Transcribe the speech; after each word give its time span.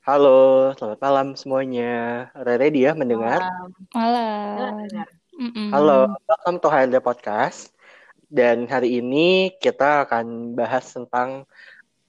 Halo, 0.00 0.72
selamat 0.80 0.96
malam 0.96 1.28
semuanya. 1.36 2.32
Rere 2.32 2.72
dia 2.72 2.96
mendengar? 2.96 3.36
Malam. 3.92 4.88
Halo, 5.76 6.16
welcome 6.24 6.56
to 6.56 6.72
HLD 6.72 6.96
Podcast. 7.04 7.68
Dan 8.24 8.64
hari 8.64 9.04
ini 9.04 9.52
kita 9.60 10.08
akan 10.08 10.56
bahas 10.56 10.88
tentang 10.88 11.44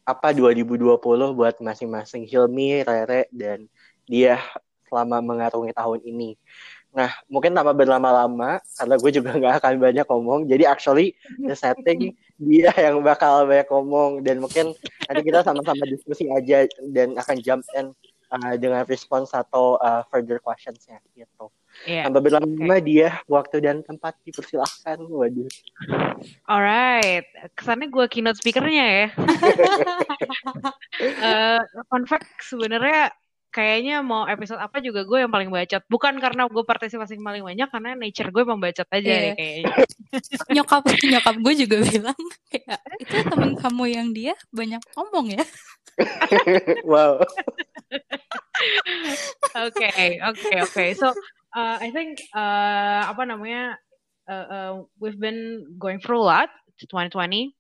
apa 0.08 0.32
2020 0.32 0.88
buat 1.36 1.60
masing-masing 1.60 2.32
Hilmi, 2.32 2.80
Rere, 2.88 3.28
dan 3.28 3.68
dia 4.08 4.40
selama 4.88 5.20
mengarungi 5.20 5.76
tahun 5.76 6.00
ini. 6.08 6.40
Nah, 6.92 7.10
mungkin 7.32 7.56
tanpa 7.56 7.72
berlama-lama, 7.72 8.60
karena 8.76 8.96
gue 9.00 9.12
juga 9.16 9.30
nggak 9.40 9.56
akan 9.64 9.74
banyak 9.80 10.06
ngomong. 10.08 10.40
Jadi 10.48 10.64
actually 10.68 11.16
the 11.48 11.56
setting 11.56 12.16
dia 12.42 12.74
yang 12.74 13.06
bakal 13.06 13.46
banyak 13.46 13.70
ngomong 13.70 14.26
dan 14.26 14.42
mungkin 14.42 14.74
nanti 15.06 15.22
kita 15.22 15.46
sama-sama 15.46 15.86
diskusi 15.86 16.26
aja 16.34 16.66
dan 16.90 17.14
akan 17.14 17.38
jump 17.40 17.64
in 17.78 17.94
uh, 18.34 18.56
dengan 18.58 18.82
respons 18.90 19.30
atau 19.36 19.78
uh, 19.78 20.02
further 20.10 20.42
questions-nya 20.42 20.98
gitu. 21.14 21.54
Yeah. 21.88 22.04
Tanpa 22.04 22.20
berlama-lama 22.20 22.78
okay. 22.82 22.84
dia 22.84 23.10
waktu 23.32 23.64
dan 23.64 23.80
tempat 23.86 24.20
dipersilahkan. 24.28 25.00
Waduh. 25.08 25.48
Alright, 26.44 27.26
kesannya 27.56 27.88
gue 27.88 28.06
keynote 28.12 28.42
speakernya 28.42 28.86
ya. 28.86 29.08
uh, 31.24 31.62
fun 31.88 32.04
fact 32.10 32.28
sebenarnya 32.44 33.16
kayaknya 33.52 34.00
mau 34.00 34.24
episode 34.24 34.58
apa 34.64 34.80
juga 34.80 35.04
gue 35.04 35.20
yang 35.28 35.30
paling 35.30 35.52
bacot. 35.52 35.84
Bukan 35.92 36.18
karena 36.24 36.48
gue 36.48 36.64
partisipasi 36.64 37.20
paling 37.20 37.44
banyak, 37.44 37.68
karena 37.68 37.92
nature 38.00 38.32
gue 38.32 38.44
membacot 38.48 38.88
aja 38.88 39.04
yeah. 39.04 39.22
ya 39.22 39.34
kayaknya. 39.36 39.74
nyokap 40.56 40.84
nyokap 40.88 41.36
gue 41.44 41.54
juga 41.68 41.78
bilang 41.84 42.22
kayak 42.48 42.80
itu 43.04 43.16
temen 43.28 43.52
kamu 43.60 43.84
yang 43.92 44.08
dia 44.16 44.34
banyak 44.56 44.80
ngomong 44.96 45.36
ya. 45.36 45.44
wow. 46.92 47.20
Oke, 49.68 49.92
oke, 50.24 50.52
oke. 50.64 50.86
So, 50.96 51.12
uh, 51.52 51.76
I 51.84 51.92
think 51.92 52.24
uh, 52.32 53.12
apa 53.12 53.28
namanya? 53.28 53.76
Uh, 54.32 54.48
uh, 54.48 54.74
we've 55.02 55.20
been 55.20 55.68
going 55.76 56.00
through 56.00 56.24
a 56.24 56.48
lot 56.48 56.50
2020. 56.88 57.52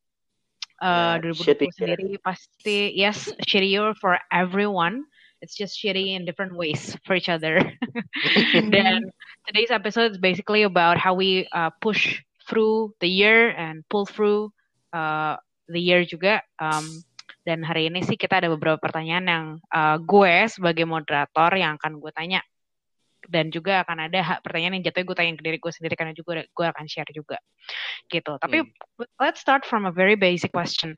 Uh, 0.81 1.21
yeah, 1.21 1.61
2020 1.69 1.77
sendiri 1.77 2.09
pasti 2.25 2.89
yes 2.97 3.29
shitty 3.45 3.69
year 3.69 3.93
for 4.01 4.17
everyone 4.33 5.05
it's 5.41 5.57
just 5.57 5.77
shitty 5.77 6.15
in 6.15 6.23
different 6.23 6.55
ways 6.55 6.95
for 7.05 7.15
each 7.15 7.29
other. 7.29 7.59
then 8.53 9.11
today's 9.47 9.71
episode 9.71 10.11
is 10.11 10.17
basically 10.17 10.63
about 10.63 10.97
how 10.97 11.13
we 11.13 11.49
uh, 11.51 11.69
push 11.81 12.21
through 12.47 12.93
the 13.01 13.09
year 13.09 13.49
and 13.49 13.83
pull 13.89 14.05
through 14.05 14.53
uh, 14.93 15.35
the 15.67 15.81
year 15.81 16.05
juga. 16.05 16.41
Um, 16.61 17.03
dan 17.41 17.65
hari 17.65 17.89
ini 17.89 18.05
sih 18.05 18.21
kita 18.21 18.37
ada 18.37 18.53
beberapa 18.53 18.77
pertanyaan 18.77 19.25
yang 19.25 19.45
uh, 19.73 19.97
gue 19.97 20.45
sebagai 20.45 20.85
moderator 20.85 21.57
yang 21.57 21.81
akan 21.81 21.97
gue 21.97 22.11
tanya. 22.13 22.41
Dan 23.21 23.53
juga 23.53 23.85
akan 23.85 24.09
ada 24.09 24.41
pertanyaan 24.41 24.81
yang 24.81 24.85
jatuhnya 24.89 25.07
gue 25.07 25.17
tanya 25.17 25.31
ke 25.37 25.45
diri 25.45 25.57
gue 25.61 25.71
sendiri 25.73 25.93
karena 25.97 26.13
juga 26.13 26.45
gue 26.45 26.65
akan 26.69 26.85
share 26.85 27.09
juga. 27.13 27.41
Gitu. 28.09 28.33
Tapi 28.37 28.57
hmm. 28.61 28.69
let's 29.17 29.41
start 29.41 29.65
from 29.65 29.89
a 29.89 29.93
very 29.93 30.17
basic 30.17 30.53
question 30.53 30.93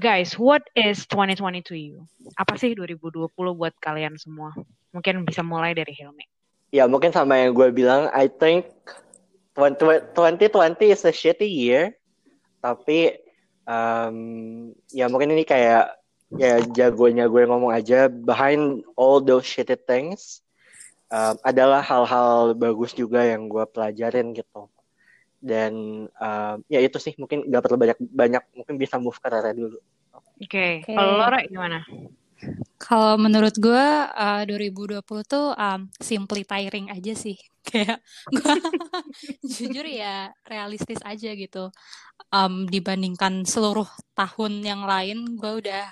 guys, 0.00 0.34
what 0.38 0.62
is 0.74 1.06
2020 1.06 1.62
to 1.70 1.74
you? 1.78 2.02
Apa 2.34 2.58
sih 2.58 2.74
2020 2.74 3.30
buat 3.30 3.74
kalian 3.78 4.18
semua? 4.18 4.50
Mungkin 4.90 5.22
bisa 5.22 5.46
mulai 5.46 5.74
dari 5.74 5.94
Hilmi. 5.94 6.26
Ya, 6.74 6.90
mungkin 6.90 7.14
sama 7.14 7.38
yang 7.38 7.54
gue 7.54 7.70
bilang, 7.70 8.10
I 8.10 8.26
think 8.26 8.66
2020 9.54 10.10
is 10.90 11.06
a 11.06 11.14
shitty 11.14 11.46
year. 11.46 11.94
Tapi 12.58 13.14
um, 13.68 14.16
ya 14.90 15.06
mungkin 15.06 15.30
ini 15.36 15.46
kayak 15.46 15.94
ya 16.34 16.58
jagonya 16.74 17.30
gue 17.30 17.46
ngomong 17.46 17.70
aja 17.70 18.10
behind 18.10 18.82
all 18.98 19.22
those 19.22 19.46
shitty 19.46 19.78
things 19.86 20.42
um, 21.12 21.38
adalah 21.46 21.78
hal-hal 21.78 22.56
bagus 22.58 22.90
juga 22.96 23.22
yang 23.22 23.46
gue 23.46 23.62
pelajarin 23.70 24.34
gitu 24.34 24.66
dan 25.44 25.72
um, 26.08 26.56
ya 26.72 26.80
itu 26.80 26.96
sih 26.96 27.12
mungkin 27.20 27.44
gak 27.52 27.60
perlu 27.68 27.76
banyak 27.76 27.98
banyak 28.00 28.42
mungkin 28.56 28.74
bisa 28.80 28.96
move 28.96 29.20
ke 29.20 29.28
Rara 29.28 29.52
dulu. 29.52 29.76
Oke, 30.40 30.48
okay. 30.48 30.72
okay. 30.80 30.96
kalau 30.96 31.20
Laura 31.20 31.38
gimana? 31.44 31.84
Kalau 32.80 33.16
menurut 33.16 33.54
gue 33.56 33.86
uh, 34.08 34.42
2020 34.48 35.04
tuh 35.24 35.52
um, 35.52 35.80
simply 36.00 36.42
tiring 36.48 36.88
aja 36.88 37.12
sih. 37.12 37.36
Kayak 37.68 38.00
gue 38.32 38.56
jujur 39.54 39.84
ya 39.84 40.32
realistis 40.48 41.00
aja 41.04 41.32
gitu. 41.36 41.68
Um, 42.32 42.64
dibandingkan 42.66 43.44
seluruh 43.44 43.86
tahun 44.16 44.64
yang 44.64 44.82
lain, 44.88 45.36
gue 45.36 45.64
udah 45.64 45.86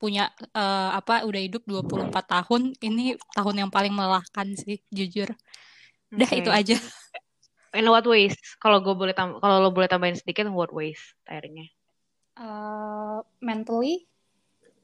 punya 0.00 0.32
uh, 0.56 0.96
apa 0.96 1.28
udah 1.28 1.40
hidup 1.40 1.64
24 1.68 2.12
tahun. 2.24 2.72
Ini 2.80 3.20
tahun 3.36 3.66
yang 3.66 3.70
paling 3.72 3.92
melelahkan 3.92 4.56
sih, 4.56 4.80
jujur. 4.88 5.32
Udah 6.14 6.30
okay. 6.30 6.40
itu 6.40 6.50
aja. 6.50 6.76
In 7.70 7.86
what 7.86 8.06
ways? 8.06 8.34
Kalau 8.58 8.82
gue 8.82 8.94
boleh 8.94 9.14
tam 9.14 9.38
kalau 9.38 9.62
lo 9.62 9.70
boleh 9.70 9.86
tambahin 9.86 10.18
sedikit, 10.18 10.50
in 10.50 10.54
what 10.54 10.74
ways 10.74 10.98
tiringnya? 11.22 11.70
Uh, 12.34 13.22
mentally, 13.38 14.10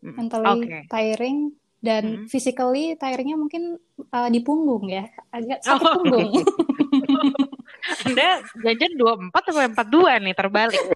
mm. 0.04 0.14
mentally 0.14 0.70
okay. 0.70 0.82
tiring 0.86 1.50
dan 1.82 2.26
mm. 2.26 2.30
physically 2.30 2.94
tiringnya 2.94 3.34
mungkin 3.34 3.78
uh, 4.14 4.28
di 4.30 4.38
punggung 4.42 4.86
ya, 4.86 5.10
agak 5.34 5.66
sakit 5.66 5.82
oh. 5.82 5.94
punggung. 5.98 6.32
Anda 8.06 8.42
jajan 8.62 8.94
dua 8.94 9.18
empat 9.18 9.42
atau 9.50 9.62
empat 9.62 9.88
dua 9.90 10.22
nih 10.22 10.34
terbalik. 10.34 10.78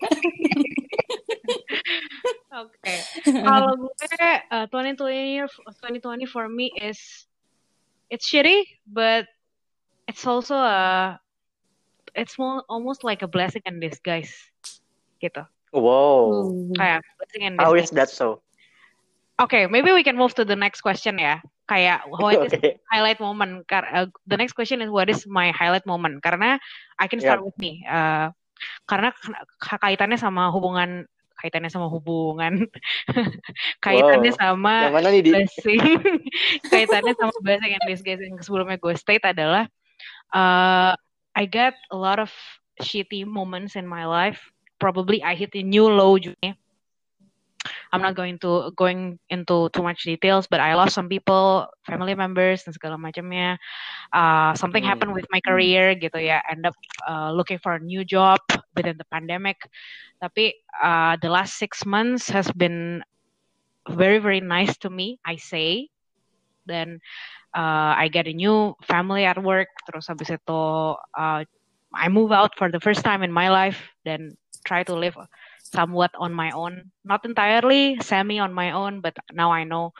Oke, 2.51 2.75
okay. 2.83 2.99
kalau 3.47 3.78
gue 3.78 3.91
uh, 4.51 4.67
2020 4.71 5.47
2020 5.47 6.27
for 6.27 6.51
me 6.51 6.71
is 6.78 7.27
it's 8.11 8.27
shitty, 8.27 8.67
but 8.87 9.27
it's 10.11 10.27
also 10.27 10.59
a 10.59 11.19
it's 12.15 12.38
more 12.38 12.62
almost 12.69 13.04
like 13.04 13.22
a 13.22 13.31
blessing 13.31 13.62
in 13.66 13.81
disguise 13.81 14.32
gitu. 15.21 15.44
Wow. 15.71 16.50
Kayak 16.75 17.06
blessing 17.19 17.43
in 17.47 17.53
disguise. 17.56 17.66
How 17.66 17.75
is 17.76 17.91
that 17.94 18.10
so? 18.10 18.43
Okay, 19.41 19.65
maybe 19.65 19.88
we 19.93 20.04
can 20.04 20.21
move 20.21 20.37
to 20.37 20.44
the 20.44 20.56
next 20.56 20.84
question 20.84 21.16
ya. 21.16 21.41
Kayak 21.65 22.04
what 22.12 22.37
okay. 22.37 22.76
is 22.76 22.76
highlight 22.93 23.21
moment? 23.22 23.65
Uh, 23.72 24.10
the 24.28 24.37
next 24.37 24.53
question 24.53 24.84
is 24.84 24.93
what 24.93 25.09
is 25.09 25.25
my 25.25 25.48
highlight 25.56 25.87
moment? 25.88 26.21
Karena 26.21 26.60
I 27.00 27.09
can 27.09 27.25
start 27.25 27.41
yep. 27.41 27.47
with 27.48 27.56
me. 27.56 27.81
Uh, 27.88 28.28
karena 28.84 29.16
kaitannya 29.65 30.21
sama 30.21 30.53
hubungan 30.53 31.09
kaitannya 31.41 31.72
sama 31.72 31.88
hubungan 31.88 32.69
kaitannya 33.84 34.32
wow. 34.37 34.41
sama 34.44 34.75
blessing 35.25 35.81
kaitannya 36.72 37.16
sama 37.16 37.32
blessing 37.41 37.72
and 37.72 37.87
disguise 37.88 38.21
yang 38.21 38.37
sebelumnya 38.44 38.77
gue 38.77 38.92
state 38.92 39.25
adalah 39.25 39.65
uh, 40.37 40.92
I 41.41 41.49
get 41.49 41.73
a 41.89 41.97
lot 41.97 42.21
of 42.21 42.28
shitty 42.84 43.25
moments 43.25 43.73
in 43.73 43.89
my 43.89 44.05
life. 44.05 44.53
Probably 44.77 45.25
I 45.25 45.33
hit 45.34 45.56
a 45.56 45.65
new 45.65 45.89
low. 45.89 46.21
I'm 47.93 48.03
not 48.05 48.15
going 48.15 48.37
to 48.45 48.73
going 48.77 49.19
into 49.33 49.73
too 49.73 49.81
much 49.83 50.05
details, 50.05 50.45
but 50.45 50.61
I 50.61 50.77
lost 50.77 50.93
some 50.93 51.09
people, 51.09 51.65
family 51.89 52.12
members 52.12 52.69
dan 52.69 52.77
segala 52.77 53.01
macamnya. 53.01 53.56
Uh, 54.12 54.53
something 54.53 54.84
hmm. 54.84 54.93
happened 54.93 55.17
with 55.17 55.25
my 55.33 55.41
career 55.41 55.97
gitu 55.97 56.21
ya. 56.21 56.45
End 56.53 56.69
up 56.69 56.77
uh, 57.09 57.33
looking 57.33 57.57
for 57.57 57.81
a 57.81 57.81
new 57.81 58.05
job 58.05 58.37
within 58.77 59.01
the 59.01 59.09
pandemic. 59.09 59.65
Tapi 60.21 60.61
uh, 60.77 61.17
the 61.25 61.33
last 61.33 61.57
six 61.57 61.89
months 61.89 62.28
has 62.28 62.53
been 62.53 63.01
very 63.89 64.21
very 64.21 64.45
nice 64.45 64.77
to 64.84 64.93
me. 64.93 65.17
I 65.25 65.41
say, 65.41 65.89
then 66.69 67.01
uh, 67.55 67.93
I 67.97 68.09
get 68.12 68.27
a 68.27 68.34
new 68.34 68.75
family 68.87 69.25
at 69.25 69.38
work 69.41 69.69
terus 69.88 70.06
habis 70.06 70.31
itu 70.31 70.62
uh, 70.97 71.43
I 71.91 72.06
move 72.06 72.31
out 72.31 72.55
for 72.55 72.71
the 72.71 72.78
first 72.78 73.03
time 73.03 73.27
in 73.27 73.34
my 73.34 73.50
life 73.50 73.78
then 74.06 74.38
try 74.65 74.84
to 74.84 74.94
live 74.94 75.16
somewhat 75.71 76.10
on 76.19 76.34
my 76.34 76.50
own. 76.50 76.91
Not 77.05 77.25
entirely 77.25 77.99
semi 78.03 78.39
on 78.39 78.53
my 78.53 78.72
own 78.72 79.00
but 79.00 79.15
now 79.33 79.53
I 79.53 79.65
know 79.65 79.94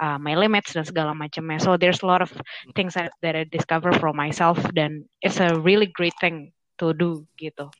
uh, 0.00 0.18
my 0.18 0.34
limits 0.34 0.72
dan 0.72 0.86
segala 0.86 1.12
macamnya. 1.12 1.60
So 1.60 1.76
there's 1.76 2.02
a 2.02 2.08
lot 2.08 2.22
of 2.22 2.30
things 2.74 2.94
that, 2.94 3.12
that 3.22 3.34
I 3.34 3.44
discover 3.44 3.92
from 3.92 4.16
myself 4.16 4.58
dan 4.74 5.04
it's 5.22 5.40
a 5.40 5.58
really 5.58 5.86
great 5.86 6.14
thing 6.20 6.52
to 6.78 6.94
do 6.94 7.26
gitu. 7.40 7.70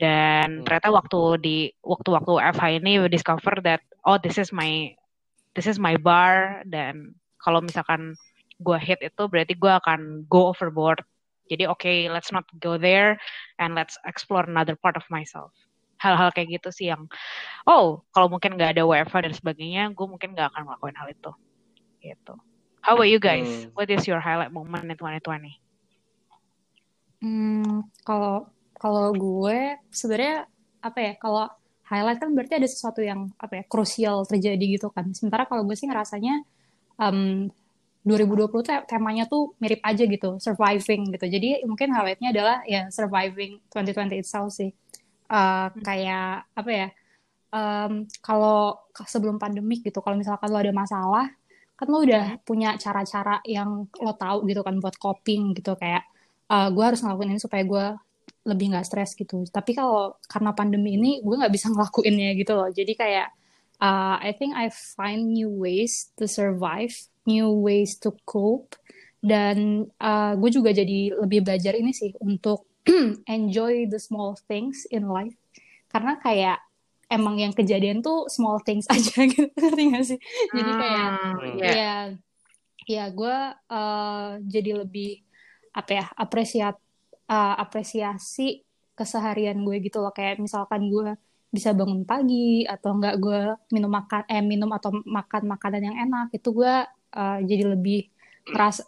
Dan 0.00 0.62
hmm. 0.62 0.64
ternyata 0.66 0.90
waktu 0.90 1.20
di 1.38 1.56
waktu-waktu 1.86 2.32
FH 2.58 2.82
ini 2.82 2.98
we 2.98 3.08
discover 3.08 3.62
that 3.62 3.80
oh 4.02 4.18
this 4.18 4.36
is 4.36 4.50
my 4.50 4.90
this 5.54 5.70
is 5.70 5.78
my 5.78 5.94
bar 5.94 6.64
dan 6.66 7.14
kalau 7.38 7.62
misalkan 7.62 8.18
gue 8.62 8.78
hit 8.78 9.02
itu 9.02 9.22
berarti 9.26 9.54
gue 9.58 9.72
akan 9.72 10.24
go 10.30 10.54
overboard. 10.54 11.02
Jadi 11.50 11.66
oke 11.68 11.82
okay, 11.82 12.06
let's 12.08 12.30
not 12.30 12.46
go 12.62 12.78
there 12.78 13.18
and 13.58 13.74
let's 13.74 13.98
explore 14.06 14.46
another 14.46 14.78
part 14.78 14.94
of 14.94 15.04
myself. 15.10 15.52
Hal-hal 16.00 16.30
kayak 16.34 16.62
gitu 16.62 16.70
sih 16.70 16.86
yang 16.90 17.10
oh 17.66 18.06
kalau 18.14 18.30
mungkin 18.30 18.54
nggak 18.54 18.78
ada 18.78 18.86
WFH 18.86 19.28
dan 19.28 19.34
sebagainya 19.34 19.82
gue 19.92 20.06
mungkin 20.06 20.32
nggak 20.32 20.54
akan 20.54 20.62
melakukan 20.70 20.96
hal 20.96 21.08
itu. 21.10 21.30
Gitu. 22.00 22.34
How 22.82 22.98
about 22.98 23.10
you 23.10 23.22
guys? 23.22 23.46
Hmm. 23.46 23.74
what 23.78 23.86
is 23.90 24.06
your 24.06 24.18
highlight 24.18 24.50
moment 24.50 24.82
in 24.82 24.98
2020 24.98 25.54
hmm 27.22 27.86
kalau 28.02 28.50
kalau 28.74 29.14
gue 29.14 29.78
sebenarnya 29.94 30.50
apa 30.82 30.98
ya 30.98 31.12
kalau 31.22 31.46
highlight 31.86 32.18
kan 32.18 32.34
berarti 32.34 32.58
ada 32.58 32.66
sesuatu 32.66 32.98
yang 32.98 33.30
apa 33.36 33.62
ya 33.62 33.64
krusial 33.68 34.24
terjadi 34.24 34.80
gitu 34.80 34.88
kan. 34.88 35.12
Sementara 35.12 35.44
kalau 35.44 35.62
gue 35.68 35.76
sih 35.76 35.86
ngerasanya 35.86 36.40
um, 36.96 37.52
2020 38.02 38.66
tuh 38.66 38.74
temanya 38.90 39.24
tuh 39.30 39.54
mirip 39.62 39.78
aja 39.86 40.02
gitu, 40.02 40.36
surviving 40.42 41.14
gitu. 41.14 41.26
Jadi 41.30 41.62
mungkin 41.66 41.94
highlightnya 41.94 42.34
adalah 42.34 42.56
ya 42.66 42.90
surviving 42.90 43.62
2020 43.70 44.22
itself 44.22 44.50
sih. 44.50 44.74
Uh, 45.30 45.70
kayak 45.86 46.50
apa 46.52 46.70
ya? 46.70 46.88
Um, 47.52 48.08
kalau 48.24 48.80
sebelum 49.06 49.36
pandemik 49.38 49.86
gitu, 49.86 50.02
kalau 50.02 50.18
misalkan 50.18 50.50
lo 50.50 50.58
ada 50.58 50.74
masalah, 50.74 51.30
kan 51.78 51.86
lo 51.86 52.02
udah 52.02 52.42
punya 52.42 52.74
cara-cara 52.80 53.38
yang 53.46 53.86
lo 54.02 54.12
tahu 54.18 54.50
gitu 54.50 54.62
kan 54.66 54.78
buat 54.82 54.96
coping 54.98 55.54
gitu 55.58 55.74
kayak 55.78 56.06
uh, 56.50 56.68
gue 56.74 56.84
harus 56.84 57.00
ngelakuin 57.02 57.34
ini 57.36 57.40
supaya 57.42 57.62
gue 57.66 57.86
lebih 58.50 58.74
nggak 58.74 58.86
stres 58.86 59.14
gitu. 59.14 59.46
Tapi 59.46 59.78
kalau 59.78 60.18
karena 60.26 60.50
pandemi 60.54 60.98
ini 60.98 61.22
gue 61.22 61.34
nggak 61.38 61.52
bisa 61.54 61.70
ngelakuinnya 61.72 62.34
gitu 62.34 62.52
loh. 62.58 62.68
Jadi 62.70 62.92
kayak 62.98 63.28
uh, 63.82 64.16
I 64.22 64.30
think 64.38 64.54
I 64.54 64.70
find 64.70 65.34
new 65.34 65.50
ways 65.50 66.14
to 66.22 66.30
survive 66.30 66.94
new 67.26 67.50
ways 67.50 67.98
to 68.02 68.14
cope. 68.26 68.74
Dan 69.22 69.86
uh, 70.02 70.34
gue 70.34 70.50
juga 70.50 70.74
jadi 70.74 71.14
lebih 71.14 71.46
belajar 71.46 71.78
ini 71.78 71.94
sih 71.94 72.10
untuk 72.18 72.66
enjoy 73.30 73.86
the 73.86 74.02
small 74.02 74.34
things 74.50 74.82
in 74.90 75.06
life. 75.06 75.34
Karena 75.86 76.18
kayak 76.18 76.58
emang 77.06 77.38
yang 77.38 77.54
kejadian 77.54 78.02
tuh 78.02 78.26
small 78.26 78.58
things 78.66 78.90
aja 78.94 79.22
gitu 79.30 79.46
ngerti 79.54 79.82
gak 79.94 80.06
sih? 80.06 80.18
Jadi 80.50 80.70
kayak 80.74 81.08
hmm, 81.14 81.54
yeah. 81.62 81.74
ya 81.74 81.94
ya 82.82 83.04
gue 83.14 83.36
uh, 83.70 84.42
jadi 84.42 84.82
lebih 84.82 85.22
apa 85.70 85.90
ya 86.02 86.06
apresiat 86.18 86.74
uh, 87.30 87.54
apresiasi 87.62 88.66
keseharian 88.98 89.62
gue 89.62 89.78
gitu 89.86 90.02
loh. 90.02 90.10
Kayak 90.10 90.42
misalkan 90.42 90.90
gue 90.90 91.14
bisa 91.52 91.76
bangun 91.76 92.08
pagi 92.08 92.64
atau 92.64 92.96
enggak 92.96 93.20
gue 93.20 93.40
minum 93.76 93.92
makan 93.92 94.24
eh 94.24 94.40
minum 94.40 94.72
atau 94.72 94.88
makan 95.04 95.52
makanan 95.52 95.92
yang 95.92 95.96
enak 96.08 96.32
itu 96.32 96.48
gue 96.48 96.74
uh, 97.12 97.38
jadi 97.44 97.76
lebih 97.76 98.08
ras 98.56 98.80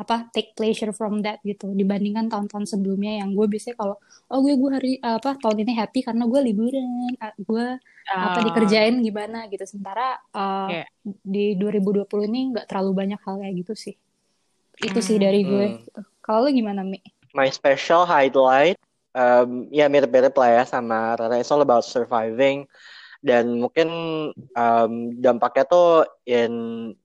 apa 0.00 0.32
take 0.32 0.56
pleasure 0.56 0.96
from 0.96 1.20
that 1.20 1.38
gitu 1.44 1.76
dibandingkan 1.76 2.26
tahun-tahun 2.32 2.64
sebelumnya 2.64 3.20
yang 3.20 3.36
gue 3.36 3.44
biasanya 3.44 3.76
kalau 3.76 3.96
oh 4.32 4.38
gue 4.40 4.56
gue 4.56 4.70
hari 4.72 4.92
apa 4.96 5.36
tahun 5.36 5.68
ini 5.68 5.72
happy 5.76 6.00
karena 6.00 6.24
gue 6.24 6.40
liburan 6.40 6.88
gue 7.36 7.66
uh, 8.08 8.22
apa 8.32 8.40
ah. 8.40 8.44
dikerjain 8.48 8.96
gimana 9.04 9.44
gitu 9.52 9.60
sementara 9.68 10.16
uh, 10.32 10.72
yeah. 10.72 10.88
di 11.04 11.52
2020 11.60 12.08
ini 12.32 12.40
nggak 12.56 12.66
terlalu 12.66 12.90
banyak 12.96 13.20
hal 13.20 13.44
kayak 13.44 13.54
gitu 13.60 13.72
sih 13.76 13.94
itu 14.80 14.98
hmm. 14.98 15.06
sih 15.06 15.16
dari 15.20 15.44
gue 15.44 15.64
hmm. 15.68 15.78
gitu. 15.84 16.00
kalau 16.24 16.48
lo 16.48 16.50
gimana 16.50 16.80
mi 16.80 16.96
my 17.36 17.52
special 17.52 18.08
highlight 18.08 18.80
um, 19.14 19.66
ya 19.70 19.86
mirip-mirip 19.86 20.34
lah 20.36 20.50
ya 20.60 20.64
sama 20.66 21.16
Rara. 21.16 21.40
It's 21.40 21.50
all 21.50 21.64
about 21.64 21.86
surviving. 21.86 22.66
Dan 23.20 23.60
mungkin 23.60 23.88
um, 24.56 24.92
dampaknya 25.20 25.64
tuh 25.68 26.08
in 26.24 26.52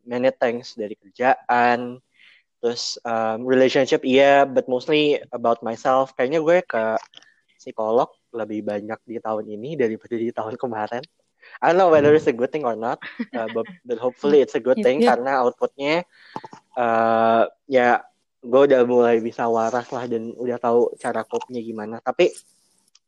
many 0.07 0.31
things. 0.31 0.73
Dari 0.77 0.95
kerjaan 0.95 1.99
terus 2.63 2.97
um, 3.05 3.45
relationship 3.45 4.01
iya 4.01 4.17
yeah, 4.17 4.39
but 4.47 4.65
mostly 4.65 5.21
about 5.35 5.61
myself. 5.61 6.15
Kayaknya 6.17 6.39
gue 6.41 6.57
ke 6.65 6.83
psikolog 7.59 8.09
lebih 8.33 8.65
banyak 8.65 8.99
di 9.05 9.17
tahun 9.21 9.45
ini 9.47 9.77
daripada 9.77 10.15
di 10.17 10.29
tahun 10.33 10.55
kemarin. 10.57 11.03
I 11.61 11.71
don't 11.71 11.77
know 11.77 11.93
whether 11.93 12.09
it's 12.17 12.25
a 12.25 12.33
good 12.33 12.49
thing 12.49 12.65
or 12.65 12.73
not, 12.73 12.97
uh, 13.37 13.45
but, 13.53 13.69
but 13.85 14.01
hopefully 14.01 14.41
it's 14.41 14.57
a 14.57 14.63
good 14.63 14.81
thing 14.85 15.01
yeah. 15.01 15.13
karena 15.13 15.45
outputnya 15.45 16.03
uh, 16.73 17.45
ya 17.69 18.01
gue 18.45 18.61
udah 18.71 18.81
mulai 18.85 19.17
bisa 19.19 19.49
waras 19.49 19.89
lah 19.89 20.05
dan 20.05 20.31
udah 20.37 20.61
tahu 20.61 20.93
cara 21.01 21.25
cope-nya 21.25 21.59
gimana. 21.65 21.97
Tapi 21.99 22.29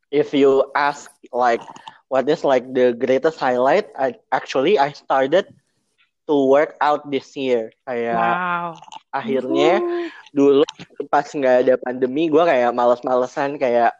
if 0.09 0.33
you 0.33 0.65
ask 0.73 1.11
like 1.29 1.61
what 2.07 2.27
is 2.27 2.43
like 2.43 2.63
the 2.71 2.95
greatest 2.95 3.39
highlight 3.39 3.91
I, 3.95 4.15
actually 4.31 4.79
I 4.79 4.95
started 4.95 5.51
to 6.27 6.35
work 6.47 6.75
out 6.83 7.07
this 7.07 7.31
year 7.35 7.71
kayak 7.87 8.19
wow. 8.19 8.75
akhirnya 9.15 9.79
dulu 10.35 10.63
pas 11.07 11.27
nggak 11.27 11.57
ada 11.63 11.75
pandemi 11.79 12.27
gue 12.27 12.43
kayak 12.43 12.75
males-malesan 12.75 13.55
kayak 13.55 13.95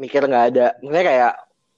mikir 0.00 0.24
nggak 0.24 0.56
ada 0.56 0.66
maksudnya 0.80 1.04
kayak 1.04 1.32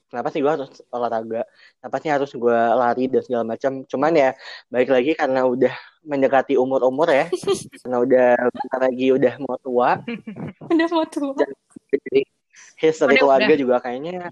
kenapa 0.07 0.27
sih 0.31 0.39
gue 0.39 0.51
harus 0.51 0.71
olahraga 0.87 1.41
kenapa 1.79 1.95
sih 1.99 2.09
harus 2.11 2.31
gue 2.31 2.59
lari 2.79 3.11
dan 3.11 3.21
segala 3.27 3.43
macam 3.43 3.83
cuman 3.83 4.13
ya 4.15 4.29
baik 4.71 4.89
lagi 4.91 5.11
karena 5.19 5.43
udah 5.43 5.75
mendekati 6.03 6.59
umur-umur 6.59 7.09
ya. 7.09 7.25
Karena 7.81 7.97
udah 8.03 8.27
bentar 8.51 8.79
lagi 8.79 9.07
udah 9.15 9.33
mau 9.41 9.57
tua. 9.59 9.99
Udah 10.69 10.87
mau 10.91 11.05
tua. 11.07 11.43
Jadi 11.89 12.21
history 12.77 13.15
keluarga 13.17 13.53
udah. 13.53 13.59
juga 13.59 13.75
kayaknya. 13.81 14.27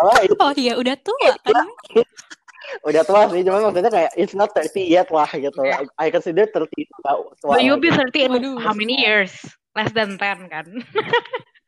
Oh, 0.00 0.16
oh 0.48 0.52
iya 0.56 0.80
udah 0.80 0.96
tua 0.96 1.36
kan? 1.44 1.68
Udah 2.88 3.04
tua 3.04 3.28
sih 3.28 3.44
cuma 3.44 3.60
maksudnya 3.60 3.92
kayak 3.92 4.12
it's 4.16 4.32
not 4.32 4.48
30 4.56 4.80
yet 4.80 5.12
lah 5.12 5.28
gitu. 5.28 5.60
Yeah. 5.60 5.84
I 6.00 6.08
consider 6.08 6.48
30 6.48 6.72
tua, 6.72 7.12
tua 7.36 7.52
But 7.52 7.68
you'll 7.68 7.82
be 7.82 7.92
30 7.92 8.08
in 8.16 8.56
how 8.56 8.72
many 8.72 8.96
years? 8.96 9.36
Less 9.76 9.92
than 9.92 10.16
10 10.16 10.48
kan? 10.48 10.66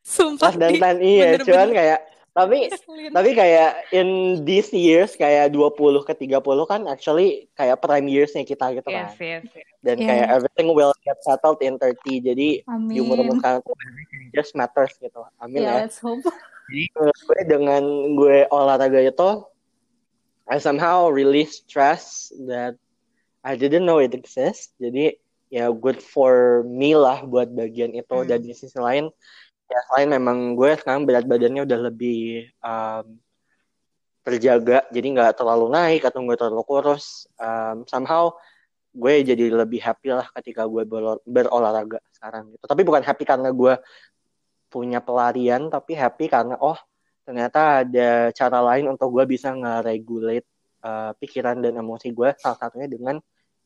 Sumpah 0.01 0.49
less 0.57 0.81
than 0.81 0.97
10 0.97 1.05
iya 1.05 1.37
bener, 1.37 1.45
cuman 1.45 1.67
bener. 1.69 1.77
kayak 1.77 1.99
tapi 2.33 2.65
tapi 3.13 3.29
kayak 3.37 3.93
in 3.93 4.41
these 4.41 4.73
years 4.73 5.13
kayak 5.13 5.53
20 5.53 5.77
ke 6.01 6.13
30 6.17 6.41
kan 6.65 6.81
actually 6.89 7.45
kayak 7.53 7.77
prime 7.77 8.09
yearsnya 8.09 8.41
kita 8.41 8.73
gitu 8.73 8.89
kan. 8.89 9.13
Yes, 9.13 9.45
yes, 9.45 9.65
Dan 9.85 10.01
yeah. 10.01 10.09
kayak 10.09 10.27
everything 10.41 10.73
will 10.73 10.97
get 11.05 11.21
settled 11.21 11.61
in 11.61 11.77
30. 11.77 11.93
Jadi 12.25 12.49
Amin. 12.65 12.89
di 12.89 12.97
umur-umur 13.05 13.37
sekarang 13.37 13.61
just 14.33 14.57
matters 14.57 14.97
gitu. 14.97 15.21
Amin 15.37 15.61
yeah, 15.61 15.77
ya. 15.77 15.85
Let's 15.85 16.01
hope. 16.01 16.25
Jadi 16.73 16.89
gue 16.97 17.41
dengan 17.45 17.83
gue 18.17 18.49
olahraga 18.49 18.97
itu 18.97 19.45
I 20.49 20.57
somehow 20.57 21.13
release 21.13 21.61
stress 21.61 22.33
that 22.49 22.75
I 23.45 23.53
didn't 23.53 23.85
know 23.85 24.01
it 24.01 24.17
exists. 24.17 24.73
Jadi 24.81 25.21
ya 25.53 25.69
good 25.69 26.01
for 26.01 26.65
me 26.65 26.97
lah 26.97 27.21
buat 27.29 27.53
bagian 27.53 27.93
itu. 27.93 28.17
Hmm. 28.17 28.25
Dan 28.25 28.41
di 28.41 28.57
sisi 28.57 28.81
lain 28.81 29.13
ya 29.73 29.79
selain 29.89 30.09
memang 30.13 30.53
gue 30.53 30.77
sekarang 30.77 31.09
berat 31.09 31.25
badannya 31.25 31.65
udah 31.65 31.79
lebih 31.89 32.45
um, 32.61 33.17
terjaga. 34.21 34.85
Jadi 34.93 35.07
nggak 35.17 35.33
terlalu 35.41 35.73
naik 35.73 36.05
atau 36.05 36.21
nggak 36.21 36.39
terlalu 36.39 36.63
kurus. 36.63 37.25
Um, 37.41 37.83
somehow 37.89 38.29
gue 38.93 39.25
jadi 39.25 39.49
lebih 39.49 39.81
happy 39.81 40.13
lah 40.13 40.29
ketika 40.37 40.69
gue 40.69 40.85
berolahraga 41.25 41.97
sekarang 42.13 42.53
gitu. 42.53 42.63
Tapi 42.69 42.81
bukan 42.85 43.01
happy 43.01 43.23
karena 43.25 43.49
gue 43.49 43.73
punya 44.69 45.01
pelarian, 45.01 45.69
tapi 45.73 45.97
happy 45.97 46.29
karena 46.29 46.57
oh 46.61 46.77
ternyata 47.25 47.81
ada 47.81 48.29
cara 48.35 48.59
lain 48.73 48.93
untuk 48.93 49.09
gue 49.09 49.25
bisa 49.25 49.55
nge-regulate 49.55 50.45
uh, 50.85 51.11
pikiran 51.17 51.57
dan 51.63 51.79
emosi 51.79 52.13
gue 52.13 52.35
salah 52.37 52.59
satunya 52.59 52.85
dengan 52.85 53.17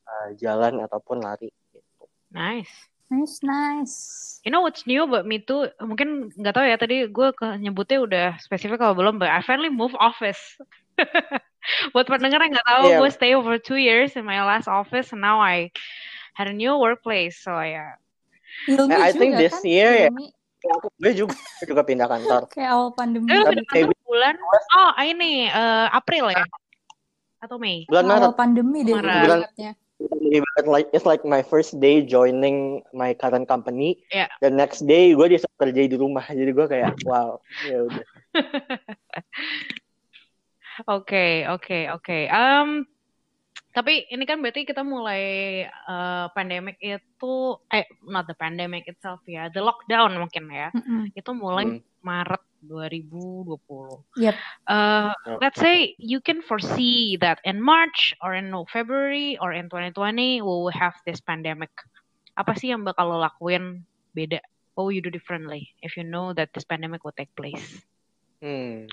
uh, 0.07 0.29
jalan 0.39 0.79
ataupun 0.83 1.19
lari 1.19 1.51
gitu. 1.75 2.05
Nice. 2.31 2.71
Nice, 3.07 3.39
nice. 3.39 3.95
You 4.43 4.51
know 4.51 4.59
what's 4.59 4.83
new 4.83 5.07
about 5.07 5.23
me 5.23 5.39
too? 5.39 5.71
Mungkin 5.79 6.35
nggak 6.35 6.53
tahu 6.55 6.65
ya 6.67 6.75
tadi 6.75 7.07
gue 7.07 7.29
ke 7.31 7.47
nyebutnya 7.55 7.97
udah 8.03 8.27
spesifik 8.43 8.83
kalau 8.83 8.95
belum, 8.99 9.15
but 9.15 9.31
I 9.31 9.39
finally 9.39 9.71
move 9.71 9.95
office. 9.95 10.59
Buat 11.95 12.07
pendengar 12.11 12.43
yang 12.43 12.51
nggak 12.55 12.67
tahu, 12.67 12.85
yeah. 12.91 12.99
gue 12.99 13.09
stay 13.11 13.31
over 13.35 13.55
two 13.59 13.79
years 13.79 14.19
in 14.19 14.27
my 14.27 14.43
last 14.43 14.67
office, 14.67 15.15
and 15.15 15.23
now 15.23 15.39
I 15.39 15.71
had 16.35 16.51
a 16.51 16.55
new 16.55 16.75
workplace, 16.75 17.39
so 17.39 17.55
ya. 17.59 17.95
Yeah. 18.67 18.99
I 18.99 19.15
think 19.15 19.39
this 19.39 19.55
kan? 19.55 19.63
year 19.67 19.91
ya, 20.07 20.09
gue 20.97 21.11
juga 21.13 21.35
juga 21.63 21.81
pindah 21.85 22.07
kantor 22.09 22.41
kayak 22.49 22.69
awal 22.73 22.89
pandemi 22.97 23.29
eh, 23.29 23.43
pindah 23.45 23.65
kantor 23.69 23.93
bulan 24.03 24.35
oh 24.73 24.91
ini 24.99 25.47
uh, 25.53 25.87
April 25.93 26.33
ya 26.33 26.45
atau 27.43 27.61
Mei 27.61 27.85
bulan 27.85 28.05
Maret 28.09 28.25
awal 28.25 28.35
pandemi 28.35 28.79
deh 28.83 28.97
bulan 28.97 29.45
it's 30.93 31.05
like 31.05 31.25
my 31.25 31.41
first 31.41 31.79
day 31.81 32.05
joining 32.05 32.83
my 32.93 33.13
current 33.13 33.47
company 33.47 33.97
yeah. 34.13 34.29
the 34.41 34.49
next 34.49 34.85
day 34.85 35.17
gue 35.17 35.25
disuruh 35.25 35.57
kerja 35.57 35.89
di 35.89 35.97
rumah 35.97 36.25
jadi 36.29 36.51
gue 36.53 36.67
kayak 36.69 36.93
wow 37.09 37.41
ya 37.65 37.89
udah 37.89 38.05
oke 40.97 41.25
oke 41.49 41.79
oke 41.97 42.19
um 42.29 42.85
tapi 43.77 44.09
ini 44.09 44.25
kan 44.25 44.41
berarti 44.41 44.65
kita 44.65 44.81
mulai 44.81 45.61
uh, 45.85 46.33
pandemic 46.33 46.81
itu 46.81 47.61
eh 47.69 47.85
not 48.09 48.25
the 48.25 48.33
pandemic 48.33 48.89
itself 48.89 49.21
ya, 49.29 49.53
the 49.53 49.61
lockdown 49.61 50.17
mungkin 50.17 50.49
ya. 50.49 50.73
Mm-hmm. 50.73 51.13
Itu 51.13 51.37
mulai 51.37 51.77
mm. 51.77 52.01
Maret 52.01 52.41
2020. 52.65 53.57
Yep. 54.17 54.35
Uh, 54.67 55.13
let's 55.41 55.59
say 55.59 55.95
you 55.97 56.21
can 56.21 56.41
foresee 56.41 57.17
that 57.21 57.39
in 57.45 57.61
March 57.61 58.13
or 58.21 58.33
in 58.33 58.53
February 58.71 59.37
or 59.41 59.53
in 59.53 59.69
2020 59.69 60.41
we 60.41 60.47
will 60.47 60.73
have 60.73 60.95
this 61.05 61.21
pandemic. 61.21 61.71
Apa 62.37 62.57
sih 62.57 62.73
yang 62.73 62.85
bakal 62.85 63.13
lo 63.13 63.17
lakuin 63.21 63.85
beda? 64.17 64.41
What 64.73 64.89
will 64.89 64.95
you 64.97 65.01
do 65.01 65.09
differently 65.09 65.73
if 65.81 65.97
you 65.97 66.05
know 66.05 66.33
that 66.37 66.53
this 66.53 66.65
pandemic 66.65 67.01
will 67.01 67.17
take 67.17 67.33
place? 67.33 67.81
Hmm. 68.41 68.85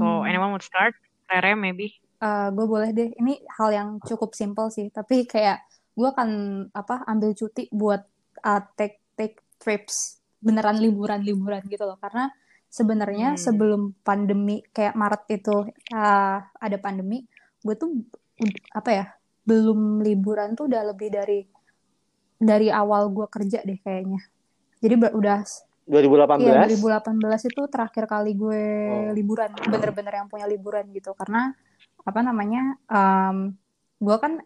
So 0.00 0.24
anyone 0.24 0.52
would 0.56 0.64
start? 0.64 0.96
Rere 1.28 1.56
maybe? 1.56 2.00
uh, 2.24 2.24
eh, 2.24 2.48
gue 2.52 2.66
boleh 2.66 2.90
deh 2.96 3.10
ini 3.20 3.40
hal 3.60 3.70
yang 3.72 3.88
cukup 4.00 4.32
simple 4.32 4.72
sih 4.72 4.88
tapi 4.88 5.28
kayak 5.28 5.64
gue 5.94 6.08
akan 6.08 6.30
apa 6.74 7.04
ambil 7.06 7.36
cuti 7.36 7.68
buat 7.70 8.02
uh, 8.42 8.62
take 8.74 9.04
take 9.14 9.38
trips 9.60 10.18
beneran 10.40 10.80
liburan-liburan 10.80 11.64
gitu 11.68 11.84
loh 11.86 11.96
karena 12.00 12.28
sebenarnya 12.74 13.38
hmm. 13.38 13.40
sebelum 13.40 13.94
pandemi 14.02 14.58
kayak 14.74 14.98
Maret 14.98 15.22
itu 15.30 15.70
uh, 15.94 16.38
ada 16.42 16.76
pandemi 16.82 17.22
gue 17.62 17.74
tuh 17.78 18.02
apa 18.74 18.90
ya 18.90 19.06
belum 19.46 20.02
liburan 20.02 20.58
tuh 20.58 20.66
udah 20.66 20.82
lebih 20.90 21.14
dari 21.14 21.46
dari 22.34 22.68
awal 22.68 23.14
gue 23.14 23.26
kerja 23.30 23.62
deh 23.62 23.78
kayaknya. 23.78 24.20
Jadi 24.82 24.94
udah 25.00 25.40
2018? 25.84 26.44
Iya, 26.44 26.64
2018 26.80 27.50
itu 27.52 27.62
terakhir 27.68 28.04
kali 28.08 28.32
gue 28.36 28.64
oh. 28.88 29.12
liburan, 29.12 29.52
bener-bener 29.68 30.12
yang 30.16 30.28
punya 30.32 30.48
liburan 30.48 30.88
gitu. 30.92 31.12
Karena 31.12 31.52
apa 32.04 32.20
namanya, 32.24 32.76
um, 32.88 33.52
gue 34.00 34.16
kan 34.16 34.40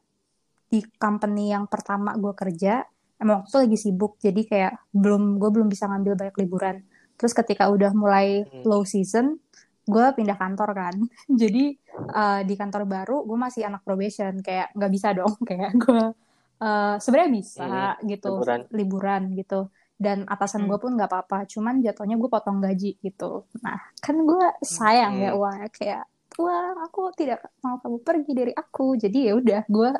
di 0.68 0.82
company 0.98 1.54
yang 1.54 1.70
pertama 1.70 2.18
gue 2.18 2.34
kerja, 2.34 2.82
emang 3.22 3.42
waktu 3.42 3.50
itu 3.50 3.58
lagi 3.58 3.78
sibuk, 3.78 4.12
jadi 4.18 4.40
kayak 4.46 4.72
belum 4.90 5.38
gue 5.38 5.50
belum 5.50 5.68
bisa 5.70 5.86
ngambil 5.86 6.18
banyak 6.18 6.36
liburan. 6.42 6.76
Terus 7.18 7.34
ketika 7.34 7.68
udah 7.68 7.90
mulai 7.92 8.46
hmm. 8.46 8.62
low 8.62 8.86
season, 8.86 9.42
gue 9.84 10.06
pindah 10.14 10.38
kantor 10.38 10.70
kan. 10.72 10.94
jadi 11.42 11.74
uh, 12.14 12.40
di 12.46 12.54
kantor 12.54 12.86
baru 12.86 13.26
gue 13.26 13.36
masih 13.36 13.66
anak 13.66 13.82
probation, 13.82 14.38
kayak 14.40 14.72
nggak 14.72 14.92
bisa 14.94 15.12
dong, 15.12 15.34
kayak 15.48 15.74
gue 15.74 16.14
uh, 16.62 16.94
sebenarnya 17.02 17.30
bisa 17.32 17.66
hmm, 17.66 18.06
gitu 18.06 18.30
liburan. 18.34 18.60
liburan 18.74 19.22
gitu 19.34 19.60
dan 19.98 20.22
atasan 20.30 20.64
hmm. 20.64 20.68
gue 20.70 20.78
pun 20.78 20.92
nggak 20.94 21.10
apa-apa 21.10 21.38
cuman 21.50 21.82
jatuhnya 21.82 22.14
gue 22.14 22.30
potong 22.30 22.62
gaji 22.62 22.94
gitu 23.02 23.46
nah 23.62 23.78
kan 23.98 24.14
gue 24.14 24.46
sayang 24.62 25.18
ya, 25.18 25.34
hmm. 25.34 25.38
ya 25.38 25.40
wah 25.42 25.58
kayak 25.74 26.04
wah 26.38 26.70
aku 26.86 27.10
tidak 27.18 27.42
mau 27.66 27.82
kamu 27.82 27.98
pergi 28.06 28.32
dari 28.32 28.52
aku 28.54 28.94
jadi 28.94 29.18
ya 29.18 29.32
udah 29.34 29.62
gue 29.66 29.90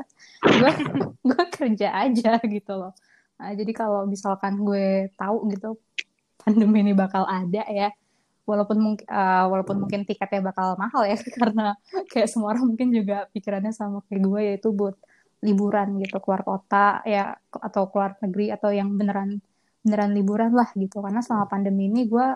gue 0.46 0.72
gue 1.28 1.42
kerja 1.50 1.88
aja 1.98 2.38
gitu 2.46 2.72
loh 2.78 2.94
nah, 3.42 3.50
jadi 3.58 3.72
kalau 3.74 4.06
misalkan 4.06 4.62
gue 4.62 5.10
tahu 5.18 5.50
gitu 5.50 5.74
pandemi 6.48 6.80
ini 6.80 6.92
bakal 6.96 7.28
ada 7.28 7.62
ya 7.68 7.92
walaupun 8.48 8.78
mungkin 8.80 9.06
uh, 9.12 9.44
walaupun 9.52 9.76
mungkin 9.84 10.08
tiketnya 10.08 10.40
bakal 10.40 10.72
mahal 10.80 11.04
ya 11.04 11.20
karena 11.36 11.76
kayak 12.08 12.32
semua 12.32 12.56
orang 12.56 12.72
mungkin 12.72 12.88
juga 12.88 13.28
pikirannya 13.36 13.76
sama 13.76 14.00
kayak 14.08 14.24
gue 14.24 14.40
yaitu 14.40 14.72
buat 14.72 14.96
liburan 15.44 16.00
gitu 16.00 16.18
keluar 16.24 16.42
kota 16.42 17.04
ya 17.04 17.36
atau 17.52 17.92
keluar 17.92 18.16
negeri 18.24 18.50
atau 18.50 18.72
yang 18.72 18.96
beneran 18.96 19.38
beneran 19.84 20.16
liburan 20.16 20.50
lah 20.56 20.72
gitu 20.74 21.04
karena 21.04 21.20
selama 21.20 21.46
pandemi 21.46 21.86
ini 21.92 22.08
gue 22.08 22.26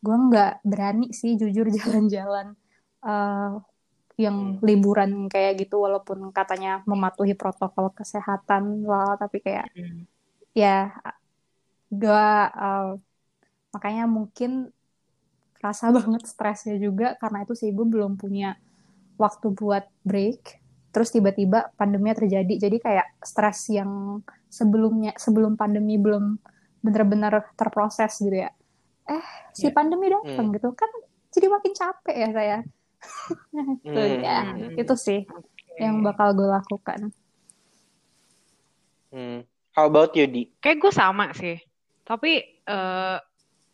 gue 0.00 0.16
nggak 0.16 0.64
berani 0.64 1.12
sih 1.12 1.36
jujur 1.36 1.68
jalan-jalan 1.76 2.56
uh, 3.04 3.60
yang 4.16 4.56
hmm. 4.56 4.64
liburan 4.64 5.10
kayak 5.28 5.64
gitu 5.64 5.80
walaupun 5.80 6.32
katanya 6.32 6.80
mematuhi 6.88 7.36
protokol 7.36 7.92
kesehatan 7.92 8.84
lah 8.84 9.16
tapi 9.20 9.44
kayak 9.44 9.68
hmm. 9.76 10.08
ya 10.56 10.88
gue 11.92 12.26
uh, 12.56 12.96
makanya 13.70 14.04
mungkin 14.06 14.74
rasa 15.60 15.92
banget 15.96 16.26
stresnya 16.26 16.76
juga 16.80 17.14
karena 17.20 17.44
itu 17.44 17.54
sih 17.54 17.70
gue 17.70 17.86
belum 17.86 18.16
punya 18.18 18.56
waktu 19.20 19.52
buat 19.52 19.84
break 20.02 20.60
terus 20.90 21.14
tiba-tiba 21.14 21.70
pandeminya 21.78 22.18
terjadi 22.18 22.54
jadi 22.66 22.76
kayak 22.82 23.08
stres 23.22 23.70
yang 23.70 24.22
sebelumnya 24.50 25.14
sebelum 25.14 25.54
pandemi 25.54 26.00
belum 26.00 26.34
benar-benar 26.82 27.54
terproses 27.54 28.18
gitu 28.18 28.34
ya 28.34 28.50
eh 29.06 29.24
si 29.54 29.70
yeah. 29.70 29.74
pandemi 29.76 30.10
datang 30.10 30.50
hmm. 30.50 30.54
gitu 30.58 30.74
kan 30.74 30.90
jadi 31.30 31.46
makin 31.46 31.72
capek 31.76 32.16
ya 32.16 32.28
saya 32.34 32.58
itu 33.86 34.00
hmm. 34.02 34.20
ya 34.24 34.38
itu 34.74 34.94
sih 34.98 35.20
okay. 35.22 35.78
yang 35.78 36.02
bakal 36.02 36.34
gue 36.34 36.48
lakukan 36.50 37.00
hmm. 39.14 39.46
how 39.78 39.86
about 39.86 40.10
you 40.18 40.26
di 40.26 40.50
kayak 40.58 40.82
gue 40.82 40.90
sama 40.90 41.30
sih 41.38 41.62
tapi 42.02 42.42
uh, 42.66 43.22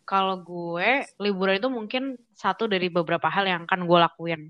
kalau 0.07 0.39
gue 0.39 1.03
liburan 1.19 1.59
itu 1.59 1.67
mungkin 1.67 2.03
satu 2.31 2.65
dari 2.71 2.87
beberapa 2.87 3.27
hal 3.27 3.43
yang 3.43 3.61
akan 3.67 3.83
gue 3.83 3.99
lakuin 3.99 4.41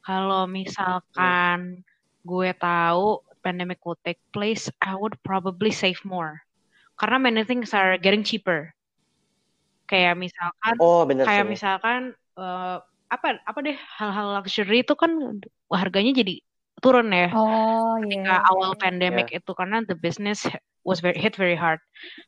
kalau 0.00 0.48
misalkan 0.48 1.84
gue 2.24 2.48
tahu 2.56 3.20
pandemic 3.44 3.84
will 3.84 4.00
take 4.00 4.18
place 4.32 4.72
I 4.80 4.96
would 4.96 5.20
probably 5.20 5.70
save 5.70 6.00
more 6.08 6.48
karena 6.98 7.16
many 7.22 7.42
things 7.46 7.70
are 7.72 7.94
getting 7.96 8.26
cheaper. 8.26 8.74
Kayak 9.88 10.18
misalkan, 10.20 10.74
oh, 10.82 11.06
bener 11.06 11.24
kayak 11.24 11.46
sih. 11.46 11.50
misalkan 11.56 12.00
uh, 12.36 12.82
apa 13.08 13.40
apa 13.40 13.58
deh 13.64 13.78
hal-hal 13.96 14.36
luxury 14.36 14.84
itu 14.84 14.92
kan 14.98 15.40
harganya 15.72 16.12
jadi 16.12 16.44
turun 16.80 17.08
ya. 17.10 17.28
Oh 17.34 17.98
Ketika 18.02 18.42
yeah. 18.42 18.50
awal 18.50 18.72
pandemic 18.78 19.30
yeah. 19.30 19.38
itu 19.42 19.52
karena 19.54 19.82
the 19.86 19.96
business 19.98 20.46
was 20.86 21.04
very 21.04 21.18
hit 21.18 21.36
very 21.36 21.58
hard. 21.58 21.82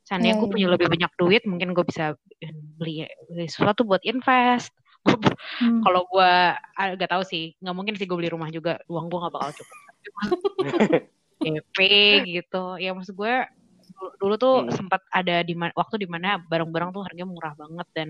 Seandainya 0.04 0.36
yeah, 0.36 0.40
gue 0.42 0.48
punya 0.50 0.66
yeah. 0.68 0.74
lebih 0.76 0.88
banyak 0.90 1.12
duit, 1.16 1.42
mungkin 1.48 1.72
gue 1.72 1.84
bisa 1.86 2.14
beli, 2.76 3.08
beli 3.30 3.46
sesuatu 3.48 3.86
buat 3.86 4.02
invest. 4.04 4.74
hmm. 5.08 5.80
Kalau 5.80 6.04
gue 6.12 6.32
agak 6.76 7.08
tahu 7.08 7.24
sih, 7.24 7.56
nggak 7.62 7.76
mungkin 7.76 7.94
sih 7.96 8.04
gue 8.04 8.16
beli 8.18 8.28
rumah 8.28 8.52
juga, 8.52 8.76
uang 8.90 9.08
gue 9.08 9.18
nggak 9.18 9.34
bakal 9.34 9.50
cukup. 9.56 9.78
DP 11.40 11.78
gitu, 12.28 12.76
ya 12.76 12.92
maksud 12.92 13.16
gue 13.16 13.34
dulu 14.20 14.34
tuh 14.36 14.56
hmm. 14.64 14.72
sempat 14.76 15.00
ada 15.12 15.40
di 15.40 15.56
waktu 15.56 16.04
di 16.04 16.08
mana 16.08 16.40
barang-barang 16.40 16.92
tuh 16.92 17.04
harganya 17.04 17.28
murah 17.28 17.52
banget 17.56 17.88
dan 17.96 18.08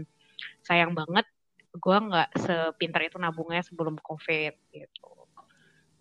sayang 0.67 0.95
banget 0.95 1.27
gue 1.71 1.97
nggak 2.11 2.31
sepintar 2.35 3.07
itu 3.07 3.17
nabungnya 3.19 3.63
sebelum 3.63 3.99
covid 4.03 4.55
gitu 4.75 5.20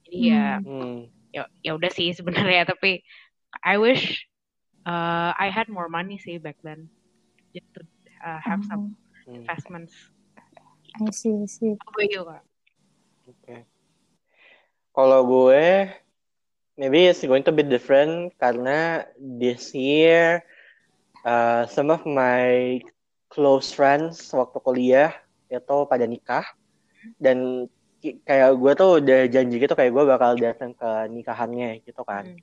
jadi 0.09 0.17
ya 0.33 0.47
hmm. 0.57 0.97
ya 1.29 1.43
ya 1.61 1.71
udah 1.77 1.91
sih 1.93 2.09
sebenarnya 2.17 2.65
tapi 2.65 3.05
I 3.61 3.77
wish 3.77 4.25
uh, 4.89 5.37
I 5.37 5.53
had 5.53 5.69
more 5.69 5.85
money 5.85 6.17
sih 6.17 6.41
back 6.41 6.57
then 6.65 6.89
just 7.53 7.69
to 7.77 7.85
uh, 8.25 8.41
have 8.41 8.65
hmm. 8.65 8.69
some 8.69 8.83
investments 9.29 9.93
I 10.97 11.13
see 11.13 11.37
I 11.37 11.45
see 11.45 11.77
Apa 11.77 12.01
you 12.09 12.25
kak? 12.25 12.41
Oke 13.29 13.37
okay. 13.45 13.61
kalau 14.97 15.21
gue 15.29 15.93
maybe 16.81 17.05
it's 17.05 17.21
going 17.21 17.45
to 17.45 17.53
be 17.53 17.61
different 17.61 18.33
karena 18.41 19.05
this 19.21 19.77
year 19.77 20.41
uh, 21.21 21.69
some 21.69 21.93
of 21.93 22.01
my 22.09 22.81
close 23.29 23.69
friends 23.69 24.33
waktu 24.33 24.57
kuliah 24.65 25.13
itu 25.53 25.77
pada 25.85 26.05
nikah 26.09 26.45
dan 27.21 27.69
kayak 27.99 28.55
gue 28.55 28.71
tuh 28.75 28.89
udah 29.03 29.19
janji 29.27 29.55
gitu 29.59 29.73
kayak 29.75 29.91
gue 29.91 30.03
bakal 30.07 30.31
datang 30.39 30.71
ke 30.75 30.89
nikahannya 31.11 31.83
gitu 31.83 32.01
kan. 32.07 32.25
Hmm. 32.25 32.39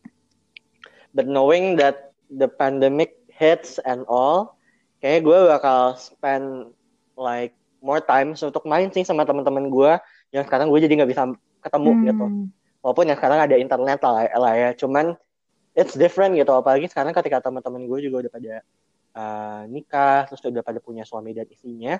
But 1.16 1.26
knowing 1.26 1.80
that 1.80 2.12
the 2.28 2.48
pandemic 2.48 3.16
hits 3.32 3.80
and 3.80 4.04
all, 4.04 4.60
kayak 5.00 5.24
gue 5.24 5.38
bakal 5.48 5.96
spend 5.96 6.76
like 7.16 7.56
more 7.80 8.00
time 8.04 8.36
untuk 8.36 8.64
main 8.68 8.92
sih 8.92 9.04
sama 9.04 9.24
teman-teman 9.24 9.72
gue 9.72 9.92
yang 10.34 10.44
sekarang 10.44 10.68
gue 10.68 10.80
jadi 10.82 10.92
nggak 11.00 11.10
bisa 11.12 11.22
ketemu 11.64 11.90
hmm. 11.92 12.04
gitu 12.10 12.26
walaupun 12.84 13.10
ya 13.10 13.14
sekarang 13.18 13.40
ada 13.42 13.56
internet 13.58 13.98
lah, 13.98 14.30
lah 14.38 14.54
ya 14.54 14.70
cuman 14.78 15.18
it's 15.74 15.98
different 15.98 16.38
gitu 16.38 16.54
apalagi 16.54 16.86
sekarang 16.86 17.10
ketika 17.10 17.42
teman-teman 17.42 17.86
gue 17.90 17.98
juga 18.06 18.26
udah 18.26 18.32
pada 18.32 18.54
uh, 19.16 19.62
nikah 19.66 20.30
terus 20.30 20.40
udah 20.46 20.62
pada 20.62 20.78
punya 20.78 21.02
suami 21.02 21.34
dan 21.34 21.50
istrinya 21.50 21.98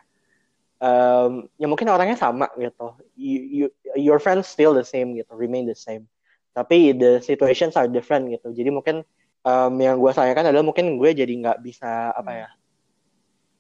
um, 0.81 1.49
ya 1.57 1.67
mungkin 1.69 1.89
orangnya 1.89 2.19
sama 2.19 2.51
gitu. 2.57 2.97
You, 3.17 3.41
you, 3.47 3.67
your 3.97 4.19
friends 4.21 4.49
still 4.49 4.77
the 4.77 4.85
same 4.85 5.17
gitu 5.17 5.33
remain 5.37 5.65
the 5.65 5.77
same. 5.77 6.09
Tapi 6.57 6.97
the 6.97 7.21
situations 7.21 7.77
are 7.77 7.89
different 7.89 8.33
gitu. 8.33 8.53
Jadi 8.53 8.71
mungkin 8.73 9.05
um, 9.47 9.73
yang 9.79 10.01
gue 10.01 10.13
sayangkan 10.13 10.51
adalah 10.51 10.65
mungkin 10.67 10.97
gue 10.99 11.11
jadi 11.13 11.31
nggak 11.31 11.59
bisa 11.63 12.13
apa 12.13 12.33
ya 12.33 12.49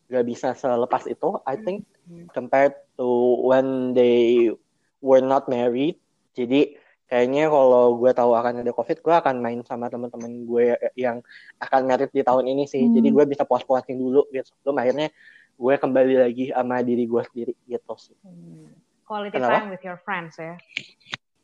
nggak 0.06 0.26
bisa 0.26 0.54
selepas 0.54 1.02
itu 1.10 1.34
I 1.42 1.58
think 1.58 1.82
compared 2.30 2.78
to 2.94 3.42
when 3.42 3.90
they 3.92 4.50
were 5.02 5.22
not 5.22 5.50
married. 5.50 5.98
Jadi 6.38 6.78
kayaknya 7.06 7.50
kalau 7.50 7.98
gue 7.98 8.10
tahu 8.14 8.34
akan 8.34 8.66
ada 8.66 8.72
covid 8.74 8.98
gue 8.98 9.14
akan 9.14 9.38
main 9.38 9.62
sama 9.62 9.86
teman-teman 9.86 10.42
gue 10.46 10.74
yang 10.98 11.22
akan 11.62 11.80
merit 11.86 12.10
di 12.14 12.22
tahun 12.22 12.46
ini 12.46 12.66
sih. 12.70 12.86
Hmm. 12.86 12.94
jadi 12.94 13.08
gue 13.10 13.24
bisa 13.26 13.42
puas-puasin 13.42 13.98
dulu 13.98 14.26
gitu. 14.30 14.46
Sebelum 14.62 14.78
akhirnya 14.78 15.10
gue 15.56 15.74
kembali 15.80 16.14
lagi 16.20 16.44
sama 16.52 16.84
diri 16.84 17.08
gue 17.08 17.22
sendiri 17.32 17.52
gitu 17.64 17.94
sih 17.96 18.16
hmm. 18.20 18.70
quality 19.08 19.40
Kenapa? 19.40 19.64
time 19.64 19.68
with 19.72 19.82
your 19.84 19.98
friends 20.04 20.36
ya 20.36 20.54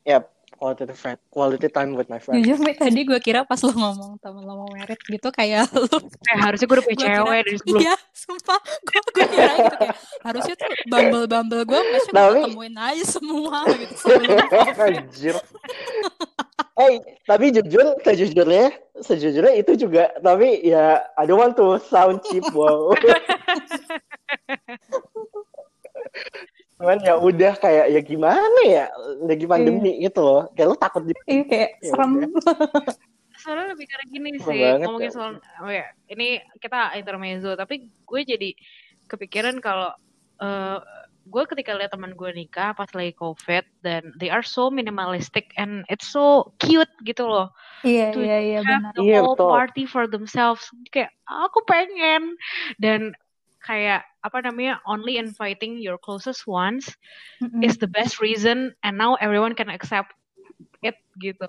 yep 0.05 0.29
quality 0.63 0.95
friend 0.95 1.19
quality 1.33 1.69
time 1.73 1.97
with 1.97 2.07
my 2.07 2.21
friends 2.21 2.45
jujur 2.45 2.61
tadi 2.77 3.01
gue 3.03 3.19
kira 3.19 3.43
pas 3.43 3.59
lo 3.65 3.73
ngomong 3.73 4.21
temen 4.21 4.45
lo 4.45 4.63
mau 4.63 4.71
merit 4.71 5.01
gitu 5.01 5.29
kayak 5.33 5.67
lo 5.75 5.97
eh, 5.99 6.39
harusnya 6.39 6.67
gue 6.69 6.77
udah 6.77 6.87
punya 6.87 6.99
cewek 7.03 7.41
dari 7.43 7.59
sebelum 7.59 7.81
iya 7.81 7.97
sumpah 8.13 8.61
gue 8.63 9.01
gue 9.01 9.27
kira 9.27 9.53
gitu 9.59 9.75
kayak 9.81 9.97
harusnya 10.23 10.55
tuh 10.55 10.69
bumble 10.87 11.27
bumble 11.27 11.63
gue 11.67 11.81
masih 11.81 12.11
gue 12.13 12.43
temuin 12.47 12.77
aja 12.79 13.05
semua 13.19 13.59
gitu 13.75 14.07
Anjir. 14.87 15.37
Eh, 16.83 16.99
tapi 17.29 17.55
jujur, 17.55 17.95
sejujurnya, 18.03 18.75
sejujurnya 18.99 19.55
itu 19.55 19.73
juga, 19.79 20.11
tapi 20.19 20.67
ya, 20.67 21.07
I 21.15 21.23
don't 21.29 21.39
want 21.39 21.55
to 21.61 21.79
sound 21.87 22.25
cheap, 22.27 22.43
wow. 22.51 22.91
cuman 26.83 26.99
ya 26.99 27.15
udah 27.15 27.55
kayak 27.63 27.95
ya 27.95 28.01
gimana 28.03 28.61
ya 28.67 28.91
lagi 29.23 29.47
pandemi 29.47 30.03
iya. 30.03 30.11
gitu 30.11 30.19
loh 30.19 30.51
kayak 30.51 30.75
lu 30.75 30.77
takut 30.77 31.07
gitu 31.07 31.23
iya 31.31 31.43
kayak 31.47 31.71
ya, 31.79 31.95
serem 31.95 32.11
soalnya 33.39 33.67
lebih 33.71 33.87
karena 33.87 34.07
gini 34.11 34.31
sih 34.43 34.61
ngomongin 34.83 35.11
ya. 35.11 35.15
soal 35.15 35.31
oh 35.63 35.71
ya 35.71 35.87
ini 36.11 36.43
kita 36.59 36.99
intermezzo 36.99 37.55
tapi 37.55 37.87
gue 37.87 38.21
jadi 38.27 38.51
kepikiran 39.07 39.63
kalau 39.63 39.95
uh, 40.43 40.79
gue 41.23 41.45
ketika 41.47 41.79
lihat 41.79 41.95
teman 41.95 42.13
gue 42.13 42.31
nikah 42.35 42.75
pas 42.75 42.91
lagi 42.91 43.15
covid 43.15 43.63
dan 43.81 44.11
they 44.19 44.27
are 44.27 44.43
so 44.43 44.69
minimalistic 44.69 45.55
and 45.55 45.87
it's 45.87 46.11
so 46.11 46.51
cute 46.59 46.91
gitu 47.07 47.27
loh 47.27 47.51
Iya, 47.83 48.15
to 48.15 48.23
iya, 48.23 48.39
iya, 48.39 48.59
have 48.63 48.79
benar. 48.79 48.93
the 48.95 49.03
Iya, 49.03 49.19
whole 49.23 49.35
betul. 49.35 49.51
party 49.51 49.85
for 49.87 50.05
themselves 50.07 50.63
kayak 50.91 51.11
aku 51.27 51.63
pengen 51.67 52.39
dan 52.79 53.11
kayak 53.63 54.03
apa 54.23 54.39
namanya 54.43 54.79
only 54.87 55.19
inviting 55.19 55.79
your 55.79 55.99
closest 55.99 56.47
ones 56.47 56.91
Mm-mm. 57.43 57.63
is 57.63 57.79
the 57.79 57.91
best 57.91 58.19
reason 58.19 58.71
and 58.83 58.95
now 58.99 59.15
everyone 59.19 59.55
can 59.55 59.67
accept 59.71 60.15
it 60.83 60.99
gitu 61.19 61.47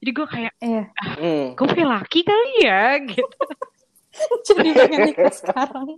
jadi 0.00 0.10
gue 0.12 0.26
kayak 0.28 0.52
Iya. 0.60 0.84
Hmm. 1.16 1.46
gue 1.56 1.66
kayak 1.68 1.88
laki 2.00 2.20
kali 2.24 2.52
ya 2.64 2.96
gitu 3.12 3.44
Jadi 4.46 4.68
pengen 4.72 5.00
nikah 5.06 5.32
sekarang. 5.32 5.88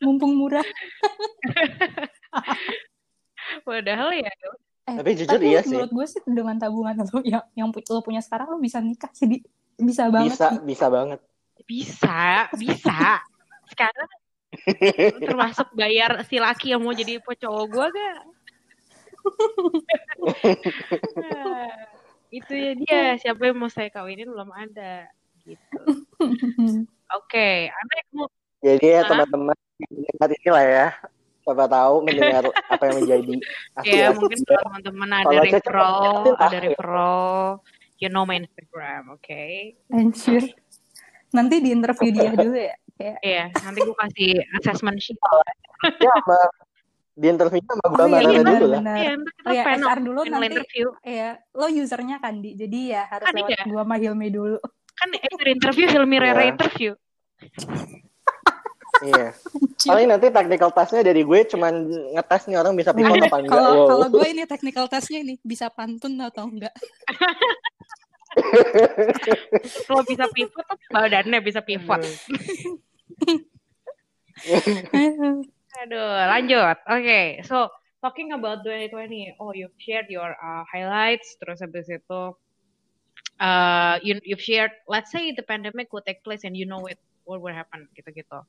Mumpung 0.00 0.34
murah. 0.34 0.64
padahal 3.62 4.10
ya 4.12 4.30
Eh, 4.84 5.00
Tapi 5.00 5.16
jujur 5.16 5.40
iya 5.40 5.64
sih. 5.64 5.72
menurut 5.72 5.88
gue 5.90 6.06
sih 6.06 6.20
dengan 6.24 6.60
tabungan 6.60 6.92
lo 6.92 7.24
yang 7.24 7.40
yang 7.56 7.68
pu- 7.72 7.80
lo 7.88 8.04
punya 8.04 8.20
sekarang 8.20 8.52
lo 8.52 8.60
bisa 8.60 8.84
nikah 8.84 9.08
sih 9.12 9.24
Di. 9.24 9.38
bisa 9.74 10.12
banget 10.12 10.36
Bisa, 10.36 10.48
Di. 10.50 10.60
bisa 10.62 10.86
banget. 10.88 11.20
bisa 11.64 12.20
bisa 12.52 13.00
sekarang 13.72 14.10
termasuk 15.18 15.72
bayar 15.72 16.20
si 16.24 16.36
laki 16.36 16.76
yang 16.76 16.84
mau 16.84 16.92
jadi 16.92 17.16
cowok 17.16 17.64
gue 17.66 17.86
gak 17.90 18.16
Nah, 21.16 21.72
itu 22.28 22.52
ya 22.52 22.72
dia 22.76 23.00
siapa 23.16 23.40
yang 23.40 23.56
mau 23.56 23.72
saya 23.72 23.88
kawinin 23.88 24.28
belum 24.28 24.52
ada 24.52 25.08
gitu 25.42 25.80
oke 27.18 27.48
mau 28.14 28.26
Jadi 28.64 28.86
ya 28.96 29.04
teman-teman 29.04 29.52
mendengar 29.76 30.28
ini 30.32 30.48
lah 30.48 30.64
ya. 30.64 30.86
Siapa 31.44 31.68
tahu 31.68 31.94
mendengar 32.08 32.48
apa 32.48 32.82
yang 32.88 32.96
menjadi 33.04 33.32
ya 33.84 34.08
aspirasi 34.08 34.16
mungkin 34.16 34.40
kalau 34.48 34.62
teman-teman 34.64 35.08
ada 35.12 35.24
Kalau 35.28 35.42
referral 35.44 35.92
nanti 36.00 36.30
ada 36.40 36.58
referral 36.64 37.24
you 38.00 38.08
know 38.08 38.24
my 38.24 38.40
Instagram 38.40 39.12
oke 39.12 39.44
anjir 39.92 40.42
nanti 41.30 41.60
di 41.60 41.70
interview 41.76 42.08
dia 42.08 42.32
dulu 42.40 42.56
ya 42.56 42.74
kayak 42.94 43.18
Iya, 43.20 43.44
nanti 43.66 43.78
gue 43.82 43.96
kasih 43.98 44.32
assessment 44.54 45.02
sheet. 45.02 45.18
Ya, 45.98 46.14
sama 46.14 46.38
di 47.14 47.26
interviewnya 47.26 47.70
sama 47.74 47.84
gue 47.90 47.98
Oh, 47.98 48.06
sama 48.06 48.16
iya, 48.16 48.22
Rara 48.24 48.38
benar, 48.38 48.54
dulu 48.54 48.66
lah. 48.70 48.80
Iya, 48.80 49.10
nanti 49.12 49.30
kita 49.34 49.44
Oh 49.44 49.52
ya, 49.52 49.62
SR 49.66 49.98
dulu 50.00 50.20
panel 50.22 50.32
nanti 50.32 50.46
interview. 50.48 50.86
ya 51.02 51.28
lo 51.52 51.66
usernya 51.68 52.16
kan 52.18 52.34
di 52.38 52.50
jadi 52.54 52.78
ya 52.88 53.02
harus 53.10 53.26
Kan 53.28 53.34
lewat 53.34 53.50
iya. 53.52 53.62
gua 53.68 53.82
sama 53.84 53.96
Hilmi 53.98 54.28
dulu 54.30 54.56
Kan 54.94 55.08
SR 55.12 55.48
interview, 55.48 55.86
Hilmi 55.86 56.16
Rera 56.16 56.40
Iya. 56.40 56.50
interview. 56.50 56.92
Iya. 59.04 59.34
Paling 59.84 60.06
nanti 60.08 60.30
technical 60.30 60.70
task-nya 60.70 61.04
dari 61.04 61.26
gue 61.26 61.40
cuman 61.44 61.74
ngetes 62.14 62.46
nih 62.46 62.56
orang 62.56 62.72
bisa 62.72 62.94
pivot 62.94 63.20
apa 63.20 63.36
enggak. 63.36 63.52
kalau 63.52 63.72
Wow. 63.74 63.88
kalau 63.90 64.06
gue 64.08 64.26
ini 64.30 64.42
technical 64.46 64.86
testnya 64.88 65.20
ini 65.20 65.34
bisa 65.44 65.68
pantun 65.68 66.14
atau 66.16 66.46
enggak 66.46 66.72
Kalau 69.84 70.02
bisa 70.02 70.24
pivot 70.30 70.64
tuh 70.64 70.78
badannya 70.88 71.38
bisa 71.38 71.60
pivot. 71.60 72.00
Aduh, 75.84 76.10
lanjut. 76.30 76.76
Oke, 76.86 77.42
so 77.44 77.68
talking 77.98 78.32
about 78.32 78.62
2020. 78.62 79.36
Oh, 79.38 79.52
you've 79.52 79.74
shared 79.76 80.06
your 80.08 80.32
uh, 80.32 80.62
highlights. 80.66 81.34
Terus 81.38 81.60
habis 81.60 81.86
itu, 81.88 82.20
uh, 83.40 83.98
you, 84.02 84.20
you've 84.24 84.40
shared, 84.40 84.70
let's 84.88 85.10
say 85.10 85.32
the 85.32 85.42
pandemic 85.42 85.92
would 85.92 86.06
take 86.06 86.22
place 86.24 86.44
and 86.44 86.56
you 86.56 86.66
know 86.66 86.86
it, 86.86 86.98
what 87.24 87.40
would 87.40 87.54
happen, 87.54 87.88
gitu-gitu. 87.96 88.42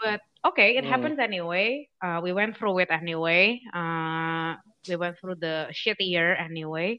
But 0.00 0.20
okay, 0.44 0.76
it 0.80 0.84
Hmm. 0.84 0.90
happens 0.90 1.18
anyway. 1.20 1.88
Uh, 2.00 2.20
we 2.24 2.32
went 2.32 2.56
through 2.56 2.78
it 2.80 2.88
anyway. 2.90 3.60
Uh, 3.74 4.56
we 4.88 4.96
went 4.96 5.20
through 5.20 5.36
the 5.36 5.68
shit 5.76 6.00
year 6.00 6.32
anyway. 6.34 6.98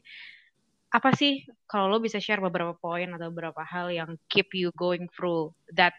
Apa 0.94 1.16
sih 1.16 1.42
kalau 1.66 1.88
lo 1.88 1.98
bisa 1.98 2.20
share 2.22 2.38
beberapa 2.38 2.76
poin 2.78 3.10
atau 3.16 3.32
beberapa 3.32 3.64
hal 3.64 3.90
yang 3.90 4.20
keep 4.28 4.52
you 4.54 4.70
going 4.76 5.08
through 5.16 5.50
that 5.74 5.96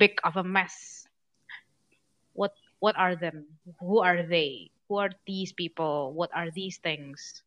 big 0.00 0.16
of 0.24 0.34
a 0.40 0.42
mess? 0.42 1.04
What 2.32 2.56
what 2.80 2.96
are 2.96 3.14
them? 3.14 3.46
Who 3.78 4.00
are 4.00 4.24
they? 4.24 4.72
Who 4.88 4.96
are 4.96 5.12
these 5.28 5.52
people? 5.52 6.16
What 6.16 6.32
are 6.32 6.48
these 6.50 6.80
things? 6.80 7.44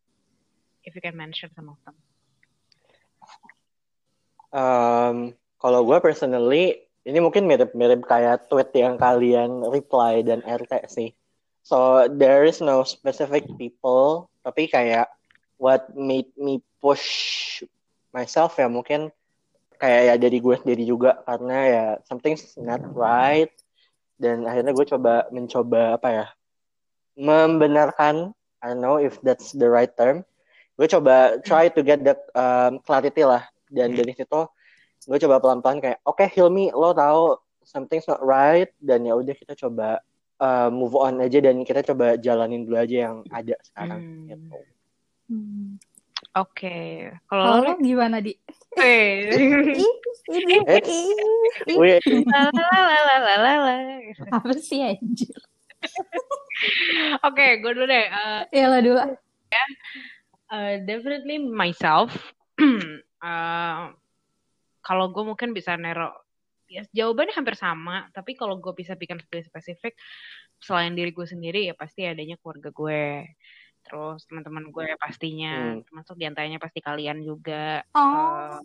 If 0.86 0.94
you 0.94 1.02
can 1.02 1.18
mention 1.18 1.50
some 1.58 1.68
of 1.68 1.82
them. 1.84 1.98
Um, 4.52 5.32
kalau 5.56 5.88
gue 5.88 5.98
personally, 6.04 6.92
ini 7.08 7.18
mungkin 7.24 7.48
mirip-mirip 7.48 8.04
kayak 8.06 8.52
tweet 8.52 8.70
yang 8.76 9.00
kalian 9.00 9.64
reply 9.66 10.22
dan 10.22 10.44
RT 10.44 10.92
sih. 10.92 11.10
So 11.64 12.10
there 12.10 12.44
is 12.44 12.60
no 12.60 12.84
specific 12.84 13.48
people, 13.56 14.28
tapi 14.44 14.68
kayak 14.68 15.08
what 15.62 15.94
made 15.94 16.30
me 16.36 16.60
push 16.82 17.62
myself 18.12 18.58
ya 18.58 18.66
mungkin 18.66 19.14
kayak 19.78 20.02
ya 20.10 20.16
dari 20.18 20.38
gue 20.42 20.56
sendiri 20.58 20.84
juga. 20.84 21.22
Karena 21.26 21.58
ya 21.66 21.86
something's 22.06 22.58
not 22.58 22.82
right. 22.92 23.54
Dan 24.18 24.46
akhirnya 24.46 24.74
gue 24.74 24.86
coba 24.86 25.26
mencoba 25.34 25.98
apa 25.98 26.10
ya 26.10 26.26
membenarkan 27.18 28.34
I 28.62 28.78
don't 28.78 28.82
know 28.82 29.02
if 29.02 29.18
that's 29.26 29.54
the 29.54 29.66
right 29.70 29.90
term. 29.94 30.22
Gue 30.78 30.90
coba 30.90 31.42
try 31.42 31.70
to 31.70 31.82
get 31.86 32.02
the 32.02 32.18
um, 32.34 32.82
clarity 32.82 33.26
lah 33.26 33.51
dan 33.72 33.96
dari 33.96 34.12
situ 34.12 34.42
gue 35.02 35.18
coba 35.18 35.42
pelan-pelan 35.42 35.82
kayak 35.82 36.00
oke 36.06 36.22
Hilmi 36.30 36.70
lo 36.76 36.94
tahu 36.94 37.40
something's 37.66 38.06
not 38.06 38.22
right. 38.22 38.70
Dan 38.78 39.06
ya 39.08 39.16
udah 39.18 39.34
kita 39.34 39.54
coba 39.58 40.02
uh, 40.42 40.70
move 40.70 40.94
on 40.98 41.22
aja 41.22 41.40
dan 41.42 41.62
kita 41.66 41.82
coba 41.86 42.18
jalanin 42.18 42.66
dulu 42.66 42.78
aja 42.78 43.10
yang 43.10 43.18
ada 43.30 43.56
sekarang 43.66 44.02
Hmm. 44.02 44.28
gitu. 44.30 44.58
Hmm. 45.32 45.68
Oke, 46.38 47.12
kalau 47.28 47.66
kalau 47.66 47.76
lo 47.76 47.82
gimana 47.82 48.22
di? 48.22 48.38
Eh, 48.78 49.36
Eh, 50.32 50.80
apa 54.32 54.54
sih 54.56 54.80
anjir? 54.86 55.36
Oke, 57.26 57.60
gue 57.60 57.72
dulu 57.74 57.84
deh. 57.90 58.06
Uh, 58.08 58.42
ya 58.54 58.66
lo 58.70 58.80
dulu. 58.80 59.02
Uh, 60.52 60.74
definitely 60.88 61.42
myself. 61.42 62.14
Uh, 62.62 63.92
kalau 64.88 65.14
gue 65.14 65.24
mungkin 65.26 65.54
bisa 65.54 65.78
nero, 65.78 66.14
ya 66.70 66.86
jawabannya 66.94 67.34
hampir 67.36 67.56
sama. 67.58 68.10
Tapi 68.14 68.34
kalau 68.38 68.58
gue 68.58 68.74
bisa 68.74 68.94
bikin 68.98 69.22
lebih 69.22 69.46
spesifik, 69.46 69.98
selain 70.62 70.94
diri 70.94 71.12
gue 71.14 71.26
sendiri 71.26 71.66
ya 71.70 71.74
pasti 71.74 72.06
adanya 72.06 72.38
keluarga 72.42 72.70
gue. 72.74 73.26
Terus 73.82 74.26
teman-teman 74.30 74.70
gue 74.70 74.94
pastinya, 75.02 75.74
Hmm. 75.74 75.82
termasuk 75.86 76.16
di 76.18 76.26
antaranya 76.30 76.62
pasti 76.62 76.80
kalian 76.86 77.26
juga. 77.26 77.82
oh 77.98 78.62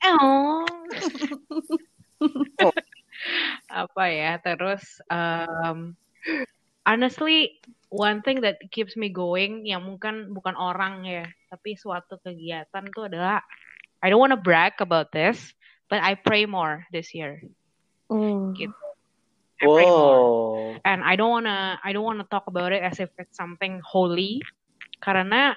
Eh, 0.00 0.14
oh. 0.18 0.66
apa 3.70 4.04
ya 4.12 4.40
terus 4.40 5.00
um, 5.08 5.92
honestly 6.90 7.62
one 7.94 8.22
thing 8.26 8.42
that 8.42 8.58
keeps 8.74 8.98
me 8.98 9.10
going 9.14 9.62
yang 9.62 9.86
mungkin 9.86 10.34
bukan 10.34 10.58
orang 10.58 11.06
ya 11.06 11.26
tapi 11.46 11.78
suatu 11.78 12.18
kegiatan 12.18 12.90
tuh 12.90 13.06
adalah 13.06 13.38
I 14.02 14.10
don't 14.10 14.18
wanna 14.18 14.38
brag 14.38 14.82
about 14.82 15.14
this 15.14 15.54
but 15.86 16.02
I 16.02 16.18
pray 16.18 16.46
more 16.46 16.86
this 16.90 17.14
year. 17.14 17.42
Gitu. 18.10 18.74
I 19.62 19.64
pray 19.66 19.86
more. 19.86 20.18
Wow. 20.18 20.82
and 20.82 21.02
I 21.06 21.14
don't 21.14 21.30
wanna 21.30 21.78
I 21.82 21.94
don't 21.94 22.06
wanna 22.06 22.26
talk 22.26 22.50
about 22.50 22.74
it 22.74 22.82
as 22.82 22.98
if 22.98 23.10
it's 23.18 23.38
something 23.38 23.78
holy 23.86 24.42
karena 24.98 25.54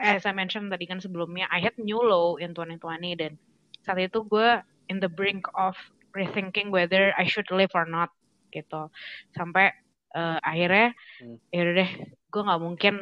as 0.00 0.24
I 0.24 0.32
mentioned 0.32 0.72
tadi 0.72 0.88
kan 0.88 1.04
sebelumnya 1.04 1.48
I 1.52 1.60
hit 1.60 1.76
new 1.76 2.00
low 2.00 2.40
in 2.40 2.56
2020 2.56 3.20
dan 3.20 3.36
saat 3.84 4.00
itu 4.00 4.24
gue 4.24 4.60
in 4.88 5.00
the 5.00 5.08
brink 5.08 5.44
of 5.56 5.76
rethinking 6.16 6.72
whether 6.72 7.12
I 7.16 7.28
should 7.28 7.48
live 7.52 7.72
or 7.72 7.84
not 7.88 8.12
gitu. 8.50 8.90
Sampai 9.32 9.70
eh, 10.14 10.38
akhirnya 10.42 10.94
Hmm. 11.20 11.36
ya 11.52 11.62
deh 11.76 11.90
gue 12.32 12.42
nggak 12.46 12.62
mungkin 12.62 12.94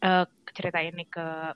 eh, 0.00 0.24
cerita 0.56 0.78
ini 0.80 1.04
ke 1.04 1.52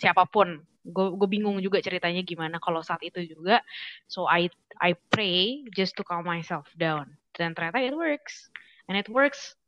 siapa 0.00 0.26
pun. 0.28 0.60
Gue 0.86 1.18
gue 1.18 1.28
bingung 1.28 1.58
juga 1.58 1.82
ceritanya 1.82 2.22
gimana 2.22 2.62
kalau 2.62 2.80
saat 2.82 3.02
itu 3.02 3.22
juga. 3.26 3.58
So 4.06 4.26
I 4.30 4.46
I 4.78 4.94
pray 5.10 5.66
just 5.74 5.98
to 5.98 6.06
calm 6.06 6.26
myself 6.26 6.66
down. 6.78 7.18
Dan 7.34 7.54
ternyata 7.56 7.82
it 7.82 7.94
works. 7.96 8.48
And 8.86 8.94
it 8.94 9.10
works 9.10 9.58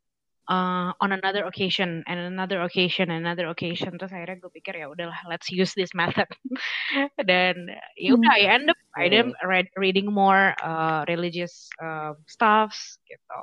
uh, 0.49 0.91
on 0.99 1.13
another 1.13 1.45
occasion 1.45 2.03
and 2.09 2.19
another 2.19 2.65
occasion 2.65 3.13
and 3.13 3.21
another 3.21 3.47
occasion. 3.53 3.95
Terus 4.01 4.11
akhirnya 4.11 4.41
gue 4.41 4.51
pikir 4.51 4.81
ya 4.81 4.89
udahlah 4.89 5.21
let's 5.29 5.53
use 5.53 5.71
this 5.77 5.93
method. 5.93 6.25
Dan 7.29 7.69
ya 7.95 8.17
udah 8.17 8.33
I 8.33 8.49
end 8.49 8.67
up 8.73 8.79
I 8.97 9.07
end 9.07 9.29
up 9.29 9.37
read, 9.45 9.69
reading 9.77 10.09
more 10.09 10.57
uh, 10.65 11.05
religious 11.05 11.69
uh, 11.77 12.17
stuffs 12.25 12.97
gitu. 13.05 13.37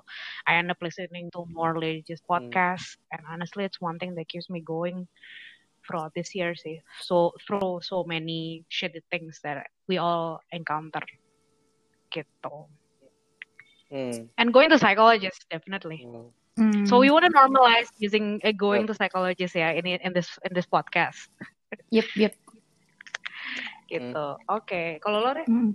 I 0.50 0.58
end 0.58 0.74
up 0.74 0.82
listening 0.82 1.30
to 1.38 1.46
more 1.54 1.72
religious 1.72 2.18
Hmm. 2.26 2.50
podcasts 2.50 2.98
and 3.14 3.22
honestly 3.30 3.62
it's 3.62 3.78
one 3.78 4.02
thing 4.02 4.18
that 4.18 4.26
keeps 4.26 4.50
me 4.50 4.58
going 4.60 5.06
throughout 5.86 6.10
this 6.18 6.34
year 6.34 6.58
sih. 6.58 6.82
So 7.06 7.38
through 7.46 7.86
so 7.86 8.02
many 8.02 8.66
shitty 8.66 9.06
things 9.14 9.38
that 9.46 9.70
we 9.86 10.02
all 10.02 10.42
encounter 10.50 11.06
gitu. 12.10 12.66
Hmm. 13.86 14.26
and 14.34 14.50
going 14.50 14.66
to 14.74 14.82
psychologist 14.82 15.46
definitely. 15.46 16.02
Hmm. 16.02 16.34
Mm. 16.56 16.88
So 16.88 17.04
we 17.04 17.12
want 17.12 17.28
to 17.28 17.32
normalize 17.32 17.92
using 18.00 18.40
uh, 18.40 18.52
going 18.56 18.88
to 18.88 18.96
psychologist 18.96 19.52
ya 19.52 19.76
ini 19.76 20.00
in 20.00 20.16
this 20.16 20.40
in 20.40 20.56
this 20.56 20.64
podcast. 20.64 21.28
Yep, 21.92 22.08
yep. 22.16 22.34
gitu. 23.86 24.26
Mm. 24.40 24.50
Oke, 24.50 24.66
okay. 24.66 24.88
kalau 24.98 25.22
lo 25.22 25.32
mm. 25.36 25.72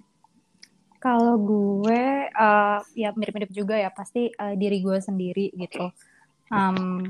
Kalau 1.02 1.34
gue 1.42 2.30
uh, 2.30 2.80
ya 2.94 3.10
mirip-mirip 3.18 3.50
juga 3.50 3.74
ya 3.74 3.90
pasti 3.90 4.30
uh, 4.38 4.54
diri 4.54 4.86
gue 4.86 5.02
sendiri 5.02 5.50
gitu. 5.58 5.90
Um, 6.54 7.10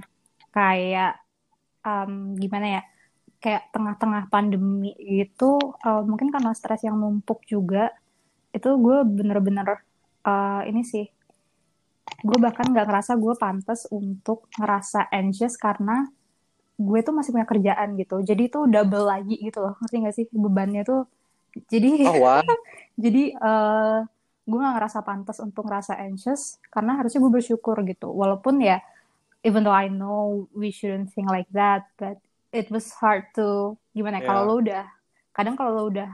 kayak 0.55 1.19
um, 1.83 2.39
gimana 2.39 2.79
ya? 2.79 2.81
Kayak 3.41 3.73
tengah-tengah 3.73 4.29
pandemi 4.31 4.95
gitu, 4.95 5.57
uh, 5.59 6.05
mungkin 6.05 6.29
karena 6.29 6.53
stres 6.53 6.85
yang 6.85 6.95
numpuk 7.01 7.41
juga, 7.49 7.89
itu 8.53 8.69
gue 8.69 9.01
bener-bener 9.01 9.81
uh, 10.23 10.61
ini 10.63 10.85
sih 10.85 11.09
gue 12.21 12.37
bahkan 12.37 12.69
nggak 12.69 12.85
ngerasa 12.85 13.17
gue 13.17 13.33
pantas 13.37 13.89
untuk 13.89 14.45
ngerasa 14.57 15.09
anxious 15.09 15.57
karena 15.57 16.05
gue 16.81 16.99
tuh 17.05 17.13
masih 17.13 17.31
punya 17.33 17.47
kerjaan 17.49 17.97
gitu 17.97 18.21
jadi 18.25 18.41
itu 18.49 18.59
double 18.65 19.05
lagi 19.05 19.37
gitu 19.37 19.61
loh 19.61 19.73
ngerti 19.81 19.95
gak 20.01 20.15
sih 20.17 20.25
bebannya 20.33 20.81
tuh 20.81 21.05
jadi 21.69 22.07
oh, 22.09 22.17
wow. 22.21 22.41
jadi 23.03 23.23
uh, 23.37 23.99
gue 24.41 24.57
nggak 24.57 24.75
ngerasa 24.81 24.99
pantas 25.05 25.37
untuk 25.37 25.69
ngerasa 25.69 26.01
anxious 26.01 26.57
karena 26.73 26.97
harusnya 26.97 27.21
gue 27.21 27.31
bersyukur 27.31 27.77
gitu 27.85 28.09
walaupun 28.09 28.57
ya 28.61 28.81
even 29.45 29.61
though 29.61 29.75
I 29.75 29.89
know 29.89 30.49
we 30.53 30.73
shouldn't 30.73 31.13
think 31.13 31.29
like 31.29 31.49
that 31.53 31.85
but 32.01 32.17
it 32.49 32.67
was 32.73 32.89
hard 32.97 33.29
to 33.37 33.77
gimana 33.93 34.19
ya 34.19 34.25
yeah. 34.25 34.27
kalau 34.27 34.41
lo 34.49 34.55
udah 34.61 34.85
kadang 35.31 35.55
kalau 35.55 35.71
lo 35.77 35.83
udah 35.93 36.09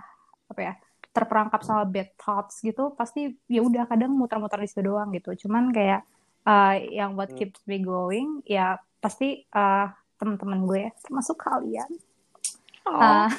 apa 0.52 0.62
ya 0.62 0.74
terperangkap 1.18 1.66
sama 1.66 1.82
bad 1.90 2.14
thoughts 2.22 2.62
gitu 2.62 2.94
pasti 2.94 3.34
ya 3.50 3.66
udah 3.66 3.90
kadang 3.90 4.14
muter-muter 4.14 4.62
di 4.62 4.70
situ 4.70 4.86
doang 4.86 5.10
gitu 5.18 5.34
cuman 5.34 5.74
kayak 5.74 6.06
uh, 6.46 6.78
yang 6.94 7.18
what 7.18 7.34
hmm. 7.34 7.42
keeps 7.42 7.58
me 7.66 7.82
going 7.82 8.46
ya 8.46 8.78
pasti 9.02 9.42
uh, 9.58 9.90
teman-teman 10.22 10.70
gue 10.70 10.80
ya 10.86 10.92
termasuk 11.02 11.42
kalian 11.42 11.90
oh. 12.86 13.02
uh, 13.02 13.30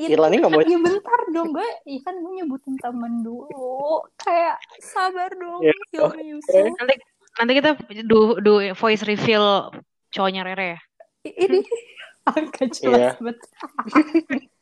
Irlani 0.00 0.40
nggak 0.40 0.52
mau 0.56 0.64
ya 0.64 0.78
bentar 0.80 1.20
dong 1.36 1.52
gue 1.52 1.68
ya 1.84 2.00
kan 2.00 2.16
gue 2.16 2.32
nyebutin 2.40 2.80
temen 2.80 3.20
dulu 3.20 4.00
kayak 4.16 4.56
sabar 4.80 5.28
dong 5.36 5.60
yeah. 5.60 5.76
okay. 6.00 6.72
nanti 6.80 6.94
nanti 7.36 7.52
kita 7.60 7.70
do 8.08 8.40
do 8.40 8.72
voice 8.72 9.04
reveal 9.04 9.68
cowoknya 10.16 10.48
Rere 10.48 10.66
ya 10.72 10.80
ini 11.28 11.60
agak 12.32 12.72
jelas 12.72 13.12
yeah. 13.12 13.14
betul 13.20 14.48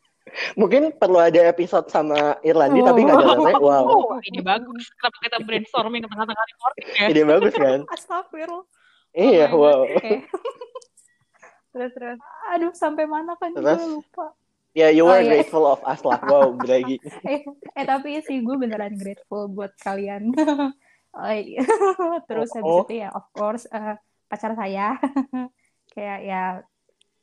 Mungkin 0.55 0.95
perlu 0.95 1.19
ada 1.19 1.49
episode 1.49 1.87
sama 1.89 2.37
Irlandi 2.45 2.81
oh. 2.81 2.85
tapi 2.89 2.99
nggak 3.05 3.17
ya. 3.19 3.57
Wow. 3.59 3.85
Oh, 3.87 4.17
ini 4.23 4.39
bagus. 4.41 4.89
Kenapa 4.97 5.17
kita 5.23 5.37
brainstorming 5.43 6.01
di 6.05 6.09
tengah-tengah 6.09 6.45
recording 6.45 6.87
ya? 6.95 7.05
Ide 7.09 7.21
bagus 7.25 7.53
kan? 7.55 7.79
Astagfirullah. 7.89 8.65
Iya, 9.17 9.49
oh 9.49 9.59
wow. 9.65 9.79
Okay. 9.89 10.21
terus 11.73 11.91
terus. 11.97 12.19
Aduh, 12.53 12.73
sampai 12.77 13.05
mana 13.09 13.33
kan 13.37 13.53
gue 13.53 13.65
lupa. 13.89 14.37
Ya, 14.77 14.85
yeah, 14.85 14.89
you 14.93 15.03
were 15.09 15.17
oh, 15.17 15.25
grateful 15.25 15.65
yeah. 15.65 15.73
of 15.73 15.81
us 15.81 16.01
lah. 16.05 16.21
Wow, 16.29 16.53
lagi. 16.61 17.01
eh, 17.25 17.41
eh, 17.73 17.85
tapi 17.89 18.21
sih 18.21 18.45
gue 18.45 18.53
beneran 18.53 18.93
grateful 19.01 19.49
buat 19.49 19.73
kalian. 19.81 20.29
oh, 21.17 21.33
iya. 21.33 21.65
terus 22.29 22.53
oh, 22.53 22.61
habis 22.61 22.75
oh. 22.77 22.83
itu 22.85 22.95
ya, 23.01 23.09
of 23.09 23.25
course, 23.33 23.65
uh, 23.73 23.97
pacar 24.29 24.53
saya. 24.53 24.93
Kayak 25.89 26.19
ya, 26.21 26.43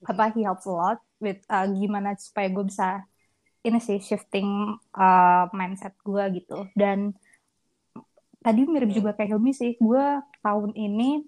apa, 0.04 0.34
he 0.36 0.44
helps 0.44 0.68
a 0.68 0.74
lot 0.74 0.98
with 1.22 1.40
uh, 1.48 1.64
gimana 1.64 2.12
supaya 2.20 2.52
gue 2.52 2.64
bisa 2.68 3.06
ini 3.66 3.78
sih 3.82 3.98
shifting 3.98 4.76
uh, 4.94 5.44
mindset 5.56 5.96
gue 6.04 6.42
gitu. 6.42 6.68
Dan 6.76 7.16
tadi 8.44 8.62
mirip 8.68 8.92
juga 8.94 9.16
kayak 9.16 9.34
Hilmi 9.34 9.50
sih 9.56 9.74
gue 9.80 10.04
tahun 10.44 10.70
ini 10.76 11.24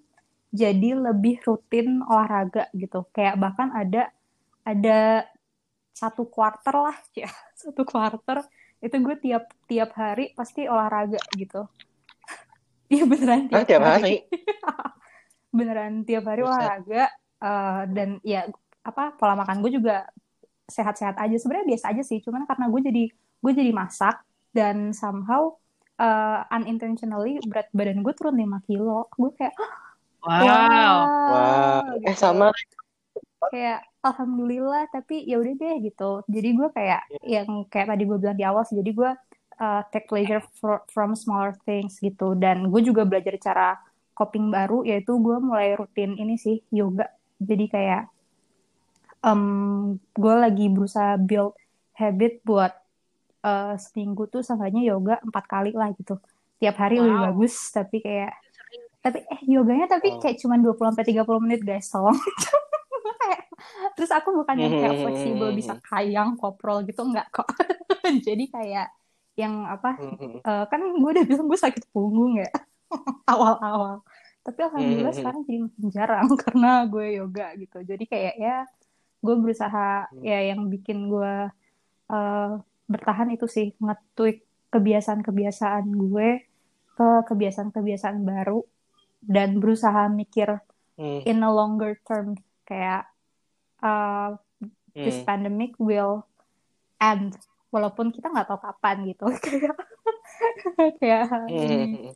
jadi 0.53 0.95
lebih 0.95 1.43
rutin 1.43 1.99
olahraga 2.05 2.71
gitu. 2.71 3.03
Kayak 3.11 3.35
bahkan 3.41 3.73
ada 3.75 4.13
ada 4.63 5.27
satu 5.91 6.23
quarter 6.29 6.75
lah 6.79 6.97
ya 7.27 7.29
satu 7.57 7.83
quarter 7.83 8.45
itu 8.79 8.95
gue 8.95 9.15
tiap 9.19 9.51
tiap 9.67 9.91
hari 9.99 10.31
pasti 10.37 10.69
olahraga 10.69 11.19
gitu. 11.35 11.67
Iya 12.89 13.05
beneran 13.05 13.45
tiap, 13.45 13.61
ah, 13.61 13.67
tiap 13.69 13.83
hari, 13.85 14.01
hari. 14.01 14.17
beneran 15.57 15.93
tiap 16.09 16.25
hari 16.25 16.41
Bisa. 16.41 16.49
olahraga 16.49 17.03
uh, 17.43 17.83
dan 17.89 18.19
ya 18.23 18.47
apa 18.83 19.15
pola 19.15 19.35
makan 19.35 19.59
gue 19.63 19.71
juga 19.79 20.07
sehat-sehat 20.69 21.17
aja. 21.17 21.35
Sebenarnya 21.35 21.67
biasa 21.75 21.85
aja 21.91 22.03
sih 22.05 22.21
cuman 22.21 22.45
karena 22.45 22.65
gue 22.69 22.81
jadi 22.85 23.03
gue 23.39 23.51
jadi 23.55 23.71
masak 23.73 24.21
dan 24.53 24.91
somehow 24.91 25.57
uh, 25.99 26.45
unintentionally 26.53 27.41
berat 27.45 27.67
badan 27.73 28.05
gue 28.05 28.13
turun 28.15 28.37
5 28.37 28.67
kilo. 28.69 29.09
Gue 29.17 29.31
kayak 29.35 29.55
wow. 30.23 30.41
Wow, 30.43 30.97
wow. 31.33 31.81
Gitu. 31.97 32.07
eh 32.07 32.17
sama. 32.17 32.47
Kayak 33.49 33.87
alhamdulillah 34.03 34.87
tapi 34.91 35.25
ya 35.25 35.41
udah 35.41 35.53
deh 35.57 35.75
gitu. 35.83 36.11
Jadi 36.27 36.49
gue 36.55 36.69
kayak 36.71 37.01
yeah. 37.23 37.43
yang 37.43 37.65
kayak 37.67 37.91
tadi 37.91 38.03
gue 38.05 38.17
bilang 38.19 38.37
di 38.37 38.45
awal 38.45 38.63
sih 38.63 38.77
jadi 38.79 38.91
gue 38.93 39.11
uh, 39.59 39.81
take 39.91 40.07
pleasure 40.07 40.43
for, 40.59 40.83
from 40.91 41.15
smaller 41.17 41.55
things 41.65 41.97
gitu. 41.99 42.35
Dan 42.35 42.69
gue 42.69 42.81
juga 42.83 43.03
belajar 43.07 43.35
cara 43.39 43.67
coping 44.13 44.51
baru 44.51 44.83
yaitu 44.83 45.15
gue 45.15 45.39
mulai 45.39 45.79
rutin 45.79 46.19
ini 46.19 46.35
sih 46.35 46.59
yoga 46.75 47.07
jadi 47.39 47.65
kayak 47.71 48.03
um, 49.23 49.95
gue 50.15 50.35
lagi 50.35 50.67
berusaha 50.67 51.15
build 51.19 51.55
habit 51.95 52.43
buat 52.43 52.71
uh, 53.43 53.75
seminggu 53.75 54.27
tuh 54.31 54.43
seenggaknya 54.43 54.95
yoga 54.95 55.15
empat 55.23 55.45
kali 55.47 55.71
lah 55.75 55.91
gitu. 55.95 56.19
Tiap 56.59 56.75
hari 56.75 56.99
wow. 56.99 57.03
lebih 57.07 57.19
bagus 57.31 57.55
tapi 57.71 58.03
kayak 58.03 58.35
tapi 58.99 59.23
eh 59.23 59.41
yoganya 59.47 59.87
tapi 59.87 60.11
oh. 60.11 60.19
kayak 60.19 60.43
cuma 60.43 60.59
20 60.59 60.75
sampai 60.91 61.05
30 61.07 61.43
menit 61.43 61.61
guys 61.63 61.87
tolong. 61.87 62.15
Terus 63.95 64.11
aku 64.15 64.31
bukan 64.31 64.55
yang 64.55 64.71
kayak 64.71 64.95
fleksibel 65.03 65.49
bisa 65.51 65.75
kayang 65.83 66.39
koprol 66.39 66.83
gitu 66.87 67.03
enggak 67.03 67.27
kok. 67.31 67.47
Jadi 68.27 68.47
kayak 68.51 68.91
yang 69.39 69.63
apa 69.63 69.95
uh, 70.43 70.67
kan 70.67 70.81
gue 70.83 71.09
udah 71.15 71.23
bilang 71.23 71.47
gue 71.47 71.59
sakit 71.59 71.91
punggung 71.91 72.39
ya. 72.39 72.49
Awal-awal 73.31 74.03
tapi 74.39 74.59
alhamdulillah 74.65 75.13
sekarang 75.13 75.41
jadi 75.45 75.59
makin 75.67 75.87
jarang 75.91 76.27
karena 76.43 76.71
gue 76.87 77.07
yoga 77.19 77.47
gitu 77.59 77.77
jadi 77.83 78.03
kayak 78.07 78.35
ya 78.39 78.57
gue 79.19 79.35
berusaha 79.35 80.07
hmm. 80.09 80.23
ya 80.23 80.39
yang 80.53 80.67
bikin 80.71 81.11
gue 81.11 81.33
uh, 82.09 82.51
bertahan 82.89 83.29
itu 83.35 83.45
sih 83.45 83.75
ngetweak 83.77 84.43
kebiasaan-kebiasaan 84.69 85.85
gue 85.85 86.29
ke 86.95 87.09
kebiasaan-kebiasaan 87.27 88.23
baru 88.23 88.63
dan 89.23 89.59
berusaha 89.59 90.07
mikir 90.07 90.63
hmm. 90.95 91.27
in 91.27 91.43
a 91.43 91.51
longer 91.51 91.99
term 92.07 92.39
kayak 92.63 93.07
uh, 93.83 94.39
hmm. 94.63 94.71
this 94.95 95.19
pandemic 95.27 95.75
will 95.79 96.23
end 96.99 97.35
walaupun 97.69 98.09
kita 98.09 98.31
nggak 98.31 98.47
tahu 98.49 98.59
kapan 98.61 98.97
gitu 99.09 99.25
kayak 99.45 99.75
kayak 100.99 101.23
hmm. 101.51 102.13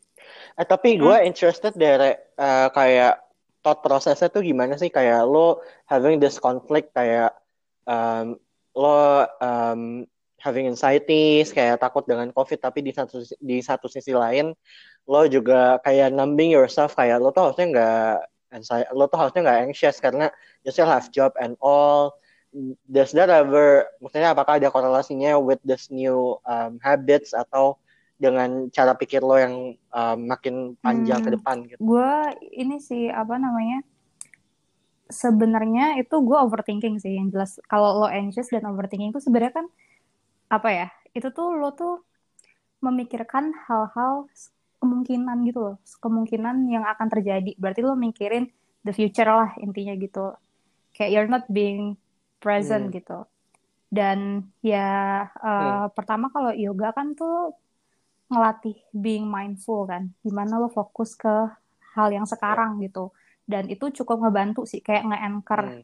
eh, 0.59 0.65
tapi 0.67 0.95
gue 0.97 1.17
interested 1.27 1.73
dari 1.75 2.15
uh, 2.39 2.67
kayak 2.71 3.19
thought 3.63 3.79
prosesnya 3.79 4.27
tuh 4.27 4.43
gimana 4.43 4.75
sih? 4.75 4.91
Kayak 4.91 5.23
lo 5.27 5.63
having 5.88 6.19
this 6.19 6.38
conflict 6.38 6.91
kayak 6.91 7.31
um, 7.88 8.36
lo 8.75 9.27
um, 9.39 10.03
having 10.43 10.67
anxiety 10.67 11.39
kayak 11.47 11.79
takut 11.79 12.03
dengan 12.03 12.27
covid 12.36 12.59
tapi 12.59 12.83
di 12.83 12.91
satu 12.91 13.23
di 13.39 13.63
satu 13.63 13.88
sisi 13.88 14.12
lain 14.12 14.51
lo 15.07 15.23
juga 15.31 15.79
kayak 15.88 16.12
numbing 16.12 16.51
yourself 16.51 16.91
kayak 16.99 17.23
lo 17.23 17.31
tuh 17.31 17.47
harusnya 17.47 17.67
nggak 17.71 18.15
lo 18.91 19.07
tuh 19.07 19.17
harusnya 19.17 19.41
nggak 19.47 19.59
anxious 19.71 19.97
karena 20.03 20.27
you 20.67 20.69
still 20.69 20.88
have 20.88 21.09
job 21.09 21.33
and 21.39 21.57
all. 21.63 22.19
Does 22.86 23.09
that 23.17 23.33
ever 23.33 23.89
maksudnya 23.97 24.38
apakah 24.38 24.62
ada 24.62 24.69
korelasinya 24.69 25.41
with 25.41 25.57
this 25.65 25.89
new 25.89 26.38
um, 26.45 26.77
habits 26.86 27.33
atau 27.33 27.81
dengan 28.23 28.71
cara 28.71 28.95
pikir 28.95 29.19
lo 29.19 29.36
yang 29.36 29.75
uh, 29.91 30.15
makin 30.15 30.79
panjang 30.79 31.19
hmm, 31.19 31.27
ke 31.27 31.31
depan 31.36 31.55
gitu. 31.67 31.79
Gue 31.83 32.12
ini 32.55 32.79
sih 32.79 33.12
apa 33.12 33.36
namanya? 33.36 33.83
Sebenarnya 35.12 35.99
itu 35.99 36.15
gue 36.23 36.38
overthinking 36.39 37.03
sih 37.03 37.19
yang 37.19 37.27
jelas. 37.27 37.59
Kalau 37.67 37.99
lo 37.99 38.07
anxious 38.07 38.47
dan 38.47 38.63
overthinking 38.63 39.12
itu 39.12 39.19
sebenarnya 39.19 39.59
kan 39.59 39.65
apa 40.47 40.69
ya? 40.71 40.88
Itu 41.12 41.36
tuh 41.36 41.51
lo 41.51 41.75
tuh 41.75 41.99
memikirkan 42.79 43.51
hal-hal 43.67 44.31
kemungkinan 44.79 45.47
gitu 45.47 45.59
loh, 45.59 45.75
kemungkinan 45.99 46.67
yang 46.71 46.88
akan 46.88 47.07
terjadi. 47.12 47.55
Berarti 47.59 47.83
lo 47.83 47.95
mikirin 47.99 48.47
the 48.88 48.95
future 48.95 49.27
lah 49.27 49.51
intinya 49.59 49.95
gitu. 49.99 50.31
Kayak 50.95 51.12
you're 51.12 51.31
not 51.31 51.45
being 51.51 51.99
present 52.39 52.88
hmm. 52.91 52.95
gitu. 52.95 53.19
Dan 53.93 54.49
ya 54.65 55.23
uh, 55.38 55.88
hmm. 55.88 55.95
pertama 55.95 56.27
kalau 56.33 56.51
yoga 56.51 56.91
kan 56.95 57.13
tuh 57.13 57.55
ngelatih 58.31 58.77
being 58.93 59.27
mindful 59.27 59.88
kan 59.88 60.12
gimana 60.23 60.59
lo 60.59 60.69
fokus 60.71 61.13
ke 61.17 61.31
hal 61.93 62.09
yang 62.09 62.25
sekarang 62.25 62.79
yeah. 62.79 62.89
gitu 62.89 63.13
dan 63.43 63.67
itu 63.67 63.91
cukup 64.03 64.23
ngebantu 64.23 64.63
sih 64.63 64.79
kayak 64.79 65.03
nge-anchor 65.03 65.62
hmm. 65.62 65.83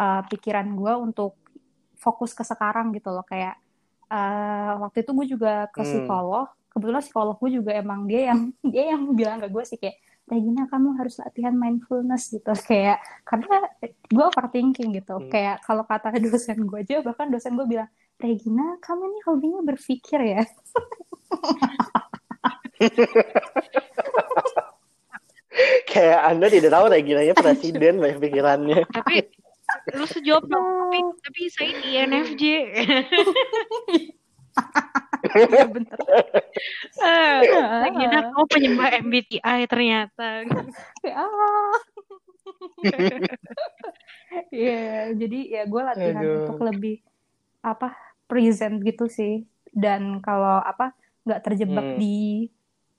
uh, 0.00 0.22
pikiran 0.28 0.72
gue 0.72 0.92
untuk 0.96 1.36
fokus 2.00 2.32
ke 2.32 2.42
sekarang 2.42 2.92
gitu 2.96 3.12
loh 3.12 3.24
kayak 3.24 3.60
uh, 4.08 4.80
waktu 4.84 5.04
itu 5.04 5.10
gue 5.12 5.26
juga 5.36 5.68
ke 5.70 5.84
hmm. 5.84 5.88
psikolog 5.88 6.48
kebetulan 6.74 7.02
psikolog 7.04 7.36
gue 7.38 7.50
juga 7.60 7.70
emang 7.76 8.08
dia 8.08 8.34
yang 8.34 8.40
dia 8.72 8.84
yang 8.96 9.02
bilang 9.14 9.38
ke 9.38 9.48
gue 9.48 9.64
sih 9.64 9.78
kayak 9.78 10.00
Regina 10.24 10.64
kamu 10.72 10.96
harus 10.96 11.20
latihan 11.20 11.52
mindfulness 11.52 12.32
gitu 12.32 12.52
kayak 12.70 12.98
karena 13.28 13.68
gue 14.08 14.24
overthinking 14.24 14.96
gitu 14.96 15.20
hmm. 15.20 15.30
kayak 15.30 15.60
kalau 15.62 15.84
kata 15.84 16.16
dosen 16.24 16.64
gue 16.64 16.80
aja 16.80 17.04
bahkan 17.04 17.28
dosen 17.28 17.54
gue 17.54 17.66
bilang 17.68 17.88
Regina 18.16 18.78
kamu 18.80 19.02
ini 19.10 19.18
hobinya 19.26 19.60
berpikir 19.66 20.20
ya 20.22 20.42
kayak 25.90 26.20
anda 26.26 26.46
tidak 26.50 26.74
tahu 26.74 26.90
Regina 26.90 27.22
nya 27.22 27.34
presiden 27.38 28.02
banyak 28.02 28.18
pikirannya 28.18 28.82
tapi 28.90 29.30
lu 29.94 30.06
sejawab 30.06 30.46
dong 30.50 30.66
tapi 30.90 30.98
tapi 31.22 31.42
saya 31.50 31.70
INFJ 31.82 32.42
Iya 35.34 35.66
bener. 35.66 35.98
Uh, 37.00 37.88
Gina 37.90 38.30
kamu 38.30 38.44
penyembah 38.46 38.90
MBTI 39.02 39.66
ternyata. 39.66 40.46
Ya. 41.02 41.24
Iya, 44.50 45.14
jadi 45.14 45.38
ya 45.46 45.62
gue 45.70 45.78
latihan 45.78 46.18
Aduh. 46.18 46.34
untuk 46.42 46.58
lebih 46.66 46.98
apa 47.62 47.94
present 48.26 48.82
gitu 48.82 49.06
sih. 49.06 49.46
Dan 49.70 50.18
kalau 50.18 50.58
apa 50.58 50.90
nggak 51.24 51.40
terjebak 51.40 51.86
hmm. 51.94 51.98
di 51.98 52.48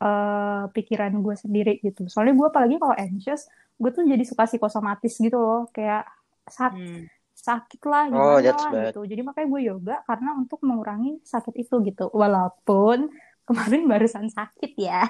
uh, 0.01 0.67
pikiran 0.73 1.13
gue 1.21 1.35
sendiri 1.37 1.73
gitu. 1.79 2.09
Soalnya 2.09 2.35
gue 2.35 2.47
apalagi 2.49 2.75
kalau 2.81 2.95
anxious, 2.97 3.47
gue 3.77 3.89
tuh 3.93 4.03
jadi 4.03 4.23
suka 4.25 4.49
psikosomatis 4.49 5.13
gitu 5.17 5.37
loh, 5.37 5.69
kayak 5.71 6.09
saat 6.45 6.73
hmm. 6.75 7.09
sakit 7.33 7.81
lah 7.85 8.03
oh, 8.09 8.11
gimana 8.11 8.25
oh, 8.25 8.39
lah 8.41 8.71
gitu. 8.89 9.01
Jadi 9.05 9.21
makanya 9.21 9.47
gue 9.49 9.61
yoga 9.69 9.95
karena 10.05 10.29
untuk 10.35 10.59
mengurangi 10.65 11.21
sakit 11.23 11.53
itu 11.55 11.75
gitu. 11.85 12.05
Walaupun 12.11 13.09
kemarin 13.47 13.81
barusan 13.85 14.27
sakit 14.29 14.73
ya. 14.75 15.05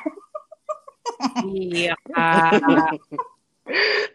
Iya. 1.43 1.95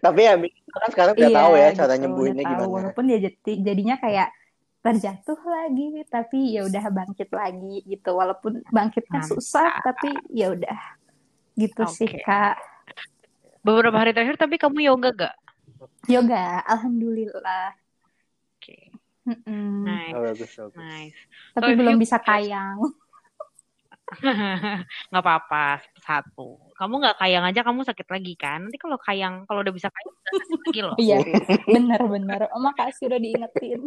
Tapi 0.05 0.21
ya 0.23 0.39
kan 0.71 0.91
sekarang 0.95 1.13
udah 1.19 1.31
iya, 1.31 1.39
tahu 1.43 1.53
ya 1.59 1.69
cara 1.75 1.95
gitu, 1.99 2.03
nyembuhinnya 2.07 2.45
gimana. 2.47 2.71
Walaupun 2.71 3.05
jadi 3.11 3.31
jadinya 3.43 3.99
kayak 3.99 4.31
terjatuh 4.81 5.41
lagi 5.45 6.05
tapi 6.09 6.57
ya 6.57 6.65
udah 6.65 6.85
bangkit 6.89 7.29
lagi 7.31 7.85
gitu 7.85 8.17
walaupun 8.17 8.65
bangkitnya 8.73 9.21
Mantap. 9.21 9.33
susah 9.37 9.71
tapi 9.85 10.17
ya 10.33 10.57
udah 10.57 10.81
gitu 11.61 11.85
okay. 11.85 11.97
sih 11.97 12.11
kak 12.25 12.57
beberapa 13.61 14.01
hari 14.01 14.17
terakhir 14.17 14.41
tapi 14.41 14.57
kamu 14.57 14.89
yoga 14.89 15.11
gak 15.13 15.37
yoga 16.09 16.65
alhamdulillah 16.65 17.77
okay. 18.57 18.89
Mm-mm. 19.21 19.85
Nice. 19.85 20.17
Oh, 20.17 20.23
bagus, 20.25 20.51
bagus. 20.57 20.75
Nice. 20.81 21.21
Tapi 21.53 21.71
so, 21.71 21.79
belum 21.79 21.95
you... 22.01 22.03
bisa 22.03 22.17
kayang. 22.25 22.81
nggak 25.11 25.23
apa-apa 25.23 25.79
satu 26.03 26.59
kamu 26.75 26.95
nggak 26.99 27.19
kayang 27.23 27.45
aja 27.47 27.63
kamu 27.63 27.87
sakit 27.87 28.09
lagi 28.11 28.35
kan 28.35 28.67
nanti 28.67 28.75
kalau 28.75 28.99
kayang 28.99 29.47
kalau 29.47 29.63
udah 29.63 29.71
bisa 29.71 29.87
kayang 29.87 30.11
udah 30.11 30.35
sakit 30.35 30.61
lagi 30.67 30.81
loh 30.83 30.97
iya 30.99 31.19
benar-benar 31.63 32.51
oh 32.51 32.59
makasih 32.59 33.07
udah 33.07 33.21
diingetin 33.23 33.87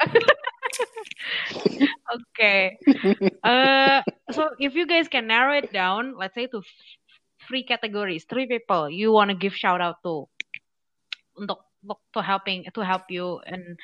okay 2.16 2.78
uh, 3.42 4.02
so 4.30 4.50
if 4.58 4.74
you 4.74 4.86
guys 4.86 5.08
can 5.08 5.26
narrow 5.26 5.54
it 5.54 5.72
down 5.72 6.14
let's 6.18 6.34
say 6.34 6.46
to 6.46 6.62
three 7.46 7.62
categories 7.62 8.24
three 8.24 8.46
people 8.46 8.90
you 8.90 9.12
wanna 9.12 9.34
give 9.34 9.54
shout 9.54 9.80
out 9.80 10.02
to. 10.02 10.26
Untuk 11.34 11.66
look 11.82 11.98
to 12.14 12.22
helping 12.22 12.62
to 12.62 12.80
help 12.86 13.10
you 13.10 13.42
and 13.42 13.74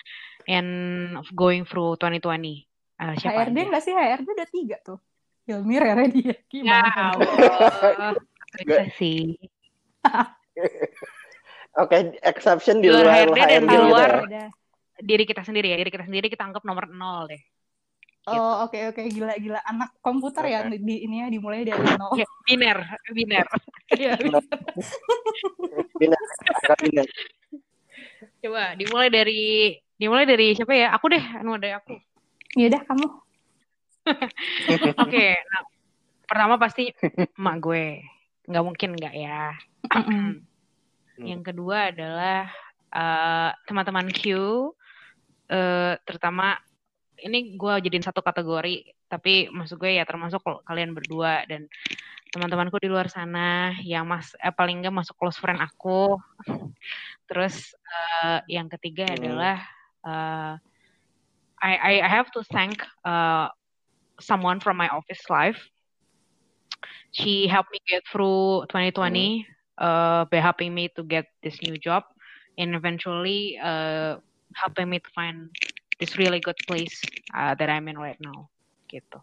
and 0.46 1.18
going 1.34 1.66
through 1.66 1.98
2020 1.98 2.70
uh, 3.00 3.14
siapa 3.16 3.48
HRD 3.48 3.58
nggak 3.72 3.82
sih? 3.82 3.92
HRD 3.96 4.28
udah 4.28 4.48
tiga 4.52 4.76
tuh. 4.84 4.98
Hilmi 5.48 5.76
Rere 5.80 6.06
dia. 6.12 6.36
Gimana? 6.52 7.16
Ya, 8.62 8.84
sih. 9.00 9.40
Oke, 11.80 11.86
okay, 11.86 12.00
exception 12.26 12.82
di 12.82 12.90
luar, 12.90 13.30
luar 13.30 13.34
HRD, 13.34 13.48
dan 13.48 13.62
di 13.64 13.78
luar. 13.78 14.10
Ya. 14.28 14.46
Diri 15.00 15.24
kita 15.26 15.42
sendiri 15.42 15.72
ya. 15.72 15.76
Diri 15.80 15.90
kita 15.90 16.04
sendiri 16.06 16.26
kita 16.28 16.44
anggap 16.46 16.62
nomor 16.64 16.88
nol 16.92 17.28
deh. 17.28 17.42
Oh, 18.28 18.36
gitu. 18.36 18.44
oke 18.44 18.60
okay, 18.68 18.82
oke 18.92 19.00
okay. 19.00 19.06
gila 19.08 19.34
gila 19.40 19.60
anak 19.64 19.96
komputer 20.04 20.44
okay. 20.44 20.52
ya 20.52 20.68
di 20.68 20.96
ini 21.08 21.24
ya 21.24 21.26
dimulai 21.32 21.64
dari 21.64 21.80
nol. 21.80 22.20
Ya, 22.20 22.28
biner, 22.44 22.78
biner. 23.16 23.46
Iya, 23.96 24.12
biner. 24.20 24.44
biner. 25.96 26.20
biner. 26.84 27.08
Coba 28.40 28.76
dimulai 28.76 29.08
dari 29.08 29.76
dimulai 29.96 30.24
dari 30.28 30.52
siapa 30.52 30.72
ya? 30.76 30.92
Aku 30.96 31.08
deh, 31.08 31.20
anu 31.20 31.56
dari 31.56 31.72
aku. 31.76 31.96
Ya 32.56 32.68
udah 32.72 32.82
kamu. 32.84 33.08
Oke, 34.10 34.96
okay, 34.96 35.30
nah, 35.44 35.62
pertama 36.24 36.54
pasti 36.56 36.92
emak 37.36 37.56
gue. 37.60 37.86
Nggak 38.48 38.64
mungkin 38.64 38.90
nggak 38.96 39.14
ya. 39.16 39.54
Yang 41.20 41.42
kedua 41.52 41.92
adalah 41.92 42.48
uh, 42.92 43.52
teman-teman 43.68 44.08
Q, 44.08 44.24
uh, 45.50 45.98
terutama 46.06 46.56
ini 47.20 47.58
gue 47.58 47.74
jadiin 47.84 48.06
satu 48.06 48.24
kategori, 48.24 48.96
tapi 49.10 49.52
maksud 49.52 49.76
gue 49.76 50.00
ya 50.00 50.08
termasuk 50.08 50.40
kalian 50.64 50.96
berdua 50.96 51.44
dan 51.44 51.68
teman-temanku 52.30 52.78
di 52.78 52.86
luar 52.86 53.10
sana 53.10 53.74
yang 53.82 54.06
mas 54.06 54.38
eh, 54.38 54.54
paling 54.54 54.80
nggak 54.80 54.94
masuk 54.94 55.18
close 55.18 55.34
friend 55.42 55.58
aku 55.58 56.14
terus 57.28 57.74
uh, 57.90 58.38
yang 58.46 58.70
ketiga 58.70 59.10
hmm. 59.10 59.16
adalah 59.18 59.56
uh, 60.06 60.54
I, 61.60 62.00
I 62.00 62.08
have 62.08 62.32
to 62.32 62.40
thank 62.48 62.80
uh, 63.04 63.52
someone 64.22 64.62
from 64.62 64.78
my 64.78 64.88
office 64.88 65.26
life 65.26 65.58
she 67.10 67.50
helped 67.50 67.74
me 67.74 67.82
get 67.90 68.06
through 68.06 68.70
2020 68.70 68.94
hmm. 68.94 69.50
uh, 69.82 70.22
by 70.30 70.38
helping 70.38 70.70
me 70.70 70.86
to 70.94 71.02
get 71.02 71.26
this 71.42 71.58
new 71.66 71.74
job 71.74 72.06
and 72.54 72.78
eventually 72.78 73.58
uh, 73.58 74.22
helping 74.54 74.88
me 74.90 74.98
to 74.98 75.10
find 75.14 75.50
this 75.98 76.16
really 76.16 76.40
good 76.40 76.58
place 76.66 77.00
uh, 77.34 77.54
that 77.54 77.68
I'm 77.68 77.88
in 77.88 77.98
right 77.98 78.18
now 78.20 78.48
gitu 78.90 79.22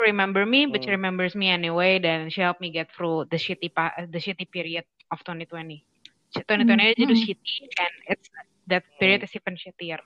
remember 0.00 0.46
me, 0.46 0.66
but 0.66 0.82
she 0.82 0.88
hmm. 0.88 0.98
remembers 0.98 1.34
me 1.36 1.48
anyway. 1.48 2.00
Then 2.00 2.30
she 2.30 2.40
helped 2.40 2.60
me 2.60 2.70
get 2.70 2.88
through 2.96 3.28
the 3.30 3.36
shitty 3.36 3.72
pa- 3.72 3.94
the 4.08 4.18
shitty 4.18 4.50
period 4.50 4.84
of 5.12 5.20
2020. 5.20 5.84
2020 6.30 6.62
mm-hmm. 6.62 6.78
aja 6.78 7.02
udah 7.04 7.18
shitty, 7.18 7.56
and 7.78 7.94
it's 8.08 8.28
that 8.70 8.86
period 8.98 9.22
is 9.22 9.34
even 9.34 9.54
shittier. 9.58 10.00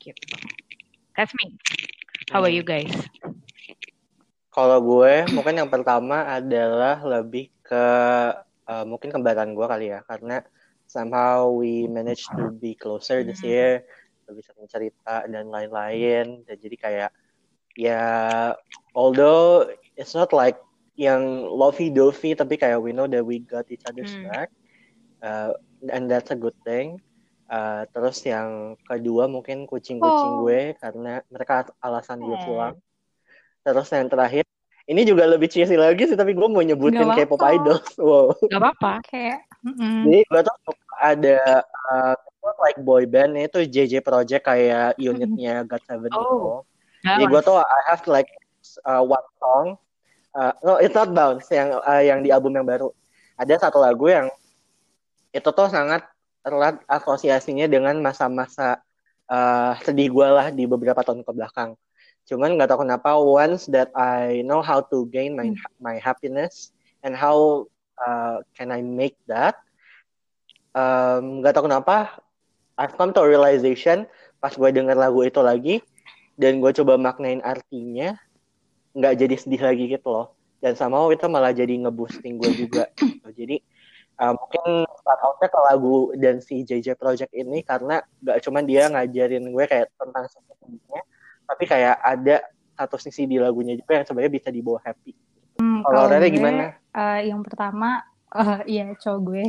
Gitu. 0.00 0.24
That's 1.14 1.32
me. 1.36 1.60
How 2.32 2.40
about 2.40 2.54
you 2.54 2.64
hmm. 2.64 2.72
guys? 2.74 2.94
Kalau 4.50 4.82
gue, 4.82 5.30
mungkin 5.30 5.62
yang 5.62 5.70
pertama 5.70 6.26
adalah 6.26 6.98
lebih 7.06 7.54
ke 7.62 7.84
uh, 8.66 8.84
mungkin 8.88 9.14
kembaran 9.14 9.54
gue 9.54 9.66
kali 9.68 9.94
ya, 9.94 10.02
karena 10.10 10.42
somehow 10.90 11.54
we 11.54 11.86
managed 11.86 12.26
to 12.34 12.50
be 12.50 12.74
closer 12.74 13.22
this 13.22 13.46
hmm. 13.46 13.54
year, 13.54 13.70
lebih 14.26 14.42
sering 14.42 14.66
cerita 14.66 15.22
dan 15.30 15.46
lain-lain, 15.46 16.42
dan 16.42 16.56
jadi 16.58 16.76
kayak 16.76 17.10
ya 17.78 18.02
although 18.98 19.70
it's 19.94 20.18
not 20.18 20.34
like 20.34 20.58
yang 20.98 21.46
lovey 21.46 21.88
dovey 21.88 22.34
tapi 22.34 22.58
kayak 22.58 22.82
we 22.82 22.90
know 22.90 23.06
that 23.06 23.22
we 23.22 23.38
got 23.38 23.64
each 23.70 23.86
other's 23.86 24.10
hmm. 24.10 24.26
back. 24.26 24.50
Uh, 25.22 25.54
and 25.88 26.10
that's 26.10 26.34
a 26.34 26.38
good 26.38 26.56
thing. 26.66 26.98
Uh, 27.50 27.82
terus 27.90 28.22
yang 28.22 28.78
kedua 28.86 29.26
mungkin 29.26 29.66
kucing-kucing 29.66 30.32
oh. 30.38 30.46
gue 30.46 30.74
karena 30.78 31.18
mereka 31.30 31.70
alasan 31.82 32.22
gue 32.22 32.36
pulang. 32.46 32.78
Terus 33.66 33.88
yang 33.90 34.06
terakhir 34.06 34.44
ini 34.86 35.02
juga 35.02 35.26
lebih 35.26 35.50
cheesy 35.50 35.74
lagi 35.74 36.06
sih 36.06 36.18
tapi 36.18 36.34
gue 36.34 36.48
mau 36.50 36.62
nyebutin 36.62 37.10
kayak 37.10 37.30
pop 37.30 37.42
idols. 37.42 37.90
Wow. 37.98 38.34
Gak 38.46 38.60
apa-apa. 38.60 38.92
Kayak 39.06 39.49
mm. 39.64 40.02
jadi 40.06 40.18
gue 40.26 40.40
tuh 40.46 40.56
ada 41.00 41.64
uh, 41.92 42.14
like 42.60 42.80
boy 42.80 43.04
band 43.08 43.36
itu 43.36 43.64
JJ 43.64 44.04
Project 44.04 44.44
kayak 44.48 44.96
unitnya 45.00 45.64
God 45.64 45.82
Seven 45.88 46.10
oh. 46.12 46.20
gitu 46.20 46.70
jadi 47.04 47.24
gue 47.24 47.40
tuh 47.40 47.56
I 47.56 47.80
have 47.88 48.04
like 48.04 48.28
uh, 48.84 49.02
one 49.04 49.28
song. 49.40 49.66
Uh, 50.30 50.54
no, 50.62 50.78
it's 50.78 50.94
not 50.94 51.10
bounce 51.10 51.48
yang 51.50 51.74
uh, 51.74 52.02
yang 52.02 52.22
di 52.22 52.30
album 52.30 52.54
yang 52.54 52.68
baru. 52.68 52.92
Ada 53.40 53.68
satu 53.68 53.80
lagu 53.80 54.06
yang 54.06 54.28
itu 55.32 55.48
tuh 55.50 55.68
sangat 55.72 56.04
erat 56.44 56.80
asosiasinya 56.86 57.66
dengan 57.66 57.98
masa-masa 58.00 58.80
uh, 59.28 59.72
sedih 59.80 60.12
gue 60.12 60.28
lah 60.28 60.52
di 60.52 60.68
beberapa 60.68 61.00
tahun 61.00 61.24
ke 61.24 61.32
belakang. 61.32 61.74
Cuman 62.28 62.54
nggak 62.54 62.68
tahu 62.70 62.84
kenapa 62.86 63.16
once 63.16 63.66
that 63.72 63.90
I 63.96 64.44
know 64.44 64.60
how 64.60 64.84
to 64.92 65.08
gain 65.08 65.34
my 65.34 65.50
hmm. 65.50 65.58
my 65.80 65.96
happiness 65.98 66.70
and 67.02 67.16
how 67.16 67.66
uh, 68.00 68.40
can 68.56 68.72
I 68.72 68.80
make 68.80 69.16
that, 69.28 69.60
um, 70.72 71.44
tahu 71.44 71.68
kenapa 71.68 72.20
I've 72.80 72.96
come 72.96 73.12
to 73.12 73.20
a 73.20 73.28
realization 73.28 74.08
pas 74.40 74.56
gue 74.56 74.70
denger 74.72 74.96
lagu 74.96 75.20
itu 75.20 75.40
lagi, 75.44 75.84
dan 76.40 76.64
gue 76.64 76.72
coba 76.72 76.96
maknain 76.96 77.44
artinya 77.44 78.16
nggak 78.96 79.14
jadi 79.20 79.34
sedih 79.36 79.62
lagi 79.62 79.84
gitu 79.92 80.08
loh. 80.08 80.32
Dan 80.60 80.76
sama 80.76 81.00
itu 81.12 81.24
malah 81.28 81.52
jadi 81.56 81.72
ngeboosting 81.72 82.36
gue 82.40 82.52
juga 82.56 82.88
gitu. 83.00 83.28
jadi 83.32 83.56
uh, 84.20 84.32
mungkin 84.36 84.84
start 85.00 85.20
outnya 85.24 85.48
ke 85.48 85.60
lagu 85.72 85.96
dan 86.20 86.36
si 86.44 86.60
JJ 86.64 87.00
Project 87.00 87.32
ini 87.32 87.64
karena 87.64 88.04
nggak 88.20 88.38
cuma 88.44 88.60
dia 88.60 88.92
ngajarin 88.92 89.48
gue 89.48 89.64
kayak 89.64 89.88
tentang 89.96 90.28
sebenarnya 90.28 91.02
tapi 91.48 91.64
kayak 91.66 91.96
ada 91.98 92.36
satu 92.76 92.96
sisi 93.00 93.26
di 93.26 93.36
lagunya 93.40 93.74
juga 93.74 94.00
yang 94.00 94.06
sebenarnya 94.06 94.32
bisa 94.32 94.48
dibawa 94.48 94.78
happy. 94.84 95.12
Hmm, 95.60 95.84
kalau 95.84 96.08
Rere 96.08 96.28
gimana 96.32 96.79
uh, 96.94 97.20
yang 97.22 97.42
pertama 97.42 98.10
Uh, 98.30 98.62
iya, 98.70 98.94
cowok 98.94 99.20
gue. 99.26 99.44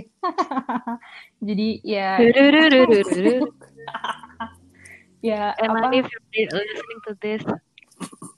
Jadi 1.48 1.68
ya. 1.86 2.18
ya 5.22 5.54
apa? 5.54 5.94
if 5.94 6.10
listening 6.34 7.02
to 7.06 7.14
this. 7.22 7.46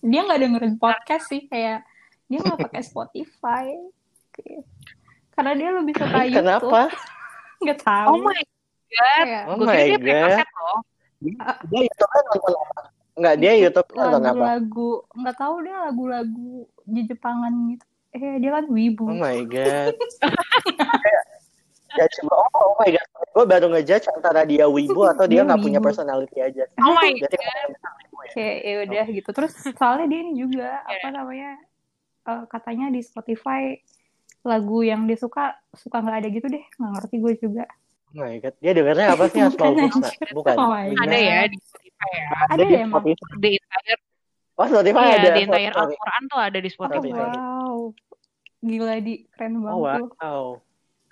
Dia 0.04 0.28
nggak 0.28 0.40
dengerin 0.44 0.76
podcast 0.76 1.32
sih, 1.32 1.48
kayak 1.48 1.88
dia 2.28 2.44
nggak 2.44 2.60
pakai 2.60 2.84
Spotify. 2.84 3.72
Karena 5.32 5.56
dia 5.56 5.70
lebih 5.72 5.96
suka 5.96 6.28
YouTube. 6.28 6.44
Kenapa? 6.44 6.92
Nggak 7.64 7.80
tahu. 7.80 8.12
Oh 8.12 8.20
my 8.20 8.42
god. 8.92 9.24
Kayak, 9.24 9.44
oh 9.48 9.58
my 9.64 9.80
dia 9.80 9.98
god. 10.04 10.44
Loh. 10.44 10.80
Dia 11.72 11.82
YouTube 11.88 12.12
kan 12.12 12.24
nonton 12.28 12.52
apa? 12.52 12.82
Enggak, 13.14 13.36
dia 13.40 13.54
YouTube 13.56 13.90
nonton 13.96 14.22
apa? 14.28 14.28
Lagu-lagu, 14.28 14.92
nggak 15.16 15.36
tahu 15.40 15.56
dia 15.64 15.76
lagu-lagu 15.88 16.68
di 16.84 17.02
Jepangan 17.08 17.54
gitu 17.72 17.86
eh 18.14 18.38
dia 18.38 18.52
kan 18.54 18.66
wibu. 18.70 19.10
Oh 19.10 19.18
my 19.18 19.42
god. 19.50 19.94
Ya 21.94 22.06
coba 22.10 22.34
oh, 22.34 22.74
oh 22.74 22.76
my 22.82 22.90
god. 22.90 23.08
Gue 23.34 23.46
baru 23.46 23.66
ngejudge 23.74 24.10
antara 24.14 24.46
dia 24.46 24.66
wibu 24.70 25.06
atau 25.10 25.26
dia 25.26 25.42
nggak 25.42 25.62
punya 25.62 25.80
personality 25.82 26.42
aja. 26.42 26.70
Oh 26.82 26.94
my 26.94 27.12
god. 27.18 27.34
oke 28.14 28.48
ya 28.62 28.76
udah 28.86 29.06
gitu. 29.10 29.30
Terus 29.30 29.54
soalnya 29.78 30.06
dia 30.10 30.20
ini 30.26 30.34
juga 30.38 30.82
apa 30.86 31.08
namanya 31.10 31.58
uh, 32.30 32.46
katanya 32.50 32.94
di 32.94 33.02
Spotify 33.02 33.78
lagu 34.46 34.84
yang 34.86 35.06
dia 35.10 35.18
suka 35.18 35.58
suka 35.74 36.02
nggak 36.02 36.18
ada 36.26 36.30
gitu 36.30 36.48
deh. 36.50 36.64
Nggak 36.78 36.92
ngerti 36.98 37.16
gue 37.18 37.34
juga. 37.42 37.66
Oh 38.14 38.22
my 38.22 38.38
god, 38.38 38.54
dia 38.62 38.72
dengarnya 38.78 39.08
apa 39.18 39.26
sih? 39.26 39.42
Asmal 39.50 39.74
Husna? 39.74 40.10
Bukan. 40.38 40.56
Oh 40.58 40.74
ada 40.78 41.18
ya 41.18 41.50
di 41.50 41.58
Spotify 41.58 42.10
ya. 42.14 42.28
Ada, 42.30 42.54
ada 42.54 42.64
ya 42.70 42.80
emang. 42.86 43.04
The 43.42 43.50
entire 43.58 44.02
Oh 44.54 44.68
Spotify 44.70 45.06
iya, 45.10 45.18
ada. 45.18 45.30
di 45.34 45.42
entire 45.50 45.74
Al-Quran 45.74 46.24
tuh 46.30 46.40
ada 46.40 46.60
di 46.62 46.70
Spotify. 46.70 47.10
Oh, 47.10 47.26
wow. 47.26 47.78
Gila 48.62 48.96
di 49.02 49.26
keren 49.34 49.60
banget. 49.66 50.02
Oh, 50.06 50.10
wow. 50.22 50.44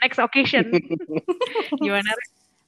Next 0.02 0.22
occasion. 0.22 0.66
Gimana? 1.82 2.10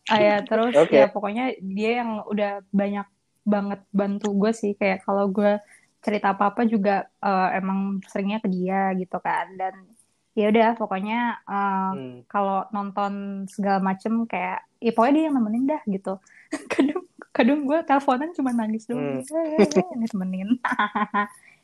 Ah 0.09 0.19
ya 0.19 0.35
terus 0.43 0.75
okay. 0.75 1.05
ya 1.05 1.07
pokoknya 1.07 1.55
dia 1.61 2.03
yang 2.03 2.25
udah 2.27 2.59
banyak 2.75 3.07
banget 3.47 3.79
bantu 3.95 4.35
gue 4.35 4.51
sih 4.51 4.71
kayak 4.75 5.03
kalau 5.07 5.31
gue 5.31 5.59
cerita 6.03 6.35
apa 6.35 6.51
apa 6.51 6.67
juga 6.67 7.07
uh, 7.23 7.47
emang 7.55 8.03
seringnya 8.11 8.43
ke 8.43 8.51
dia 8.51 8.91
gitu 8.99 9.15
kan 9.23 9.47
dan 9.55 9.87
ya 10.35 10.51
udah 10.51 10.75
pokoknya 10.75 11.39
uh, 11.47 11.95
hmm. 11.95 12.27
kalau 12.27 12.67
nonton 12.75 13.45
segala 13.47 13.79
macem 13.79 14.27
kayak 14.27 14.65
ya 14.83 14.91
pokoknya 14.91 15.13
dia 15.15 15.23
yang 15.31 15.35
nemenin 15.39 15.65
dah 15.69 15.81
gitu 15.87 16.19
kadang 16.73 17.07
kadang 17.33 17.65
gue 17.65 17.79
teleponan 17.81 18.29
cuma 18.37 18.53
nangis 18.53 18.85
doang 18.85 19.25
hmm. 19.25 19.65
eh, 19.65 19.89
ini 19.97 20.05
temenin 20.05 20.49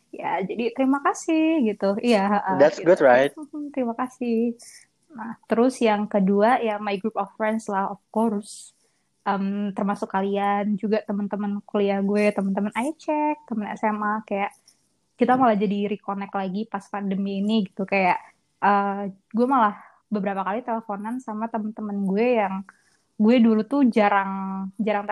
ya 0.09 0.41
jadi 0.41 0.73
terima 0.73 0.99
kasih 1.05 1.69
gitu. 1.69 1.93
Iya 2.01 2.57
that's 2.57 2.81
gitu. 2.81 2.89
good 2.89 3.01
right 3.05 3.31
terima 3.75 3.93
kasih. 3.93 4.57
Nah 5.13 5.37
terus 5.45 5.77
yang 5.77 6.09
kedua 6.09 6.57
ya 6.61 6.81
my 6.81 6.97
group 6.97 7.15
of 7.17 7.29
friends 7.37 7.69
lah 7.69 7.93
of 7.93 8.01
course. 8.09 8.73
Um, 9.29 9.75
termasuk 9.77 10.09
kalian 10.09 10.73
juga 10.79 11.05
teman-teman 11.05 11.61
kuliah 11.61 12.01
gue 12.01 12.33
teman-teman 12.33 12.73
check 12.97 13.37
teman 13.45 13.69
SMA 13.77 14.25
kayak 14.25 14.49
kita 15.19 15.37
malah 15.37 15.53
jadi 15.53 15.91
reconnect 15.91 16.33
lagi 16.33 16.65
pas 16.65 16.81
pandemi 16.89 17.43
ini 17.45 17.69
gitu. 17.69 17.85
Kayak 17.85 18.17
uh, 18.65 19.05
gue 19.11 19.45
malah 19.45 19.77
beberapa 20.09 20.41
kali 20.41 20.65
teleponan 20.65 21.21
sama 21.21 21.45
temen-temen 21.45 22.09
gue 22.09 22.27
yang 22.41 22.65
gue 23.19 23.35
dulu 23.37 23.61
tuh 23.67 23.85
jarang 23.85 24.65
jarang 24.81 25.05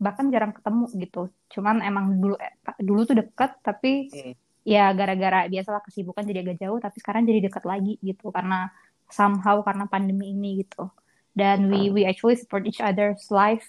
bahkan 0.00 0.32
jarang 0.32 0.56
ketemu 0.56 0.88
gitu. 0.96 1.22
Cuman 1.52 1.84
emang 1.84 2.16
dulu 2.16 2.34
eh, 2.40 2.56
dulu 2.80 3.04
tuh 3.04 3.20
deket 3.20 3.60
tapi 3.60 4.08
hmm. 4.08 4.34
ya 4.64 4.90
gara-gara 4.96 5.44
biasalah 5.46 5.84
kesibukan 5.84 6.24
jadi 6.24 6.40
agak 6.42 6.58
jauh 6.64 6.80
tapi 6.80 6.96
sekarang 6.98 7.28
jadi 7.28 7.40
deket 7.46 7.64
lagi 7.68 8.00
gitu 8.00 8.32
karena 8.32 8.72
somehow 9.12 9.60
karena 9.60 9.84
pandemi 9.84 10.32
ini 10.32 10.64
gitu. 10.64 10.88
Dan 11.36 11.68
we 11.68 11.92
we 11.92 12.02
actually 12.08 12.34
support 12.34 12.64
each 12.64 12.80
other's 12.80 13.28
life. 13.28 13.68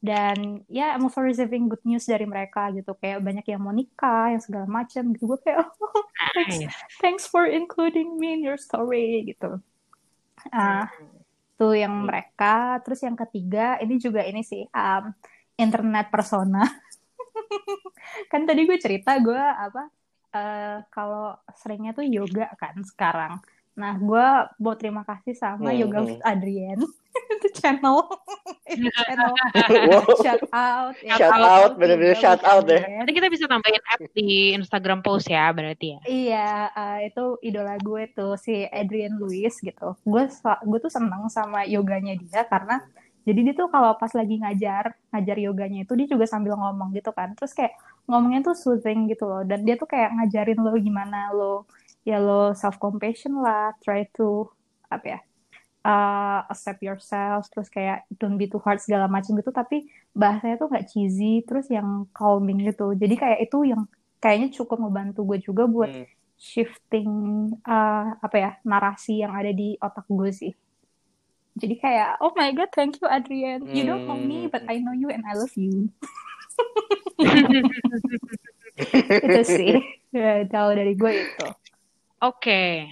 Dan 0.00 0.64
ya 0.64 0.80
yeah, 0.80 0.88
I'm 0.96 1.04
also 1.04 1.20
receiving 1.20 1.68
good 1.68 1.84
news 1.84 2.08
dari 2.08 2.24
mereka 2.24 2.72
gitu. 2.72 2.96
Kayak 2.96 3.20
banyak 3.20 3.44
yang 3.44 3.60
mau 3.60 3.76
nikah 3.76 4.32
yang 4.32 4.40
segala 4.40 4.64
macam 4.64 5.12
gitu. 5.12 5.28
Gue 5.28 5.38
kayak 5.44 5.60
oh, 5.84 6.04
thanks, 6.32 6.56
thanks 7.04 7.24
for 7.28 7.44
including 7.44 8.16
me 8.16 8.32
in 8.32 8.40
your 8.40 8.56
story 8.56 9.28
gitu. 9.28 9.60
Ah 10.48 10.88
uh, 10.88 11.20
tuh 11.60 11.76
yang 11.76 11.92
hmm. 11.92 12.08
mereka. 12.08 12.80
Terus 12.80 13.04
yang 13.04 13.12
ketiga 13.20 13.76
ini 13.84 14.00
juga 14.00 14.24
ini 14.24 14.40
sih 14.40 14.64
um, 14.72 15.12
internet 15.60 16.08
persona 16.08 16.64
kan 18.32 18.48
tadi 18.48 18.64
gue 18.64 18.78
cerita 18.80 19.20
gue 19.20 19.36
apa 19.38 19.92
uh, 20.32 20.76
kalau 20.88 21.36
seringnya 21.52 21.92
tuh 21.92 22.08
yoga 22.08 22.48
kan 22.56 22.80
sekarang 22.82 23.38
Nah, 23.80 23.96
gue 23.96 24.26
mau 24.60 24.74
terima 24.76 25.06
kasih 25.08 25.32
sama 25.32 25.72
hmm, 25.72 25.78
Yoga 25.80 25.98
with 26.04 26.20
hmm. 26.20 26.30
Adrian. 26.30 26.80
itu 27.40 27.48
channel. 27.56 28.06
itu 28.68 28.86
channel. 28.92 29.32
wow. 29.90 30.04
Shout 30.20 30.44
out. 30.52 30.94
Ya. 31.00 31.14
Shout 31.16 31.40
out, 31.40 31.72
bener-bener 31.80 32.16
shout 32.20 32.42
out 32.44 32.68
deh. 32.68 32.82
Nanti 32.82 33.12
kita 33.16 33.32
bisa 33.32 33.48
tambahin 33.48 33.82
app 33.88 34.04
di 34.12 34.52
Instagram 34.52 35.00
post 35.00 35.32
ya, 35.32 35.48
berarti 35.54 35.96
ya. 35.96 36.00
Iya, 36.04 36.50
uh, 36.76 36.98
itu 37.02 37.24
idola 37.40 37.80
gue 37.80 38.10
tuh, 38.12 38.36
si 38.36 38.68
Adrian 38.68 39.16
Lewis 39.16 39.56
gitu. 39.64 39.96
Gue 40.04 40.28
gue 40.66 40.78
tuh 40.82 40.92
seneng 40.92 41.26
sama 41.32 41.64
yoganya 41.64 42.14
dia 42.20 42.44
karena 42.46 42.84
jadi 43.26 43.40
dia 43.50 43.54
tuh 43.54 43.68
kalau 43.68 43.94
pas 44.00 44.12
lagi 44.16 44.40
ngajar, 44.40 44.96
ngajar 45.12 45.36
yoganya 45.38 45.84
itu 45.84 45.92
dia 45.98 46.08
juga 46.08 46.24
sambil 46.24 46.56
ngomong 46.56 46.94
gitu 46.96 47.12
kan. 47.12 47.36
Terus 47.36 47.52
kayak 47.52 47.76
ngomongnya 48.08 48.52
tuh 48.52 48.56
soothing 48.56 49.06
gitu 49.12 49.28
loh. 49.28 49.42
Dan 49.44 49.62
dia 49.66 49.76
tuh 49.76 49.88
kayak 49.88 50.16
ngajarin 50.16 50.58
lo 50.60 50.72
gimana 50.80 51.30
lo 51.36 51.68
ya 52.04 52.16
lo 52.16 52.56
self 52.56 52.80
compassion 52.80 53.40
lah 53.44 53.76
try 53.84 54.08
to 54.16 54.48
apa 54.88 55.06
ya 55.06 55.20
uh, 55.84 56.40
accept 56.48 56.80
yourself 56.80 57.48
terus 57.52 57.68
kayak 57.68 58.08
don't 58.16 58.40
be 58.40 58.48
too 58.48 58.60
hard 58.60 58.80
segala 58.80 59.06
macam 59.06 59.36
gitu 59.36 59.52
tapi 59.52 59.88
bahasanya 60.16 60.56
tuh 60.60 60.68
nggak 60.72 60.86
cheesy 60.88 61.44
terus 61.44 61.68
yang 61.68 62.08
calming 62.16 62.64
gitu 62.64 62.96
jadi 62.96 63.14
kayak 63.16 63.38
itu 63.48 63.58
yang 63.68 63.84
kayaknya 64.20 64.48
cukup 64.52 64.80
membantu 64.80 65.24
gue 65.24 65.38
juga 65.40 65.64
buat 65.68 65.92
hmm. 65.92 66.06
shifting 66.40 67.10
uh, 67.64 68.16
apa 68.20 68.36
ya 68.36 68.50
narasi 68.64 69.20
yang 69.20 69.32
ada 69.36 69.52
di 69.52 69.76
otak 69.80 70.08
gue 70.08 70.30
sih 70.32 70.52
jadi 71.60 71.76
kayak 71.76 72.10
oh 72.24 72.32
my 72.34 72.50
god 72.56 72.72
thank 72.72 72.96
you 72.96 73.06
Adrian 73.06 73.68
you 73.70 73.84
don't 73.84 74.08
know 74.08 74.16
me 74.16 74.48
but 74.48 74.64
I 74.64 74.80
know 74.80 74.96
you 74.96 75.12
and 75.12 75.22
I 75.28 75.36
love 75.36 75.52
you 75.54 75.92
itu 78.80 79.40
sih 79.44 79.76
ya, 80.16 80.48
kalau 80.48 80.72
dari 80.72 80.96
gue 80.96 81.12
itu 81.12 81.48
Okay, 82.20 82.84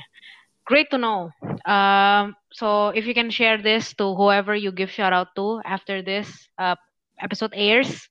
great 0.64 0.88
to 0.88 0.96
know. 0.96 1.28
Um, 1.68 2.32
so 2.48 2.88
if 2.96 3.04
you 3.04 3.12
can 3.12 3.28
share 3.28 3.60
this 3.60 3.92
to 4.00 4.16
whoever 4.16 4.56
you 4.56 4.72
give 4.72 4.88
shout 4.88 5.12
out 5.12 5.36
to 5.36 5.60
after 5.68 6.00
this 6.00 6.48
uh, 6.56 6.80
episode 7.20 7.52
airs, 7.52 8.08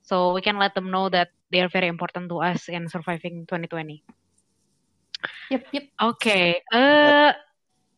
so 0.00 0.32
we 0.32 0.40
can 0.40 0.56
let 0.56 0.72
them 0.72 0.88
know 0.88 1.12
that 1.12 1.28
they 1.52 1.60
are 1.60 1.68
very 1.68 1.92
important 1.92 2.32
to 2.32 2.40
us 2.40 2.72
in 2.72 2.88
surviving 2.88 3.44
2020. 3.44 4.00
Yep, 5.52 5.62
yep. 5.72 5.84
Okay. 6.00 6.64
Uh, 6.72 7.36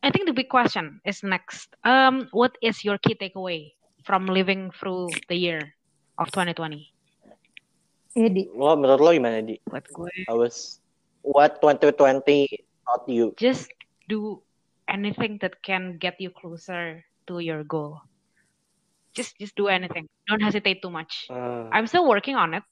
I 0.03 0.09
think 0.11 0.27
the 0.27 0.33
big 0.33 0.47
question 0.47 1.01
is 1.03 1.23
next. 1.23 1.75
Um, 1.83 2.29
what 2.31 2.55
is 2.61 2.83
your 2.85 2.97
key 2.97 3.15
takeaway 3.15 3.73
from 4.03 4.25
living 4.25 4.71
through 4.71 5.11
the 5.27 5.35
year 5.35 5.75
of 6.17 6.31
2020? 6.31 6.87
Iya, 8.15 8.29
Di. 8.31 8.43
Lo 8.55 8.73
menurut 8.79 9.03
lo 9.03 9.11
gimana, 9.11 9.43
Di? 9.43 9.59
Buat 9.67 9.85
gue. 9.91 10.13
I 10.25 10.33
was 10.33 10.79
what 11.21 11.59
2020 11.61 12.47
taught 12.87 13.05
you? 13.05 13.35
Just 13.37 13.69
do 14.07 14.41
anything 14.89 15.37
that 15.43 15.61
can 15.61 15.99
get 16.01 16.17
you 16.17 16.31
closer 16.33 17.05
to 17.27 17.43
your 17.43 17.61
goal. 17.67 18.01
Just 19.13 19.37
just 19.37 19.53
do 19.53 19.67
anything. 19.67 20.09
Don't 20.25 20.41
hesitate 20.41 20.81
too 20.81 20.89
much. 20.89 21.27
Uh. 21.29 21.69
I'm 21.69 21.85
still 21.85 22.07
working 22.07 22.39
on 22.39 22.57
it. 22.57 22.65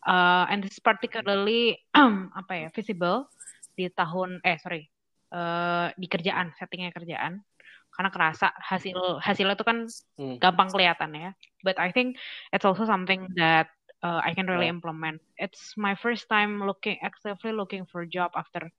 Uh, 0.00 0.48
and 0.48 0.64
this 0.64 0.80
particularly 0.80 1.76
apa 2.40 2.52
ya 2.56 2.68
visible 2.72 3.28
di 3.76 3.84
tahun 3.92 4.40
eh 4.48 4.56
sorry 4.56 4.88
uh, 5.34 5.90
di 5.94 6.06
kerjaan 6.06 6.52
settingnya 6.58 6.94
kerjaan 6.94 7.42
karena 7.90 8.10
kerasa 8.14 8.54
hasil 8.56 9.18
hasilnya 9.18 9.58
itu 9.58 9.66
kan 9.66 9.78
hmm. 10.16 10.36
gampang 10.38 10.70
kelihatan 10.70 11.10
ya. 11.12 11.30
But 11.66 11.76
I 11.76 11.90
think 11.90 12.16
it's 12.54 12.64
also 12.64 12.86
something 12.86 13.28
that 13.36 13.68
uh, 14.00 14.22
I 14.22 14.32
can 14.32 14.46
really 14.46 14.70
yeah. 14.70 14.76
implement. 14.78 15.20
It's 15.36 15.74
my 15.76 15.98
first 15.98 16.30
time 16.30 16.62
looking 16.62 16.96
actively 17.02 17.52
looking 17.52 17.84
for 17.84 18.06
job 18.06 18.32
after 18.38 18.70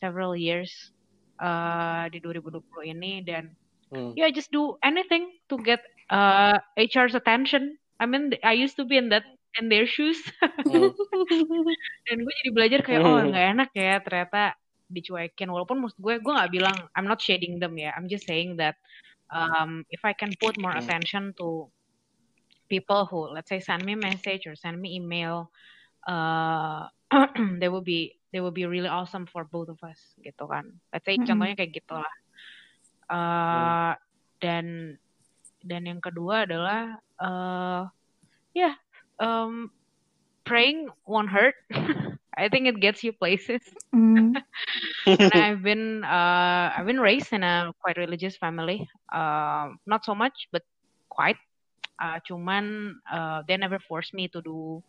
several 0.00 0.34
years 0.34 0.72
uh, 1.38 2.10
di 2.10 2.18
2020 2.18 2.64
ini 2.98 3.22
dan 3.22 3.54
hmm. 3.94 4.16
yeah 4.18 4.32
just 4.32 4.50
do 4.50 4.74
anything 4.82 5.38
to 5.52 5.60
get 5.60 5.84
uh, 6.10 6.58
HR's 6.74 7.14
attention. 7.14 7.78
I 8.00 8.10
mean 8.10 8.34
I 8.42 8.58
used 8.58 8.74
to 8.80 8.84
be 8.88 8.98
in 8.98 9.12
that 9.14 9.28
in 9.60 9.70
their 9.70 9.86
shoes. 9.86 10.18
Hmm. 10.42 10.90
dan 12.10 12.16
gue 12.26 12.34
jadi 12.42 12.50
belajar 12.50 12.80
kayak 12.82 13.00
oh 13.06 13.22
hmm. 13.22 13.30
nggak 13.30 13.46
enak 13.54 13.70
ya 13.76 14.02
ternyata 14.02 14.58
dicuekin 14.94 15.50
walaupun 15.50 15.82
maksud 15.82 15.98
gue 15.98 16.14
gue 16.22 16.32
nggak 16.32 16.52
bilang 16.54 16.76
I'm 16.94 17.10
not 17.10 17.18
shading 17.18 17.58
them 17.58 17.74
ya 17.74 17.90
I'm 17.92 18.06
just 18.06 18.24
saying 18.30 18.56
that 18.62 18.78
um, 19.34 19.82
if 19.90 20.06
I 20.06 20.14
can 20.14 20.30
put 20.38 20.54
more 20.56 20.72
hmm. 20.72 20.80
attention 20.80 21.34
to 21.42 21.68
people 22.70 23.04
who 23.10 23.28
let's 23.28 23.50
say 23.50 23.60
send 23.60 23.84
me 23.84 23.98
message 23.98 24.46
or 24.46 24.54
send 24.56 24.80
me 24.80 24.96
email 24.96 25.50
uh, 26.06 26.88
they 27.60 27.68
will 27.68 27.84
be 27.84 28.16
they 28.32 28.40
will 28.40 28.54
be 28.54 28.66
really 28.66 28.88
awesome 28.90 29.26
for 29.26 29.44
both 29.44 29.68
of 29.68 29.78
us 29.84 30.00
gitu 30.22 30.46
kan 30.48 30.66
let's 30.90 31.04
say 31.06 31.14
mm-hmm. 31.14 31.28
contohnya 31.28 31.54
kayak 31.54 31.72
gitu 31.76 31.94
lah 31.94 32.14
uh, 33.10 33.18
hmm. 33.18 33.94
dan 34.42 34.66
dan 35.64 35.82
yang 35.86 36.00
kedua 36.02 36.44
adalah 36.48 36.98
uh, 37.20 37.86
ya 38.52 38.72
yeah, 38.72 38.74
um, 39.22 39.70
praying 40.44 40.90
won't 41.06 41.30
hurt 41.30 41.56
I 42.36 42.48
think 42.48 42.66
it 42.66 42.80
gets 42.80 43.02
you 43.04 43.12
places. 43.12 43.62
Mm. 43.94 44.34
and 45.06 45.32
I've 45.34 45.62
been 45.62 46.04
uh, 46.04 46.74
I've 46.74 46.86
been 46.86 47.00
raised 47.00 47.32
in 47.32 47.42
a 47.42 47.72
quite 47.80 47.96
religious 47.96 48.36
family. 48.36 48.88
Uh, 49.12 49.74
not 49.86 50.04
so 50.04 50.14
much, 50.14 50.48
but 50.52 50.62
quite. 51.08 51.38
Uh, 52.02 52.18
cuman 52.26 52.98
uh, 53.06 53.46
they 53.46 53.56
never 53.56 53.78
force 53.78 54.10
me 54.10 54.26
to 54.26 54.42
do 54.42 54.82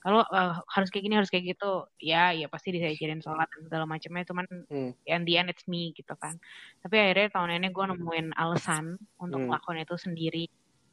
kalau 0.00 0.24
uh, 0.32 0.56
harus 0.72 0.88
kayak 0.88 1.04
gini 1.04 1.16
harus 1.18 1.28
kayak 1.28 1.56
gitu 1.56 1.84
ya 2.00 2.32
ya 2.32 2.48
pasti 2.48 2.72
diajarin 2.72 3.20
sholat 3.20 3.46
dan 3.52 3.62
segala 3.68 3.84
macamnya 3.84 4.24
cuman 4.24 4.46
hmm. 4.72 4.90
in 5.04 5.22
the 5.28 5.36
end 5.36 5.52
it's 5.52 5.68
me 5.68 5.92
gitu 5.92 6.16
kan 6.16 6.40
tapi 6.80 6.96
akhirnya 6.96 7.28
tahun 7.36 7.60
ini 7.60 7.68
gue 7.68 7.84
nemuin 7.84 8.26
alasan 8.40 8.96
untuk 9.20 9.44
hmm. 9.44 9.48
melakukan 9.52 9.84
itu 9.84 9.96
sendiri 10.00 10.44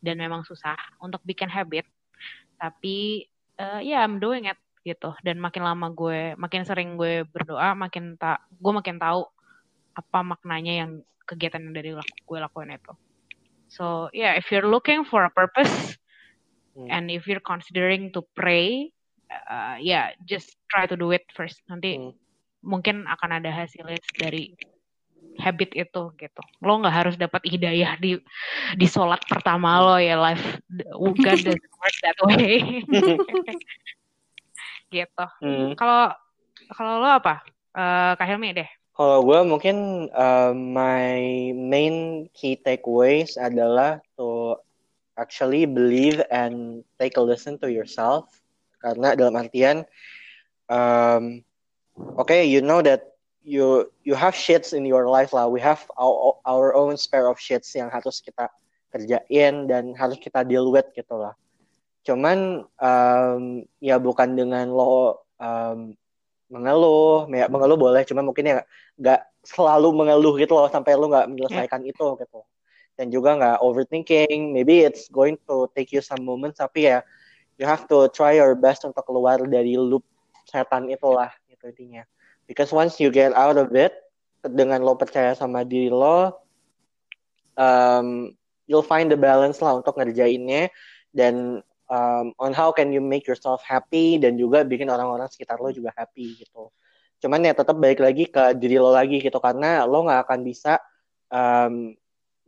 dan 0.04 0.20
memang 0.20 0.44
susah 0.44 0.76
untuk 1.00 1.24
bikin 1.24 1.48
habit 1.48 1.88
tapi 2.60 3.30
uh, 3.64 3.80
ya 3.80 3.96
yeah, 3.96 4.00
I'm 4.04 4.20
doing 4.20 4.52
it 4.52 4.60
gitu. 4.88 5.12
Dan 5.20 5.44
makin 5.44 5.68
lama 5.68 5.92
gue 5.92 6.40
makin 6.40 6.64
sering 6.64 6.96
gue 6.96 7.28
berdoa 7.28 7.76
makin 7.76 8.16
tak 8.16 8.40
gue 8.56 8.72
makin 8.72 8.96
tahu 8.96 9.28
apa 9.98 10.20
maknanya 10.24 10.88
yang 10.88 10.92
kegiatan 11.28 11.60
yang 11.60 11.76
dari 11.76 11.92
gue 12.00 12.38
lakuin 12.40 12.72
itu. 12.72 12.94
So 13.68 14.08
yeah 14.16 14.40
if 14.40 14.48
you're 14.48 14.72
looking 14.72 15.04
for 15.04 15.28
a 15.28 15.32
purpose 15.34 16.00
hmm. 16.80 16.88
and 16.88 17.12
if 17.12 17.28
you're 17.28 17.44
considering 17.44 18.16
to 18.16 18.24
pray 18.32 18.96
uh, 19.32 19.76
yeah, 19.80 20.12
just 20.26 20.56
try 20.72 20.86
to 20.86 20.96
do 20.96 21.12
it 21.12 21.24
first. 21.36 21.60
Nanti 21.68 22.00
hmm. 22.00 22.16
mungkin 22.64 23.06
akan 23.08 23.44
ada 23.44 23.52
hasilnya 23.52 24.00
dari 24.16 24.56
habit 25.38 25.76
itu 25.78 26.04
gitu. 26.18 26.42
Lo 26.64 26.82
nggak 26.82 26.96
harus 26.96 27.16
dapat 27.20 27.46
hidayah 27.46 28.00
di 28.02 28.18
di 28.74 28.88
sholat 28.90 29.22
pertama 29.30 29.78
lo 29.84 29.96
ya 30.02 30.18
life 30.18 30.58
God 30.98 31.38
doesn't 31.46 31.62
work 31.78 31.98
that 32.02 32.18
way 32.26 32.82
gitu. 34.92 35.26
Hmm. 35.44 35.76
kalau 35.76 36.14
kalau 36.74 36.94
lo 37.04 37.10
apa? 37.22 37.44
Uh, 37.78 38.18
Kak 38.18 38.28
Helmi 38.28 38.56
deh. 38.56 38.70
Kalau 38.98 39.22
gue 39.22 39.40
mungkin 39.46 40.10
uh, 40.10 40.52
my 40.58 41.54
main 41.54 42.26
key 42.34 42.58
takeaways 42.58 43.38
adalah 43.38 44.02
to 44.18 44.58
actually 45.22 45.70
believe 45.70 46.18
and 46.34 46.82
take 46.98 47.14
a 47.18 47.22
listen 47.22 47.62
to 47.62 47.70
yourself. 47.70 48.26
Karena 48.82 49.14
dalam 49.14 49.38
artian 49.38 49.86
um, 50.66 51.46
oke 52.18 52.26
okay, 52.26 52.50
you 52.50 52.66
know 52.66 52.82
that 52.82 53.14
you 53.46 53.86
you 54.02 54.18
have 54.18 54.34
shits 54.34 54.74
in 54.74 54.82
your 54.82 55.06
life 55.06 55.30
lah. 55.30 55.46
We 55.46 55.62
have 55.62 55.86
our, 55.94 56.42
our 56.50 56.74
own 56.74 56.98
spare 56.98 57.30
of 57.30 57.38
shits 57.38 57.78
yang 57.78 57.94
harus 57.94 58.18
kita 58.18 58.50
kerjain 58.90 59.70
dan 59.70 59.94
harus 59.94 60.18
kita 60.18 60.42
deal 60.42 60.74
with 60.74 60.90
gitu 60.98 61.22
lah 61.22 61.38
cuman 62.08 62.64
um, 62.80 63.68
ya 63.84 64.00
bukan 64.00 64.40
dengan 64.40 64.72
lo 64.72 65.28
um, 65.44 65.92
mengeluh 66.48 67.28
ya 67.28 67.52
mengeluh 67.52 67.76
boleh 67.76 68.08
cuman 68.08 68.24
mungkin 68.24 68.48
ya 68.48 68.64
nggak 68.96 69.22
selalu 69.44 69.92
mengeluh 69.92 70.40
gitu 70.40 70.56
loh 70.56 70.72
sampai 70.72 70.96
lo 70.96 71.12
nggak 71.12 71.28
menyelesaikan 71.28 71.84
yeah. 71.84 71.92
itu 71.92 72.08
gitu 72.24 72.40
dan 72.96 73.12
juga 73.12 73.36
nggak 73.36 73.58
overthinking 73.60 74.56
maybe 74.56 74.88
it's 74.88 75.12
going 75.12 75.36
to 75.44 75.68
take 75.76 75.92
you 75.92 76.00
some 76.00 76.24
moments 76.24 76.64
tapi 76.64 76.88
ya 76.88 77.04
you 77.60 77.68
have 77.68 77.84
to 77.92 78.08
try 78.16 78.40
your 78.40 78.56
best 78.56 78.88
untuk 78.88 79.04
keluar 79.04 79.44
dari 79.44 79.76
loop 79.76 80.08
setan 80.48 80.88
itulah 80.88 81.30
gitu 81.52 81.68
intinya 81.68 82.08
because 82.48 82.72
once 82.72 83.04
you 83.04 83.12
get 83.12 83.36
out 83.36 83.60
of 83.60 83.68
it 83.76 83.92
dengan 84.48 84.80
lo 84.80 84.96
percaya 84.96 85.36
sama 85.36 85.68
diri 85.68 85.92
lo 85.92 86.32
um, 87.60 88.32
you'll 88.72 88.86
find 88.86 89.12
the 89.12 89.20
balance 89.20 89.60
lah 89.60 89.76
untuk 89.76 90.00
ngerjainnya 90.00 90.72
dan 91.12 91.60
um, 91.88 92.36
on 92.40 92.52
how 92.52 92.72
can 92.72 92.92
you 92.92 93.04
make 93.04 93.28
yourself 93.28 93.64
happy 93.64 94.20
dan 94.20 94.36
juga 94.36 94.64
bikin 94.64 94.88
orang-orang 94.88 95.28
sekitar 95.32 95.60
lo 95.60 95.72
juga 95.72 95.92
happy 95.96 96.40
gitu. 96.44 96.72
Cuman 97.24 97.42
ya 97.42 97.56
tetap 97.56 97.76
balik 97.80 98.04
lagi 98.04 98.30
ke 98.30 98.54
diri 98.56 98.78
lo 98.78 98.94
lagi 98.94 99.20
gitu. 99.20 99.40
Karena 99.42 99.88
lo 99.88 100.06
nggak 100.06 100.28
akan 100.28 100.40
bisa 100.46 100.78
um, 101.34 101.96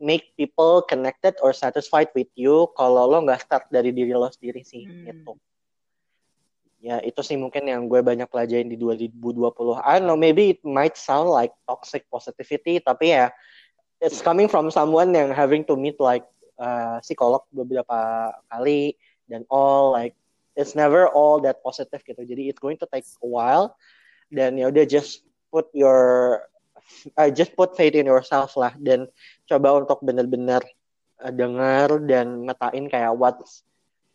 make 0.00 0.32
people 0.38 0.84
connected 0.86 1.36
or 1.44 1.52
satisfied 1.52 2.08
with 2.16 2.30
you 2.38 2.70
kalau 2.78 3.04
lo 3.08 3.20
nggak 3.24 3.42
start 3.44 3.64
dari 3.68 3.92
diri 3.92 4.14
lo 4.14 4.30
sendiri 4.30 4.62
sih 4.64 4.86
hmm. 4.86 5.04
gitu. 5.10 5.32
Ya 6.80 6.96
itu 7.04 7.20
sih 7.20 7.36
mungkin 7.36 7.68
yang 7.68 7.92
gue 7.92 8.00
banyak 8.00 8.24
pelajarin 8.32 8.72
di 8.72 8.80
2020 8.80 9.20
I 9.84 10.00
don't 10.00 10.08
know 10.08 10.16
maybe 10.16 10.56
it 10.56 10.64
might 10.64 10.96
sound 10.96 11.28
like 11.28 11.52
toxic 11.68 12.08
positivity 12.08 12.80
tapi 12.80 13.12
ya 13.12 13.28
it's 14.00 14.24
coming 14.24 14.48
from 14.48 14.72
someone 14.72 15.12
yang 15.12 15.28
having 15.28 15.60
to 15.68 15.76
meet 15.76 16.00
like 16.00 16.24
uh, 16.56 16.96
psikolog 17.04 17.44
beberapa 17.52 18.32
kali 18.48 18.96
dan 19.30 19.46
all 19.46 19.94
like 19.94 20.18
it's 20.58 20.74
never 20.74 21.06
all 21.06 21.38
that 21.38 21.62
positive 21.62 22.02
gitu 22.02 22.26
jadi 22.26 22.50
it's 22.50 22.58
going 22.58 22.76
to 22.76 22.84
take 22.90 23.06
a 23.22 23.28
while 23.28 23.78
dan 24.34 24.58
ya 24.58 24.66
udah 24.66 24.82
just 24.82 25.22
put 25.54 25.70
your 25.70 26.42
uh, 27.14 27.30
just 27.30 27.54
put 27.54 27.78
faith 27.78 27.94
in 27.94 28.10
yourself 28.10 28.58
lah 28.58 28.74
dan 28.82 29.06
coba 29.46 29.86
untuk 29.86 30.02
benar-benar 30.02 30.62
uh, 31.22 31.32
dengar 31.32 32.02
dan 32.02 32.50
ngetain 32.50 32.86
kayak 32.90 33.14
what's 33.14 33.62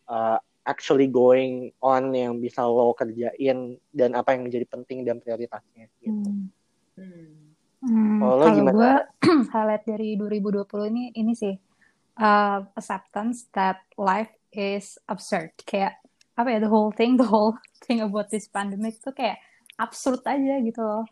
uh, 0.06 0.36
actually 0.66 1.06
going 1.06 1.70
on 1.78 2.10
yang 2.12 2.42
bisa 2.42 2.66
lo 2.66 2.92
kerjain 2.92 3.78
dan 3.94 4.10
apa 4.18 4.34
yang 4.34 4.50
menjadi 4.50 4.66
penting 4.66 5.06
dan 5.06 5.22
prioritasnya 5.22 5.88
gitu. 6.02 6.28
Hmm. 6.98 7.46
Hmm, 7.86 8.18
kalau 8.18 8.72
gue 8.72 8.92
highlight 9.54 9.84
dari 9.86 10.18
2020 10.18 10.90
ini 10.90 11.04
ini 11.14 11.32
sih 11.36 11.54
uh, 12.18 12.64
acceptance 12.74 13.46
that 13.54 13.84
life 13.94 14.32
is 14.52 15.00
absurd. 15.08 15.52
Kayak 15.62 15.98
apa 16.36 16.48
ya 16.52 16.58
the 16.60 16.70
whole 16.70 16.92
thing 16.92 17.16
the 17.16 17.24
whole 17.24 17.56
thing 17.88 18.04
about 18.04 18.28
this 18.28 18.44
pandemic 18.52 19.00
tuh 19.00 19.16
kayak 19.16 19.40
absurd 19.80 20.20
aja 20.26 20.60
gitu 20.60 20.80
loh. 20.80 21.04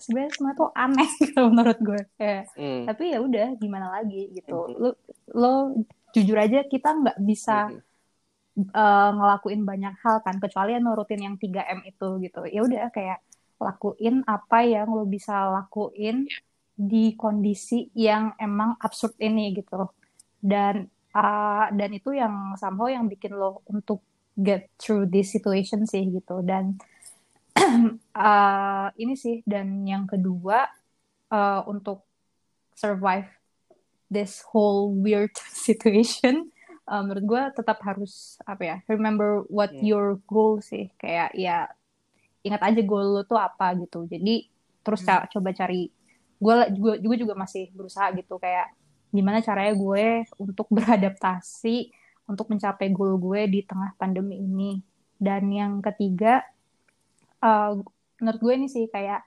Sebenarnya 0.00 0.32
semua 0.32 0.52
tuh 0.56 0.72
aneh 0.72 1.10
gitu 1.22 1.40
menurut 1.50 1.78
gue. 1.80 2.02
Kayak 2.16 2.50
mm. 2.56 2.84
tapi 2.88 3.04
ya 3.12 3.18
udah 3.20 3.46
gimana 3.60 3.86
lagi 4.00 4.32
gitu. 4.32 4.56
Mm 4.68 4.76
lo 4.80 4.88
lo 5.36 5.54
jujur 6.10 6.34
aja 6.34 6.66
kita 6.66 6.90
nggak 6.96 7.18
bisa 7.22 7.70
mm 7.70 7.88
uh, 8.74 9.10
ngelakuin 9.14 9.62
banyak 9.64 9.94
hal 10.02 10.20
kan 10.20 10.36
kecuali 10.42 10.76
yang 10.76 10.84
nurutin 10.84 11.22
yang 11.22 11.36
3 11.38 11.76
m 11.76 11.80
itu 11.86 12.08
gitu. 12.20 12.40
Ya 12.50 12.60
udah 12.66 12.90
kayak 12.92 13.22
lakuin 13.60 14.24
apa 14.24 14.64
yang 14.64 14.88
lo 14.88 15.04
bisa 15.04 15.52
lakuin 15.52 16.24
di 16.80 17.12
kondisi 17.12 17.92
yang 17.92 18.32
emang 18.40 18.80
absurd 18.80 19.12
ini 19.20 19.52
gitu 19.52 19.92
dan 20.40 20.88
uh, 21.14 21.66
dan 21.74 21.90
itu 21.94 22.14
yang 22.14 22.54
somehow 22.58 22.86
yang 22.86 23.06
bikin 23.06 23.34
lo 23.34 23.62
untuk 23.66 24.02
get 24.38 24.70
through 24.78 25.06
this 25.10 25.34
situation 25.34 25.84
sih 25.84 26.06
gitu 26.08 26.40
dan 26.40 26.78
uh, 28.14 28.88
ini 29.02 29.14
sih 29.18 29.42
dan 29.44 29.84
yang 29.84 30.06
kedua 30.06 30.70
uh, 31.30 31.60
untuk 31.66 32.06
survive 32.74 33.28
this 34.08 34.42
whole 34.50 34.90
weird 34.94 35.34
situation 35.66 36.48
uh, 36.88 37.02
menurut 37.04 37.24
gue 37.26 37.42
tetap 37.60 37.78
harus 37.84 38.38
apa 38.46 38.62
ya 38.62 38.76
remember 38.88 39.44
what 39.50 39.70
hmm. 39.70 39.84
your 39.84 40.18
goal 40.26 40.58
sih 40.62 40.90
kayak 40.96 41.34
ya 41.36 41.70
ingat 42.40 42.62
aja 42.64 42.80
goal 42.82 43.20
lo 43.20 43.22
tuh 43.26 43.36
apa 43.36 43.76
gitu 43.76 44.08
jadi 44.08 44.48
terus 44.80 45.04
hmm. 45.04 45.28
coba 45.30 45.50
cari 45.52 45.92
gue 46.40 46.54
juga 47.04 47.16
juga 47.20 47.34
masih 47.36 47.68
berusaha 47.76 48.08
gitu 48.16 48.40
kayak 48.40 48.72
gimana 49.10 49.42
caranya 49.42 49.74
gue 49.74 50.24
untuk 50.38 50.66
beradaptasi 50.74 51.90
untuk 52.30 52.46
mencapai 52.46 52.94
goal 52.94 53.18
gue 53.18 53.50
di 53.50 53.60
tengah 53.66 53.94
pandemi 53.98 54.38
ini. 54.38 54.78
Dan 55.20 55.50
yang 55.52 55.82
ketiga 55.84 56.40
uh, 57.42 57.76
menurut 58.22 58.40
gue 58.40 58.54
ini 58.56 58.68
sih 58.70 58.86
kayak 58.88 59.24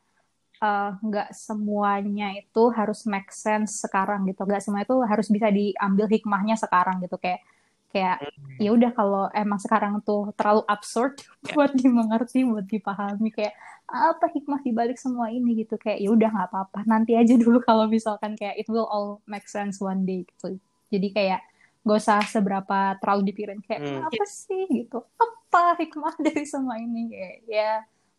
eh, 0.63 0.89
nggak 0.95 1.29
uh, 1.29 1.35
semuanya 1.35 2.31
itu 2.39 2.63
harus 2.71 3.03
make 3.03 3.29
sense 3.35 3.83
sekarang 3.83 4.23
gitu. 4.29 4.47
Nggak 4.47 4.63
semua 4.63 4.81
itu 4.87 4.95
harus 5.03 5.27
bisa 5.27 5.51
diambil 5.51 6.07
hikmahnya 6.07 6.55
sekarang 6.55 7.03
gitu. 7.03 7.19
Kayak 7.19 7.43
kayak 7.93 8.25
hmm. 8.25 8.57
ya 8.57 8.69
udah 8.73 8.91
kalau 8.97 9.29
emang 9.37 9.61
sekarang 9.61 10.01
tuh 10.01 10.33
terlalu 10.33 10.65
absurd 10.65 11.21
buat 11.53 11.71
dimengerti 11.77 12.41
buat 12.41 12.65
dipahami 12.65 13.29
kayak 13.29 13.53
apa 13.85 14.25
hikmah 14.33 14.65
dibalik 14.65 14.97
semua 14.97 15.29
ini? 15.29 15.61
Gitu 15.61 15.77
kayak 15.77 16.01
ya 16.01 16.09
udah 16.09 16.29
nggak 16.33 16.49
apa-apa 16.49 16.79
nanti 16.89 17.13
aja 17.13 17.37
dulu 17.37 17.61
kalau 17.69 17.85
misalkan 17.85 18.33
kayak 18.33 18.57
it 18.57 18.65
will 18.65 18.89
all 18.89 19.21
make 19.29 19.45
sense 19.45 19.77
one 19.77 20.03
day 20.09 20.25
gitu. 20.25 20.57
Jadi 20.89 21.13
kayak 21.13 21.41
gak 21.83 21.99
usah 21.99 22.23
seberapa 22.23 22.95
terlalu 23.03 23.29
dipikirin 23.29 23.61
kayak 23.61 23.81
hmm. 23.85 24.09
apa 24.09 24.23
sih? 24.25 24.65
Gitu. 24.65 24.97
Apa 24.97 25.77
hikmah 25.77 26.17
dari 26.25 26.45
semua 26.49 26.81
ini? 26.81 27.13
Kayak 27.13 27.37
ya 27.45 27.71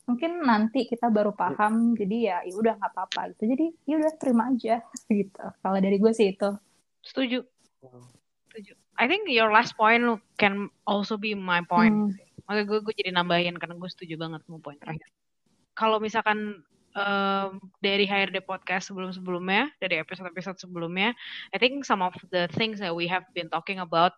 mungkin 0.04 0.44
nanti 0.44 0.84
kita 0.84 1.08
baru 1.08 1.32
paham 1.32 1.96
jadi 1.96 2.16
ya 2.20 2.36
ya 2.44 2.54
udah 2.54 2.74
nggak 2.78 2.92
apa-apa 2.94 3.20
gitu. 3.34 3.42
Jadi 3.50 3.66
ya 3.90 3.94
udah 3.98 4.12
terima 4.14 4.54
aja 4.54 4.78
gitu. 5.10 5.44
Kalau 5.58 5.78
dari 5.82 5.96
gue 5.98 6.12
sih 6.14 6.30
itu. 6.30 6.50
Setuju. 7.02 7.42
Setuju 8.46 8.84
I 8.95 9.11
think 9.11 9.26
your 9.26 9.51
last 9.51 9.74
point 9.74 10.22
can 10.38 10.70
also 10.86 11.18
be 11.18 11.34
my 11.34 11.62
point 11.66 12.14
hmm. 12.14 12.47
makanya 12.47 12.64
gue 12.70 12.78
gue 12.84 12.95
jadi 12.95 13.11
nambahin 13.14 13.59
karena 13.59 13.74
gue 13.74 13.90
setuju 13.90 14.14
banget 14.20 14.45
sama 14.47 14.61
poin 14.62 14.78
terakhir 14.78 15.09
kalau 15.74 15.99
misalkan 15.99 16.62
um, 16.95 17.59
dari 17.82 18.07
HRD 18.07 18.47
podcast 18.47 18.88
sebelum-sebelumnya, 18.90 19.70
dari 19.82 19.99
episode-episode 19.99 20.59
sebelumnya, 20.59 21.12
I 21.51 21.59
think 21.59 21.82
some 21.82 22.01
of 22.01 22.14
the 22.30 22.47
things 22.55 22.78
that 22.78 22.95
we 22.95 23.11
have 23.11 23.26
been 23.34 23.51
talking 23.51 23.82
about 23.82 24.14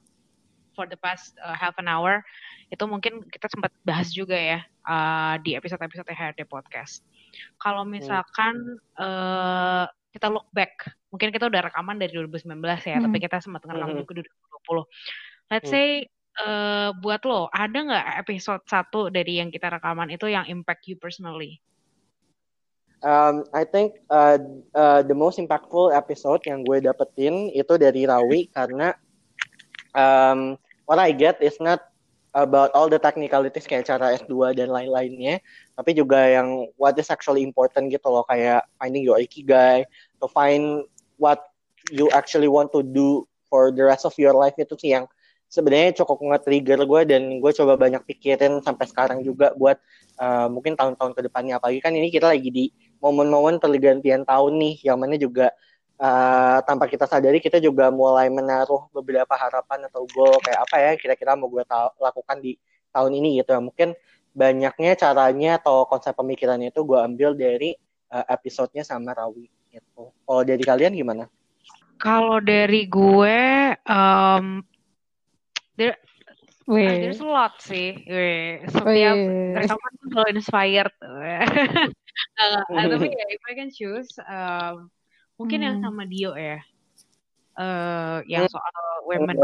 for 0.77 0.85
the 0.85 1.01
past 1.01 1.33
uh, 1.41 1.57
half 1.57 1.73
an 1.81 1.89
hour 1.89 2.21
itu 2.69 2.85
mungkin 2.85 3.25
kita 3.33 3.49
sempat 3.49 3.73
bahas 3.89 4.13
juga 4.13 4.37
ya 4.37 4.61
uh, 4.85 5.41
di 5.41 5.57
episode-episode 5.57 6.05
HRD 6.13 6.45
podcast. 6.45 7.01
Kalau 7.57 7.89
misalkan 7.89 8.77
hmm. 8.77 9.01
uh, 9.01 9.89
kita 10.17 10.33
look 10.33 10.49
back, 10.57 10.89
mungkin 11.13 11.29
kita 11.29 11.53
udah 11.53 11.69
rekaman 11.69 12.01
dari 12.01 12.17
2019 12.17 12.57
ya, 12.89 12.97
hmm. 12.97 13.05
tapi 13.05 13.17
kita 13.21 13.37
sempat 13.45 13.69
ngerekam 13.69 13.93
hmm. 13.93 14.01
juga 14.01 14.13
2020. 14.25 15.53
Let's 15.53 15.69
hmm. 15.69 15.75
say 15.77 15.89
uh, 16.41 16.97
buat 17.05 17.21
lo 17.29 17.53
ada 17.53 17.77
nggak 17.77 18.07
episode 18.25 18.65
satu 18.65 19.13
dari 19.13 19.45
yang 19.45 19.53
kita 19.53 19.69
rekaman 19.69 20.09
itu 20.09 20.25
yang 20.33 20.49
impact 20.49 20.89
you 20.89 20.97
personally? 20.97 21.61
Um, 23.05 23.45
I 23.53 23.69
think 23.69 24.01
uh, 24.09 24.41
uh, 24.73 25.05
the 25.05 25.13
most 25.13 25.37
impactful 25.37 25.93
episode 25.93 26.41
yang 26.49 26.65
gue 26.65 26.81
dapetin 26.81 27.53
itu 27.53 27.77
dari 27.77 28.09
Rawi 28.09 28.49
karena 28.57 28.97
um, 29.93 30.57
what 30.89 30.97
I 30.97 31.13
get 31.13 31.37
is 31.45 31.61
not 31.61 31.93
about 32.37 32.69
all 32.77 32.89
the 32.93 33.01
technicalities 33.01 33.65
kayak 33.65 33.89
cara 33.89 34.13
S2 34.13 34.53
dan 34.61 34.69
lain-lainnya, 34.69 35.41
tapi 35.73 35.97
juga 35.97 36.21
yang 36.21 36.69
what 36.77 36.93
is 37.01 37.09
actually 37.09 37.41
important 37.41 37.89
gitu 37.89 38.13
loh 38.13 38.29
kayak 38.29 38.69
finding 38.77 39.09
your 39.09 39.17
ikigai, 39.17 39.89
to 40.21 40.27
find 40.31 40.85
what 41.17 41.41
you 41.91 42.11
actually 42.13 42.49
want 42.51 42.73
to 42.75 42.83
do 42.83 43.25
for 43.47 43.71
the 43.71 43.83
rest 43.83 44.05
of 44.05 44.15
your 44.19 44.35
life 44.35 44.55
itu 44.59 44.75
sih 44.77 44.93
yang 44.97 45.07
sebenarnya 45.47 45.95
cukup 46.03 46.19
nge-trigger 46.19 46.83
gue 46.83 47.01
dan 47.07 47.23
gue 47.39 47.53
coba 47.55 47.79
banyak 47.79 48.03
pikirin 48.03 48.59
sampai 48.63 48.87
sekarang 48.91 49.23
juga 49.23 49.55
buat 49.55 49.79
uh, 50.19 50.51
mungkin 50.51 50.75
tahun-tahun 50.75 51.15
ke 51.15 51.21
depannya. 51.31 51.63
Apalagi 51.63 51.79
kan 51.79 51.95
ini 51.95 52.11
kita 52.11 52.35
lagi 52.35 52.51
di 52.51 52.65
momen-momen 52.99 53.63
pergantian 53.63 54.27
tahun 54.27 54.53
nih 54.59 54.75
yang 54.83 54.99
mana 54.99 55.15
juga 55.15 55.55
uh, 56.03 56.59
tanpa 56.67 56.91
kita 56.91 57.07
sadari 57.07 57.39
kita 57.39 57.63
juga 57.63 57.95
mulai 57.95 58.27
menaruh 58.27 58.91
beberapa 58.91 59.39
harapan 59.39 59.87
atau 59.87 60.03
goal 60.11 60.35
kayak 60.43 60.61
apa 60.67 60.77
ya 60.83 60.91
kira-kira 60.99 61.39
mau 61.39 61.47
gue 61.47 61.63
lakukan 62.03 62.39
di 62.43 62.59
tahun 62.91 63.13
ini 63.15 63.41
gitu. 63.43 63.55
Ya 63.55 63.63
mungkin 63.63 63.89
banyaknya 64.37 64.93
caranya 64.99 65.63
atau 65.63 65.87
konsep 65.89 66.13
pemikirannya 66.13 66.75
itu 66.75 66.83
gue 66.83 66.99
ambil 66.99 67.39
dari 67.39 67.79
uh, 68.11 68.27
episodenya 68.29 68.83
sama 68.83 69.15
Rawi 69.15 69.56
gitu. 69.77 70.11
Kalau 70.25 70.43
dari 70.43 70.65
kalian 70.65 70.97
gimana? 70.97 71.25
Kalau 71.97 72.41
dari 72.41 72.89
gue 72.89 73.39
um, 73.89 74.65
there 75.77 75.97
Wih. 76.67 76.83
Uh, 76.83 76.99
there's 76.99 77.23
a 77.23 77.31
lot 77.31 77.55
sih. 77.63 77.95
Wih. 78.11 78.67
Setiap 78.67 79.17
rekaman 79.55 79.93
tuh 80.03 80.09
selalu 80.11 80.29
inspired. 80.35 80.95
uh, 80.99 81.47
tapi 82.91 83.07
ya, 83.07 83.27
if 83.31 83.43
I 83.47 83.55
can 83.55 83.71
choose, 83.71 84.11
um, 84.27 84.91
mungkin 85.39 85.63
hmm. 85.63 85.67
yang 85.71 85.77
sama 85.79 86.03
Dio 86.11 86.35
ya. 86.35 86.59
Uh, 87.55 88.19
yang 88.27 88.51
hmm. 88.51 88.53
soal 88.53 88.75
women. 89.07 89.39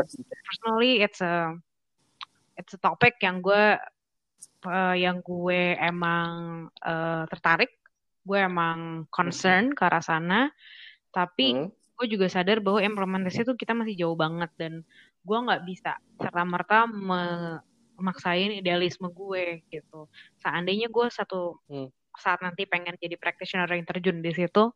Personally, 0.51 0.99
it's 0.99 1.22
a 1.22 1.55
it's 2.59 2.74
a 2.74 2.80
topic 2.83 3.22
yang 3.22 3.39
gue 3.39 3.78
uh, 4.66 4.95
yang 4.99 5.22
gue 5.22 5.78
emang 5.78 6.66
uh, 6.83 7.22
tertarik. 7.30 7.70
Gue 8.23 8.39
emang 8.43 9.07
concern 9.11 9.70
hmm. 9.70 9.77
ke 9.77 9.83
arah 9.83 10.03
sana. 10.03 10.51
Tapi 11.11 11.47
hmm. 11.59 11.68
gue 11.99 12.07
juga 12.18 12.27
sadar 12.27 12.59
bahwa 12.59 12.83
implementasi 12.83 13.47
itu 13.47 13.55
kita 13.55 13.77
masih 13.77 13.95
jauh 13.95 14.18
banget 14.18 14.51
dan 14.59 14.83
gue 15.23 15.39
nggak 15.39 15.62
bisa 15.62 15.95
serta 16.18 16.43
merta 16.43 16.91
memaksain 16.91 18.59
idealisme 18.59 19.07
gue 19.14 19.62
gitu 19.70 20.11
seandainya 20.43 20.91
gue 20.91 21.07
satu 21.07 21.62
hmm. 21.70 21.89
saat 22.18 22.43
nanti 22.43 22.66
pengen 22.66 22.99
jadi 22.99 23.14
practitioner 23.14 23.70
yang 23.70 23.87
terjun 23.87 24.18
di 24.18 24.35
situ 24.35 24.75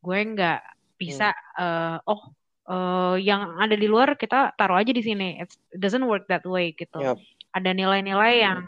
gue 0.00 0.18
nggak 0.24 0.60
bisa 0.96 1.36
hmm. 1.36 1.60
uh, 1.60 1.98
oh 2.08 2.22
uh, 2.68 3.16
yang 3.20 3.60
ada 3.60 3.76
di 3.76 3.84
luar 3.84 4.16
kita 4.16 4.56
taruh 4.56 4.80
aja 4.80 4.92
di 4.92 5.04
sini 5.04 5.44
it 5.44 5.52
doesn't 5.76 6.04
work 6.08 6.24
that 6.32 6.44
way 6.48 6.72
gitu 6.72 6.96
yep. 7.00 7.20
ada 7.52 7.70
nilai-nilai 7.76 8.40
yang 8.40 8.64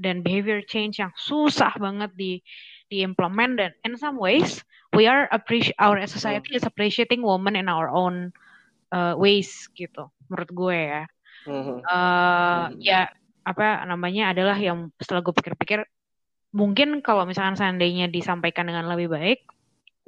dan 0.00 0.24
behavior 0.24 0.64
change 0.64 0.98
yang 0.98 1.12
susah 1.14 1.76
banget 1.76 2.10
di 2.16 2.32
diimplement 2.90 3.56
dan 3.56 3.70
in 3.86 3.94
some 3.96 4.18
ways 4.18 4.60
we 4.92 5.06
are 5.06 5.30
appreciate 5.30 5.78
our 5.78 5.96
society 6.10 6.58
is 6.58 6.66
appreciating 6.66 7.22
women 7.22 7.54
in 7.54 7.70
our 7.70 7.86
own 7.88 8.34
uh, 8.90 9.14
ways 9.14 9.70
gitu 9.78 10.10
menurut 10.28 10.50
gue 10.50 10.78
ya. 10.78 11.04
Uh, 11.88 12.68
ya 12.76 13.08
apa 13.48 13.86
namanya 13.88 14.36
adalah 14.36 14.58
yang 14.58 14.92
setelah 15.00 15.24
gue 15.24 15.32
pikir-pikir 15.32 15.88
mungkin 16.52 17.00
kalau 17.00 17.24
misalkan 17.24 17.56
seandainya 17.56 18.10
disampaikan 18.10 18.68
dengan 18.68 18.90
lebih 18.90 19.08
baik 19.08 19.40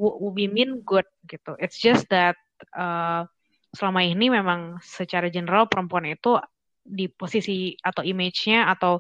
we 0.03 0.51
mean 0.51 0.83
good 0.83 1.07
gitu. 1.31 1.55
It's 1.63 1.79
just 1.79 2.11
that 2.11 2.35
uh, 2.75 3.25
selama 3.73 4.05
ini 4.05 4.29
memang 4.29 4.83
secara 4.83 5.31
general 5.33 5.71
perempuan 5.71 6.11
itu 6.11 6.37
di 6.83 7.07
posisi 7.07 7.73
atau 7.79 8.03
image-nya 8.03 8.67
atau 8.75 8.99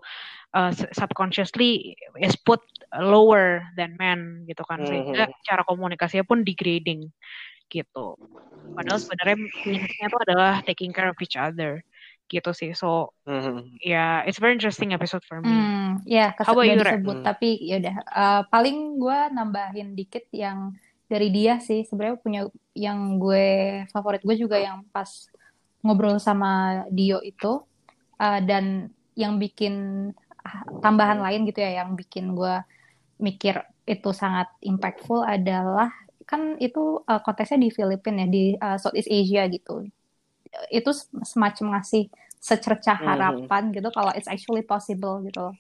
uh, 0.54 0.72
subconsciously 0.94 1.98
is 2.22 2.38
put 2.38 2.62
lower 2.94 3.66
than 3.74 3.98
men 3.98 4.46
gitu 4.46 4.62
kan 4.64 4.84
sehingga 4.86 5.26
mm-hmm. 5.28 5.44
cara 5.44 5.62
komunikasinya 5.66 6.24
pun 6.24 6.46
degrading 6.46 7.10
gitu. 7.72 8.16
Padahal 8.76 9.00
sebenarnya 9.00 9.36
minusnya 9.64 10.06
itu 10.06 10.18
adalah 10.28 10.52
taking 10.62 10.92
care 10.92 11.08
of 11.08 11.18
each 11.24 11.40
other 11.40 11.80
gitu 12.28 12.52
sih. 12.52 12.76
So 12.76 13.16
mm-hmm. 13.24 13.80
ya 13.80 13.92
yeah, 13.92 14.14
it's 14.28 14.38
very 14.38 14.52
interesting 14.52 14.92
episode 14.92 15.24
for 15.24 15.40
me. 15.40 15.48
Hmm, 15.48 16.04
ya, 16.04 16.32
yeah, 16.36 16.44
How 16.44 16.52
about 16.52 16.68
you, 16.68 16.78
disebut 16.78 17.18
hmm. 17.20 17.26
tapi 17.26 17.48
ya 17.64 17.76
udah 17.80 17.96
uh, 18.12 18.42
paling 18.48 19.00
gue 19.00 19.18
nambahin 19.32 19.96
dikit 19.96 20.28
yang 20.32 20.76
dari 21.08 21.28
dia 21.28 21.60
sih 21.60 21.84
sebenarnya 21.84 22.16
punya 22.20 22.40
yang 22.72 23.20
gue 23.20 23.84
favorit 23.92 24.24
gue 24.24 24.36
juga 24.36 24.56
yang 24.56 24.80
pas 24.88 25.28
ngobrol 25.84 26.16
sama 26.16 26.84
Dio 26.88 27.20
itu 27.20 27.60
uh, 28.18 28.40
dan 28.42 28.90
yang 29.14 29.36
bikin 29.36 30.08
tambahan 30.82 31.22
lain 31.22 31.46
gitu 31.46 31.62
ya 31.62 31.84
yang 31.84 31.94
bikin 31.94 32.34
gue 32.34 32.60
mikir 33.22 33.62
itu 33.86 34.10
sangat 34.10 34.50
impactful 34.64 35.22
adalah 35.22 35.90
kan 36.26 36.58
itu 36.58 37.02
uh, 37.06 37.20
konteksnya 37.22 37.62
di 37.62 37.70
Filipina 37.70 38.24
ya 38.24 38.28
di 38.30 38.44
uh, 38.58 38.78
Southeast 38.78 39.10
Asia 39.10 39.46
gitu 39.46 39.86
itu 40.68 40.90
semacam 41.24 41.78
ngasih 41.78 42.12
secercah 42.42 42.98
mhm. 42.98 43.06
harapan 43.06 43.62
mm-hmm. 43.70 43.76
gitu 43.78 43.88
kalau 43.94 44.10
it's 44.12 44.28
actually 44.28 44.66
possible 44.66 45.22
gitu 45.22 45.54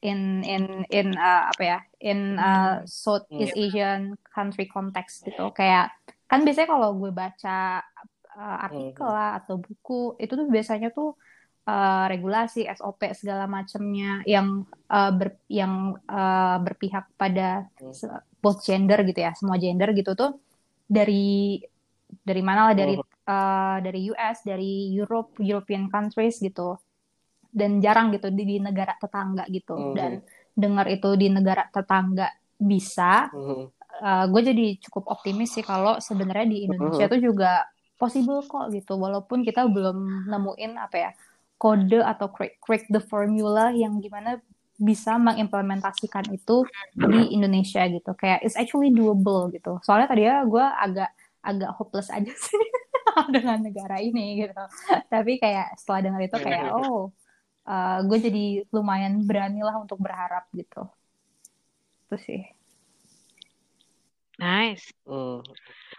in 0.00 0.40
in 0.44 0.84
in 0.88 1.12
uh, 1.16 1.52
apa 1.52 1.62
ya 1.62 1.78
in 2.00 2.36
uh, 2.36 2.84
Southeast 2.88 3.56
mm-hmm. 3.56 3.64
Asian 3.68 4.00
country 4.28 4.68
context 4.68 5.24
gitu 5.24 5.52
kayak 5.52 5.92
kan 6.28 6.44
biasanya 6.44 6.72
kalau 6.72 6.96
gue 6.96 7.12
baca 7.12 7.84
uh, 8.36 8.58
artikel 8.64 9.04
mm-hmm. 9.04 9.16
lah 9.16 9.30
atau 9.40 9.60
buku 9.60 10.16
itu 10.20 10.32
tuh 10.32 10.48
biasanya 10.48 10.92
tuh 10.92 11.16
uh, 11.66 12.06
regulasi 12.08 12.64
SOP 12.70 13.12
segala 13.12 13.44
macamnya 13.44 14.24
yang 14.24 14.64
uh, 14.88 15.12
ber, 15.12 15.40
yang 15.50 15.96
uh, 16.08 16.56
berpihak 16.62 17.10
pada 17.18 17.68
hmm. 17.80 18.40
both 18.40 18.64
gender 18.64 19.02
gitu 19.04 19.20
ya 19.20 19.32
semua 19.36 19.60
gender 19.60 19.92
gitu 19.92 20.16
tuh 20.16 20.38
dari 20.86 21.60
dari 22.10 22.42
mana 22.42 22.70
lah 22.70 22.74
dari 22.74 22.94
uh, 22.98 23.78
dari 23.78 24.00
US 24.10 24.42
dari 24.42 24.90
Europe 24.90 25.38
European 25.38 25.86
countries 25.86 26.42
gitu 26.42 26.74
dan 27.50 27.82
jarang 27.82 28.14
gitu 28.14 28.30
di, 28.30 28.46
di 28.46 28.56
negara 28.62 28.94
tetangga 28.98 29.46
gitu 29.50 29.74
hmm. 29.74 29.94
dan 29.94 30.22
dengar 30.54 30.86
itu 30.90 31.14
di 31.18 31.30
negara 31.30 31.66
tetangga 31.70 32.30
bisa 32.58 33.30
hmm. 33.30 33.64
uh, 34.02 34.24
gue 34.30 34.42
jadi 34.42 34.66
cukup 34.82 35.10
optimis 35.10 35.54
sih 35.54 35.64
kalau 35.66 35.98
sebenarnya 36.02 36.46
di 36.50 36.58
Indonesia 36.66 37.06
hmm. 37.06 37.12
tuh 37.14 37.20
juga 37.22 37.66
possible 38.00 38.40
kok 38.48 38.72
gitu 38.72 38.96
walaupun 38.96 39.44
kita 39.44 39.68
belum 39.68 40.26
nemuin 40.30 40.72
apa 40.80 40.96
ya 40.96 41.10
kode 41.60 42.00
atau 42.00 42.32
crack, 42.32 42.56
crack 42.64 42.88
the 42.88 43.04
formula 43.04 43.68
yang 43.76 44.00
gimana 44.00 44.40
bisa 44.80 45.20
mengimplementasikan 45.20 46.24
itu 46.32 46.64
di 46.96 47.36
Indonesia 47.36 47.84
gitu. 47.84 48.16
Kayak 48.16 48.40
it's 48.40 48.56
actually 48.56 48.88
doable 48.88 49.52
gitu. 49.52 49.76
Soalnya 49.84 50.08
tadi 50.08 50.24
ya 50.24 50.40
gue 50.48 50.64
agak 50.64 51.12
agak 51.44 51.70
hopeless 51.76 52.08
aja 52.08 52.32
sih 52.48 52.64
dengan 53.28 53.60
negara 53.60 54.00
ini 54.00 54.48
gitu. 54.48 54.56
Tapi 55.12 55.36
kayak 55.36 55.76
setelah 55.76 56.00
dengar 56.00 56.20
itu 56.24 56.36
kayak 56.40 56.72
oh 56.72 57.12
uh, 57.68 57.98
gue 58.08 58.18
jadi 58.24 58.44
lumayan 58.72 59.20
berani 59.28 59.60
lah 59.60 59.76
untuk 59.76 60.00
berharap 60.00 60.48
gitu. 60.56 60.88
Itu 62.08 62.16
sih. 62.16 62.42
Nice. 64.40 64.88
Mm. 65.04 65.44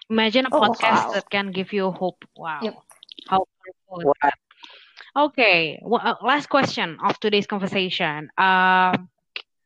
imagine 0.10 0.50
a 0.50 0.52
oh, 0.52 0.58
podcast 0.58 1.08
wow. 1.08 1.14
that 1.14 1.30
can 1.30 1.54
give 1.54 1.70
you 1.70 1.94
hope. 1.94 2.26
Wow. 2.34 2.66
Yep. 2.66 2.76
how 3.30 3.46
Okay, 5.12 5.80
well, 5.84 6.00
uh, 6.04 6.16
last 6.24 6.48
question 6.48 6.98
of 7.04 7.20
today's 7.20 7.46
conversation. 7.46 8.32
Um, 8.38 9.10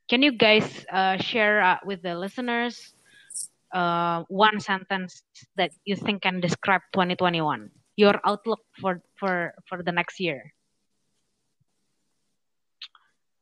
can 0.09 0.23
you 0.25 0.31
guys 0.31 0.65
uh, 0.91 1.17
share 1.17 1.61
uh, 1.61 1.77
with 1.85 2.01
the 2.01 2.17
listeners 2.17 2.95
uh, 3.71 4.23
one 4.27 4.59
sentence 4.59 5.21
that 5.55 5.69
you 5.85 5.95
think 5.95 6.23
can 6.23 6.41
describe 6.41 6.81
2021? 6.93 7.69
Your 7.95 8.19
outlook 8.25 8.59
for 8.81 9.01
for 9.21 9.53
for 9.69 9.83
the 9.83 9.91
next 9.91 10.19
year. 10.19 10.49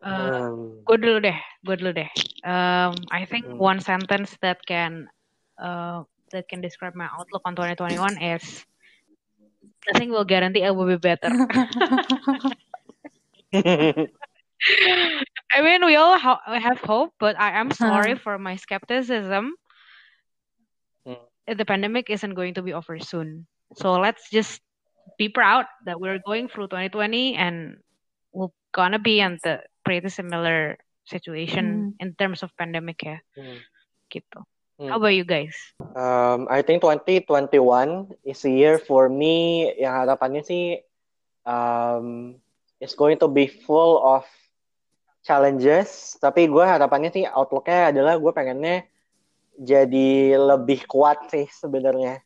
Uh, 0.03 0.51
um, 0.51 0.83
gue 0.83 0.99
dulu 0.99 1.23
deh, 1.23 1.39
gue 1.63 1.75
dulu 1.79 1.95
deh. 1.95 2.11
Um, 2.43 2.99
I 3.15 3.23
think 3.23 3.47
um, 3.47 3.55
one 3.55 3.79
sentence 3.79 4.35
that 4.43 4.59
can 4.67 5.07
uh, 5.55 6.03
that 6.35 6.51
can 6.51 6.59
describe 6.59 6.99
my 6.99 7.07
outlook 7.15 7.47
on 7.47 7.55
2021 7.55 8.19
is 8.19 8.67
nothing 9.91 10.09
will 10.09 10.25
guarantee 10.25 10.63
I 10.63 10.71
will 10.71 10.87
be 10.87 10.97
better. 10.97 11.29
I 15.53 15.61
mean, 15.61 15.85
we 15.85 15.95
all 15.95 16.17
ha 16.17 16.39
have 16.47 16.79
hope, 16.79 17.13
but 17.19 17.39
I 17.39 17.59
am 17.59 17.71
sorry 17.71 18.15
for 18.15 18.39
my 18.39 18.55
skepticism. 18.55 19.53
Hmm. 21.05 21.27
The 21.47 21.65
pandemic 21.65 22.09
isn't 22.09 22.33
going 22.33 22.55
to 22.55 22.63
be 22.63 22.73
over 22.73 22.97
soon. 22.99 23.45
So 23.75 23.99
let's 23.99 24.29
just 24.29 24.61
be 25.17 25.29
proud 25.29 25.65
that 25.85 25.99
we're 25.99 26.19
going 26.23 26.47
through 26.47 26.71
2020 26.71 27.35
and 27.35 27.77
we're 28.31 28.55
gonna 28.71 28.99
be 28.99 29.19
in 29.19 29.37
the 29.43 29.61
pretty 29.83 30.09
similar 30.09 30.77
situation 31.05 31.95
hmm. 31.99 31.99
in 31.99 32.15
terms 32.15 32.41
of 32.41 32.55
pandemic 32.57 33.03
ya. 33.03 33.19
Hmm. 33.35 33.59
Gitu. 34.07 34.39
Hmm. 34.79 34.89
How 34.89 34.97
about 34.97 35.13
you 35.13 35.25
guys? 35.25 35.53
Um, 35.93 36.49
I 36.49 36.65
think 36.65 36.81
2021 36.81 38.25
is 38.25 38.41
a 38.45 38.49
year 38.49 38.81
for 38.81 39.05
me 39.05 39.69
yang 39.77 39.93
harapannya 39.93 40.41
sih 40.41 40.81
um, 41.45 42.37
is 42.81 42.97
going 42.97 43.21
to 43.21 43.29
be 43.29 43.45
full 43.45 44.01
of 44.01 44.25
challenges. 45.21 46.17
Tapi 46.17 46.49
gue 46.49 46.65
harapannya 46.65 47.13
sih 47.13 47.23
outlooknya 47.29 47.93
adalah 47.93 48.17
gue 48.17 48.31
pengennya 48.33 48.89
jadi 49.61 50.33
lebih 50.41 50.89
kuat 50.89 51.29
sih 51.29 51.45
sebenarnya. 51.53 52.25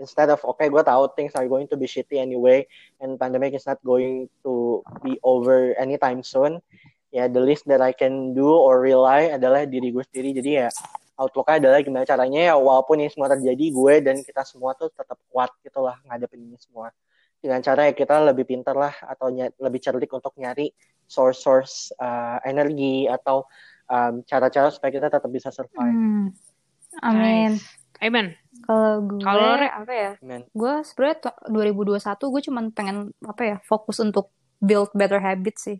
Instead 0.00 0.32
of 0.32 0.40
okay, 0.48 0.72
gue 0.72 0.80
tahu 0.80 1.12
things 1.12 1.36
are 1.36 1.46
going 1.46 1.68
to 1.68 1.76
be 1.76 1.84
shitty 1.84 2.16
anyway, 2.16 2.64
and 3.04 3.20
pandemic 3.20 3.52
is 3.52 3.68
not 3.68 3.78
going 3.84 4.26
to 4.40 4.80
be 5.04 5.20
over 5.22 5.76
anytime 5.76 6.24
soon 6.24 6.64
ya 7.12 7.28
the 7.28 7.38
least 7.38 7.68
that 7.68 7.84
I 7.84 7.92
can 7.92 8.32
do 8.32 8.48
or 8.48 8.80
rely 8.80 9.28
adalah 9.28 9.68
diri 9.68 9.92
gue 9.92 10.00
sendiri 10.00 10.40
jadi 10.40 10.50
ya 10.64 10.68
outlooknya 11.22 11.62
adalah 11.62 11.78
gimana 11.80 12.04
caranya 12.04 12.40
ya 12.50 12.54
walaupun 12.58 12.98
ini 12.98 13.10
semua 13.14 13.30
terjadi 13.30 13.64
gue 13.70 13.94
dan 14.02 14.16
kita 14.20 14.42
semua 14.42 14.74
tuh 14.74 14.90
tetap 14.90 15.16
kuat 15.30 15.54
gitu 15.62 15.80
lah 15.80 15.96
ngadepin 16.10 16.42
ini 16.42 16.58
semua 16.58 16.90
dengan 17.42 17.58
cara 17.58 17.90
ya 17.90 17.92
kita 17.94 18.22
lebih 18.22 18.46
pintar 18.46 18.78
lah 18.78 18.94
atau 19.02 19.30
lebih 19.34 19.80
cerdik 19.82 20.10
untuk 20.14 20.34
nyari 20.38 20.70
source-source 21.10 21.90
uh, 21.98 22.38
energi 22.46 23.10
atau 23.10 23.44
cara-cara 24.24 24.72
um, 24.72 24.74
supaya 24.74 24.88
kita 24.88 25.12
tetap 25.12 25.28
bisa 25.28 25.52
survive. 25.52 25.92
Hmm. 25.92 26.32
Amin. 27.04 27.60
Nice. 27.60 27.66
Amen. 28.00 28.26
Kalau 28.64 29.04
gue 29.04 29.20
Kalo 29.20 29.58
apa 29.58 29.92
ya? 29.92 30.12
Amen. 30.22 30.48
Gue 30.54 30.80
sebenarnya 30.80 31.34
2021 31.52 32.32
gue 32.32 32.42
cuman 32.48 32.64
pengen 32.72 32.96
apa 33.20 33.42
ya 33.44 33.56
fokus 33.68 34.00
untuk 34.00 34.32
build 34.62 34.94
better 34.96 35.20
habits 35.20 35.66
sih 35.66 35.78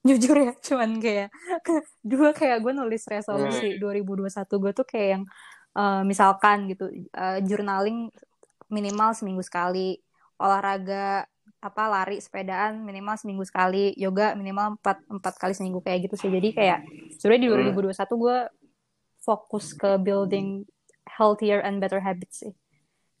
jujur 0.00 0.36
ya 0.36 0.52
cuman 0.56 0.96
kayak 0.96 1.28
dua 2.10 2.32
kayak 2.32 2.64
gue 2.64 2.72
nulis 2.72 3.04
resolusi 3.04 3.76
hmm. 3.76 3.84
2021 3.84 4.32
gue 4.48 4.72
tuh 4.72 4.86
kayak 4.88 5.08
yang 5.18 5.24
uh, 5.76 6.02
misalkan 6.02 6.72
gitu 6.72 6.88
uh, 7.12 7.38
journaling 7.44 8.08
minimal 8.72 9.12
seminggu 9.12 9.44
sekali 9.44 10.00
olahraga 10.40 11.28
apa 11.60 11.84
lari 11.92 12.16
sepedaan 12.16 12.80
minimal 12.80 13.20
seminggu 13.20 13.44
sekali 13.44 13.92
yoga 14.00 14.32
minimal 14.32 14.80
empat 14.80 15.04
empat 15.12 15.34
kali 15.36 15.52
seminggu 15.52 15.84
kayak 15.84 16.08
gitu 16.08 16.16
sih 16.16 16.32
jadi 16.32 16.48
kayak 16.56 16.78
sebenarnya 17.20 17.42
di 17.44 17.48
2021 17.76 17.92
hmm. 17.92 18.16
gue 18.16 18.38
fokus 19.20 19.76
ke 19.76 20.00
building 20.00 20.64
healthier 21.04 21.60
and 21.60 21.84
better 21.84 22.00
habits 22.00 22.40
sih 22.40 22.56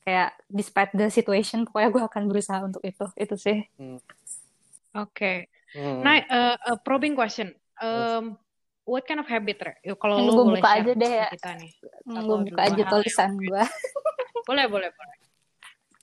kayak 0.00 0.32
despite 0.48 0.88
the 0.96 1.12
situation 1.12 1.68
pokoknya 1.68 1.92
gue 1.92 2.02
akan 2.08 2.22
berusaha 2.24 2.64
untuk 2.64 2.80
itu 2.80 3.04
itu 3.20 3.36
sih 3.36 3.58
hmm. 3.76 4.00
oke 4.96 5.12
okay. 5.12 5.52
Hmm. 5.74 6.00
Nah, 6.02 6.14
uh, 6.26 6.56
uh, 6.74 6.78
probing 6.82 7.14
question. 7.14 7.54
Um, 7.78 8.36
what 8.84 9.06
kind 9.06 9.22
of 9.22 9.28
habit, 9.30 9.58
Re? 9.62 9.74
Kalau 9.96 10.18
lu 10.18 10.32
boleh 10.34 10.58
buka 10.58 10.70
aja 10.82 10.92
deh 10.92 11.12
ya. 11.24 11.28
Kita 11.30 11.50
nih. 11.56 11.72
Gue 12.06 12.36
buka 12.50 12.60
aja 12.66 12.82
tulisan 12.90 13.38
gue. 13.38 13.62
boleh, 14.48 14.66
boleh, 14.66 14.90
boleh. 14.90 15.16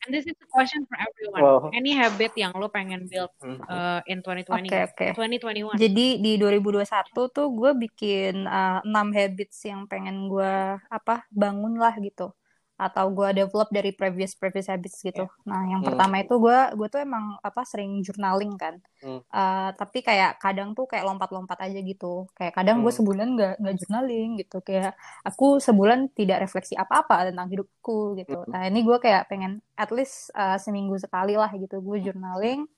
And 0.07 0.15
this 0.15 0.23
is 0.23 0.39
a 0.39 0.47
question 0.47 0.87
for 0.87 0.95
everyone. 0.95 1.43
Wow. 1.43 1.59
Any 1.75 1.91
habit 1.91 2.31
yang 2.39 2.55
lo 2.55 2.71
pengen 2.71 3.11
build 3.11 3.27
uh, 3.67 3.99
in 4.07 4.23
2020? 4.23 4.55
Oke, 4.55 4.71
okay, 4.71 5.11
okay. 5.11 5.11
2021. 5.11 5.75
Jadi 5.75 6.07
di 6.23 6.39
2021 6.39 6.87
tuh 7.11 7.47
gue 7.51 7.71
bikin 7.75 8.47
uh, 8.47 8.79
6 8.87 8.87
habits 9.19 9.67
yang 9.67 9.83
pengen 9.83 10.31
gue 10.31 10.79
apa 10.79 11.27
bangun 11.27 11.75
lah 11.75 11.91
gitu 11.99 12.31
atau 12.77 13.09
gue 13.09 13.41
develop 13.41 13.73
dari 13.73 13.89
previous 13.89 14.37
previous 14.37 14.69
habits 14.69 15.01
gitu. 15.01 15.25
Yeah. 15.25 15.49
Nah, 15.49 15.61
yang 15.65 15.81
hmm. 15.81 15.89
pertama 15.89 16.21
itu 16.21 16.37
gue 16.37 16.59
gue 16.77 16.87
tuh 16.93 17.01
emang 17.01 17.41
apa 17.41 17.65
sering 17.65 18.05
journaling 18.05 18.53
kan. 18.53 18.77
Hmm. 19.01 19.25
Uh, 19.33 19.69
tapi 19.73 20.05
kayak 20.05 20.37
kadang 20.37 20.77
tuh 20.77 20.85
kayak 20.85 21.09
lompat-lompat 21.09 21.57
aja 21.65 21.81
gitu. 21.81 22.29
Kayak 22.37 22.53
kadang 22.53 22.79
hmm. 22.79 22.85
gue 22.85 22.93
sebulan 22.93 23.27
nggak 23.33 23.53
nggak 23.57 23.75
journaling 23.81 24.29
gitu. 24.37 24.57
Kayak 24.61 24.93
aku 25.25 25.57
sebulan 25.57 26.13
tidak 26.13 26.45
refleksi 26.45 26.77
apa-apa 26.77 27.33
tentang 27.33 27.49
hidupku 27.49 28.13
gitu. 28.21 28.45
Hmm. 28.45 28.51
Nah, 28.53 28.61
ini 28.69 28.85
gue 28.85 28.97
kayak 29.01 29.25
pengen 29.25 29.59
at 29.73 29.89
least 29.89 30.29
uh, 30.37 30.61
seminggu 30.61 31.01
sekali 31.01 31.33
lah 31.33 31.49
gitu 31.57 31.81
gue 31.81 31.97
journaling. 31.97 32.69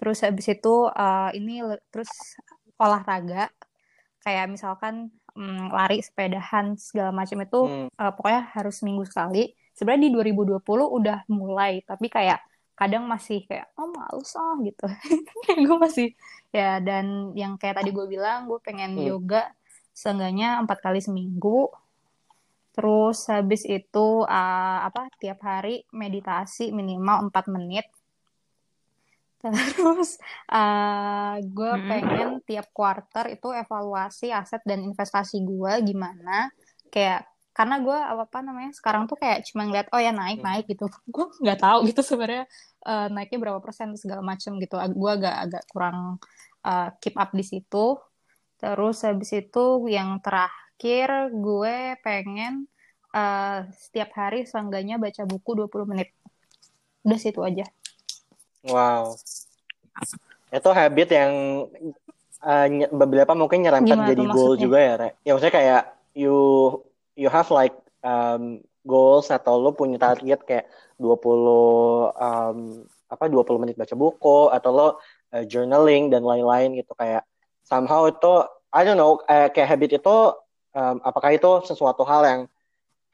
Terus 0.00 0.24
habis 0.24 0.48
itu 0.48 0.88
uh, 0.88 1.30
ini 1.36 1.60
terus 1.92 2.08
olahraga 2.80 3.52
kayak 4.24 4.48
misalkan 4.48 5.12
um, 5.34 5.70
lari 5.70 6.00
sepedahan 6.00 6.78
segala 6.78 7.10
macam 7.10 7.42
itu 7.42 7.60
hmm. 7.66 7.88
uh, 7.94 8.12
pokoknya 8.14 8.42
harus 8.54 8.80
minggu 8.82 9.04
sekali 9.06 9.54
sebenarnya 9.74 10.10
di 10.10 10.32
2020 10.34 10.62
udah 10.66 11.18
mulai 11.30 11.82
tapi 11.82 12.06
kayak 12.08 12.40
kadang 12.74 13.06
masih 13.06 13.46
kayak 13.46 13.70
oh 13.78 13.86
males 13.90 14.34
ah 14.34 14.58
gitu 14.62 14.86
gue 15.68 15.78
masih 15.78 16.08
ya 16.50 16.82
dan 16.82 17.30
yang 17.38 17.54
kayak 17.54 17.78
tadi 17.78 17.94
gue 17.94 18.06
bilang 18.10 18.50
gue 18.50 18.58
pengen 18.62 18.98
hmm. 18.98 19.06
yoga 19.14 19.50
seenggaknya 19.94 20.58
empat 20.58 20.82
kali 20.82 20.98
seminggu 20.98 21.70
terus 22.74 23.30
habis 23.30 23.62
itu 23.62 24.26
uh, 24.26 24.78
apa 24.82 25.06
tiap 25.22 25.38
hari 25.46 25.86
meditasi 25.94 26.74
minimal 26.74 27.30
empat 27.30 27.46
menit 27.46 27.86
Terus 29.44 30.16
uh, 30.48 31.36
gue 31.44 31.72
hmm. 31.76 31.88
pengen 31.88 32.30
tiap 32.48 32.72
quarter 32.72 33.28
itu 33.28 33.52
evaluasi 33.52 34.32
aset 34.32 34.64
dan 34.64 34.80
investasi 34.80 35.44
gue 35.44 35.72
gimana. 35.84 36.48
Kayak 36.88 37.28
karena 37.54 37.78
gue 37.78 37.94
apa 37.94 38.38
namanya 38.42 38.74
sekarang 38.74 39.06
tuh 39.06 39.14
kayak 39.14 39.46
cuma 39.46 39.62
ngeliat 39.62 39.86
oh 39.94 40.00
ya 40.02 40.10
naik 40.10 40.42
hmm. 40.42 40.46
naik 40.48 40.64
gitu. 40.66 40.90
Gue 41.14 41.30
nggak 41.38 41.62
tahu 41.62 41.86
gitu 41.86 42.02
sebenarnya 42.02 42.50
uh, 42.82 43.06
naiknya 43.14 43.38
berapa 43.38 43.62
persen 43.62 43.94
segala 43.94 44.26
macam 44.26 44.58
gitu. 44.58 44.74
Gue 44.90 45.10
agak 45.14 45.36
agak 45.46 45.62
kurang 45.70 46.18
uh, 46.66 46.90
keep 46.98 47.14
up 47.14 47.30
di 47.30 47.46
situ. 47.46 47.94
Terus 48.58 49.06
habis 49.06 49.30
itu 49.30 49.64
yang 49.86 50.18
terakhir 50.18 51.30
gue 51.30 51.94
pengen 52.02 52.66
uh, 53.14 53.70
setiap 53.70 54.10
hari 54.18 54.50
seenggaknya 54.50 54.98
baca 54.98 55.22
buku 55.22 55.54
20 55.70 55.90
menit. 55.94 56.10
Udah 57.06 57.20
situ 57.22 57.38
aja. 57.38 57.70
Wow. 58.64 59.14
Itu 60.48 60.70
habit 60.72 61.08
yang 61.12 61.32
uh, 62.40 62.66
beberapa 62.88 63.32
mungkin 63.36 63.64
nyerempet 63.64 63.96
Gimana 63.96 64.10
jadi 64.10 64.24
goal 64.28 64.54
juga 64.56 64.78
ya, 64.80 64.94
Re. 64.96 65.08
Ya 65.24 65.30
maksudnya 65.36 65.54
kayak 65.54 65.82
you 66.16 66.36
you 67.18 67.28
have 67.28 67.48
like 67.52 67.74
um, 68.00 68.64
goals 68.84 69.28
atau 69.32 69.58
lo 69.60 69.72
punya 69.72 69.96
target 69.96 70.44
kayak 70.44 70.66
20 71.00 71.10
um, 72.14 72.58
apa 73.10 73.24
20 73.28 73.62
menit 73.62 73.76
baca 73.76 73.94
buku 73.96 74.50
atau 74.50 74.70
lo 74.70 74.88
uh, 74.88 75.44
journaling 75.44 76.12
dan 76.12 76.22
lain-lain 76.22 76.78
gitu 76.78 76.92
kayak 76.94 77.26
somehow 77.64 78.06
itu 78.06 78.44
I 78.70 78.82
don't 78.82 78.98
know 78.98 79.18
uh, 79.26 79.48
kayak 79.50 79.68
habit 79.74 79.90
itu 79.98 80.16
um, 80.74 80.96
apakah 81.02 81.34
itu 81.34 81.62
sesuatu 81.66 82.02
hal 82.06 82.22
yang 82.26 82.40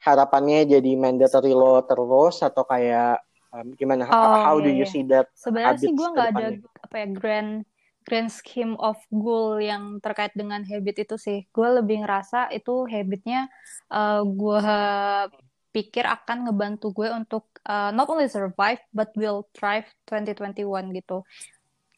harapannya 0.01 0.65
jadi 0.65 0.97
mandatory 0.97 1.53
lo 1.53 1.81
terus 1.85 2.41
atau 2.41 2.65
kayak 2.65 3.21
um, 3.51 3.67
gimana? 3.75 4.07
Oh, 4.07 4.35
how, 4.41 4.55
iya, 4.59 4.65
do 4.65 4.69
you 4.71 4.87
iya. 4.87 4.91
see 4.91 5.03
that 5.07 5.27
sebenarnya 5.35 5.79
sih 5.79 5.91
gue 5.93 6.07
nggak 6.11 6.29
ada 6.35 6.47
apa 6.83 6.95
ya 6.97 7.07
grand 7.11 7.51
grand 8.01 8.29
scheme 8.33 8.73
of 8.81 8.97
goal 9.13 9.61
yang 9.61 10.01
terkait 10.01 10.33
dengan 10.33 10.65
habit 10.65 11.05
itu 11.05 11.15
sih. 11.21 11.45
Gue 11.53 11.69
lebih 11.69 12.01
ngerasa 12.01 12.49
itu 12.49 12.89
habitnya 12.89 13.45
uh, 13.93 14.25
gue 14.25 14.61
pikir 15.71 16.03
akan 16.03 16.49
ngebantu 16.49 16.91
gue 16.91 17.07
untuk 17.13 17.47
uh, 17.63 17.95
not 17.95 18.11
only 18.11 18.27
survive 18.27 18.81
but 18.91 19.07
will 19.15 19.47
thrive 19.55 19.87
2021 20.09 20.91
gitu 20.99 21.23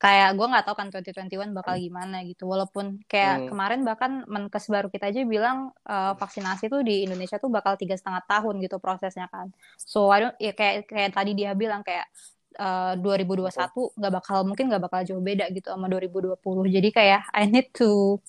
kayak 0.04 0.36
gue 0.36 0.48
nggak 0.52 0.66
tahu 0.68 0.76
kan 0.76 0.88
2021 0.92 1.56
bakal 1.56 1.80
gimana 1.80 2.28
gitu. 2.28 2.44
Walaupun 2.44 3.00
kayak 3.08 3.36
hmm. 3.40 3.48
kemarin 3.48 3.80
bahkan 3.88 4.12
menkes 4.28 4.68
baru 4.68 4.92
kita 4.92 5.16
aja 5.16 5.24
bilang 5.24 5.72
uh, 5.88 6.12
vaksinasi 6.20 6.68
tuh 6.68 6.84
di 6.84 7.08
Indonesia 7.08 7.40
tuh 7.40 7.48
bakal 7.48 7.80
tiga 7.80 7.96
setengah 7.96 8.20
tahun 8.28 8.60
gitu 8.60 8.84
prosesnya 8.84 9.32
kan. 9.32 9.56
So 9.80 10.12
I 10.12 10.28
don't 10.28 10.36
ya 10.44 10.52
kayak 10.52 10.92
kayak 10.92 11.16
tadi 11.16 11.32
dia 11.40 11.56
bilang 11.56 11.88
kayak 11.88 12.12
uh, 12.60 13.00
2021 13.00 13.48
nggak 13.96 14.14
bakal 14.20 14.44
mungkin 14.44 14.68
nggak 14.68 14.84
bakal 14.84 15.00
jauh 15.08 15.24
beda 15.24 15.48
gitu 15.56 15.72
sama 15.72 15.88
2020 15.88 16.36
jadi 16.68 16.90
kayak 16.92 17.22
I 17.32 17.48
need 17.48 17.72
to 17.80 18.20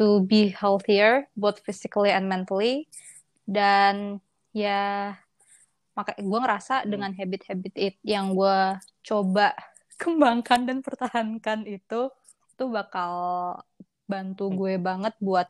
to 0.00 0.24
be 0.24 0.48
healthier 0.56 1.28
both 1.36 1.60
physically 1.60 2.08
and 2.08 2.32
mentally. 2.32 2.88
Dan 3.44 4.24
ya 4.56 5.12
maka 5.92 6.16
gue 6.16 6.38
ngerasa 6.40 6.80
hmm. 6.80 6.88
dengan 6.88 7.12
habit-habit 7.12 8.00
yang 8.08 8.32
gue 8.32 8.80
coba 9.04 9.52
kembangkan 10.00 10.64
dan 10.64 10.80
pertahankan 10.80 11.68
itu 11.68 12.08
itu 12.56 12.64
bakal 12.72 13.12
bantu 14.08 14.48
gue 14.48 14.80
banget 14.80 15.12
buat 15.20 15.46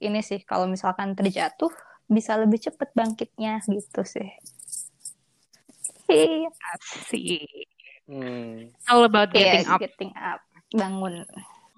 ini 0.00 0.24
sih 0.24 0.40
kalau 0.42 0.64
misalkan 0.64 1.12
terjatuh 1.12 1.68
bisa 2.08 2.36
lebih 2.40 2.60
cepet 2.60 2.90
bangkitnya 2.96 3.60
gitu 3.68 4.02
sih. 4.04 4.28
Iya. 6.08 6.52
Asik. 6.52 7.68
Hmm. 8.04 8.68
All 8.92 9.08
about 9.08 9.32
getting 9.32 9.64
Yes, 9.64 9.72
up. 9.72 9.80
getting 9.80 10.12
up, 10.12 10.40
bangun. 10.76 11.24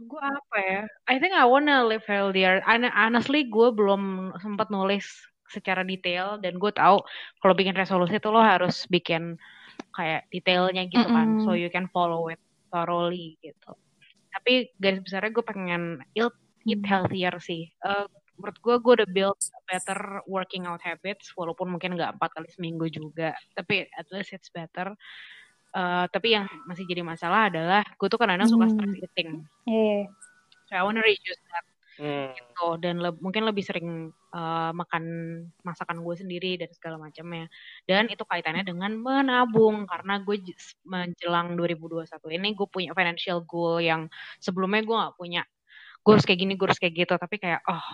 Gue 0.02 0.18
apa 0.22 0.56
ya? 0.58 0.80
I 1.06 1.22
think 1.22 1.30
I 1.32 1.46
wanna 1.46 1.86
live 1.86 2.02
healthier. 2.10 2.58
Hon- 2.66 2.90
Honestly, 2.90 3.46
gue 3.46 3.68
belum 3.70 4.34
sempat 4.42 4.68
nulis 4.74 5.06
secara 5.46 5.86
detail 5.86 6.42
dan 6.42 6.58
gue 6.58 6.72
tahu 6.74 7.06
kalau 7.38 7.54
bikin 7.54 7.78
resolusi 7.78 8.18
itu 8.18 8.28
lo 8.34 8.42
harus 8.42 8.82
bikin 8.90 9.38
kayak 9.96 10.28
detailnya 10.28 10.84
gitu 10.86 11.08
kan, 11.08 11.40
so 11.40 11.56
Mm-mm. 11.56 11.64
you 11.64 11.70
can 11.72 11.88
follow 11.88 12.28
it 12.28 12.38
thoroughly 12.68 13.40
gitu. 13.40 13.72
Tapi 14.30 14.68
garis 14.76 15.00
besarnya 15.00 15.32
gue 15.32 15.44
pengen 15.44 15.82
eat, 16.12 16.34
eat 16.68 16.84
Hmm. 16.84 16.86
healthier 16.86 17.32
sih. 17.40 17.72
Eh, 17.72 18.04
menurut 18.36 18.56
gue 18.60 18.74
gue 18.76 18.92
udah 19.00 19.08
build 19.08 19.40
better 19.64 20.20
working 20.28 20.68
out 20.68 20.84
habits 20.84 21.32
walaupun 21.32 21.72
mungkin 21.72 21.96
nggak 21.96 22.20
empat 22.20 22.36
kali 22.36 22.52
seminggu 22.52 22.84
juga 22.92 23.32
tapi 23.56 23.88
at 23.96 24.04
least 24.12 24.36
it's 24.36 24.52
better 24.52 24.92
Eh, 25.72 26.06
tapi 26.08 26.32
yang 26.32 26.48
masih 26.64 26.88
jadi 26.88 27.04
masalah 27.04 27.52
adalah 27.52 27.84
gue 27.84 28.08
tuh 28.08 28.16
kadang-kadang 28.16 28.48
suka 28.48 28.64
Hmm. 28.64 28.72
stress 28.76 28.96
eating 28.96 29.30
Iya. 29.64 30.08
so 30.64 30.72
I 30.72 30.84
wanna 30.84 31.00
reduce 31.00 31.40
that 31.48 31.64
Hmm. 31.96 32.32
gitu 32.32 32.68
dan 32.80 33.00
le- 33.00 33.20
mungkin 33.20 33.44
lebih 33.44 33.60
sering 33.60 34.12
eh, 34.36 34.70
makan 34.76 35.04
masakan 35.64 36.04
gue 36.04 36.14
sendiri 36.20 36.60
dan 36.60 36.68
segala 36.76 37.00
macamnya 37.00 37.48
dan 37.88 38.12
itu 38.12 38.20
kaitannya 38.28 38.68
dengan 38.68 38.92
menabung 38.92 39.88
karena 39.88 40.20
gue 40.20 40.36
menjelang 40.84 41.56
2021 41.56 42.36
ini 42.36 42.48
gue 42.52 42.68
punya 42.68 42.92
financial 42.92 43.40
goal 43.48 43.80
yang 43.80 44.12
sebelumnya 44.36 44.84
gue 44.84 44.96
nggak 44.96 45.16
punya 45.16 45.42
gue 46.04 46.12
harus 46.12 46.26
kayak 46.28 46.40
gini 46.44 46.52
gue 46.54 46.66
harus 46.68 46.78
kayak 46.78 46.94
gitu 46.94 47.14
tapi 47.16 47.40
kayak 47.40 47.64
oh 47.64 47.86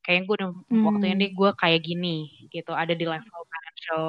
kayaknya 0.00 0.22
gue 0.24 0.34
udah 0.40 0.50
waktunya 0.88 1.14
Hmm. 1.14 1.22
nih 1.22 1.30
gue 1.32 1.50
kayak 1.54 1.80
gini 1.80 2.16
gitu 2.48 2.72
ada 2.72 2.92
di 2.92 3.04
level 3.04 3.42
financial 3.46 4.04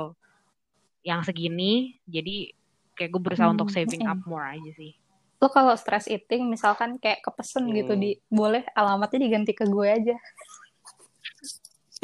yang 1.05 1.21
segini 1.21 1.99
jadi 2.07 2.55
kayak 2.95 3.11
gue 3.11 3.21
berusaha 3.21 3.51
untuk 3.51 3.67
Hmm, 3.69 3.75
saving 3.75 4.01
mm-mm. 4.01 4.11
up 4.15 4.19
more 4.25 4.47
aja 4.47 4.71
sih 4.73 4.95
Lo 5.35 5.51
kalau 5.51 5.75
stress 5.75 6.07
eating 6.07 6.47
misalkan 6.47 6.95
kayak 6.97 7.19
kepesen 7.21 7.67
gitu 7.75 7.93
Hmm. 7.93 8.01
di 8.01 8.15
boleh 8.31 8.63
alamatnya 8.71 9.19
diganti 9.19 9.51
ke 9.51 9.67
gue 9.67 9.83
aja. 9.83 10.15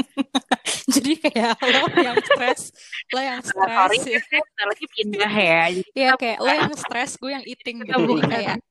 Jadi 0.94 1.12
kayak 1.18 1.56
lo 1.62 1.88
yang 1.96 2.20
stres, 2.20 2.62
lo 3.10 3.22
yang 3.22 3.40
Nah, 3.42 3.88
sorry 3.88 3.98
stres 4.00 4.12
ya. 4.12 4.20
saya 4.28 4.42
bentar 4.44 4.66
lagi 4.68 4.86
pindah 4.92 5.32
ya 5.32 5.62
Iya 6.00 6.10
kayak 6.16 6.38
lo 6.40 6.52
yang 6.52 6.74
stres, 6.76 7.12
gue 7.16 7.32
yang 7.32 7.46
eating 7.46 7.78
Kita 7.82 7.96
gitu. 7.96 8.12
Jadi 8.12 8.24
kayak 8.28 8.58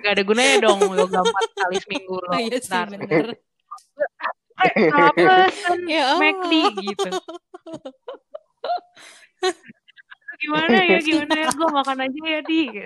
Gak 0.00 0.12
ada 0.16 0.22
gunanya 0.24 0.56
dong 0.64 0.80
yoga 0.92 1.20
empat 1.20 1.46
kali 1.56 1.76
seminggu 1.80 2.16
oh 2.16 2.38
iya 2.38 2.58
sih 2.60 2.70
Ntar. 2.72 2.86
bener. 2.92 3.26
Eh, 4.60 4.72
pesen 5.16 5.78
Ya. 5.88 6.20
McD 6.20 6.52
gitu. 6.84 7.10
Gimana 10.40 10.78
ya, 10.82 10.98
gimana 11.06 11.34
ya, 11.36 11.48
gue 11.52 11.68
makan 11.68 11.98
aja 12.08 12.20
ya 12.24 12.40
di. 12.44 12.62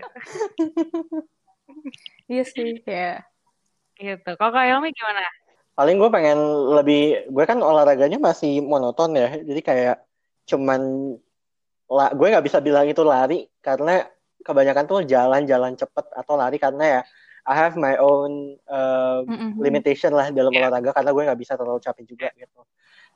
Iya 2.25 2.45
sih, 2.45 2.81
ya. 2.85 3.21
Gitu. 3.97 4.31
Kalau 4.37 4.53
Kak 4.53 4.65
Helmi 4.65 4.93
gimana? 4.93 5.21
Paling 5.77 5.97
gue 6.01 6.11
pengen 6.13 6.39
lebih, 6.73 7.29
gue 7.29 7.45
kan 7.45 7.61
olahraganya 7.61 8.17
masih 8.17 8.65
monoton 8.65 9.13
ya, 9.17 9.41
jadi 9.45 9.61
kayak 9.61 9.97
cuman 10.45 10.81
la, 11.89 12.13
gue 12.13 12.27
nggak 12.33 12.45
bisa 12.45 12.59
bilang 12.61 12.89
itu 12.89 13.01
lari 13.05 13.49
karena 13.61 14.05
kebanyakan 14.45 14.85
tuh 14.85 15.01
jalan-jalan 15.09 15.73
cepet 15.77 16.07
atau 16.13 16.35
lari 16.37 16.61
karena 16.61 16.85
ya 16.85 17.01
I 17.45 17.55
have 17.61 17.77
my 17.77 17.97
own 18.01 18.57
uh, 18.69 19.21
Mm-mm. 19.25 19.61
limitation 19.61 20.17
lah 20.17 20.33
dalam 20.33 20.53
Yeah. 20.53 20.69
olahraga 20.69 20.97
karena 20.97 21.11
gue 21.13 21.23
nggak 21.29 21.41
bisa 21.41 21.53
terlalu 21.61 21.81
capek 21.81 22.05
juga 22.09 22.29
gitu. 22.37 22.61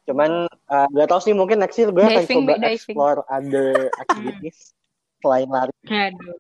Cuman 0.08 0.30
uh, 0.48 0.86
gak 0.88 1.06
tau 1.06 1.20
sih 1.20 1.36
mungkin 1.36 1.60
next 1.60 1.76
year 1.76 1.92
gue 1.92 2.00
akan 2.00 2.16
Diving, 2.18 2.38
coba 2.40 2.54
diving. 2.56 2.72
explore 2.72 3.18
other 3.28 3.68
activities 4.02 4.72
selain 5.20 5.46
lari. 5.46 5.74
Aduh. 5.84 6.36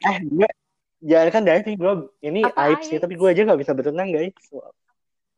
Eh 0.00 0.16
gue 0.24 0.48
jangan 1.04 1.28
kan 1.30 1.42
diving 1.44 1.76
gue 1.76 1.94
ini 2.22 2.40
Apa 2.42 2.56
aib 2.66 2.80
sih 2.80 2.96
aib? 2.96 3.04
tapi 3.04 3.14
gue 3.14 3.28
aja 3.28 3.42
nggak 3.44 3.60
bisa 3.60 3.72
berenang 3.72 4.08
guys. 4.08 4.32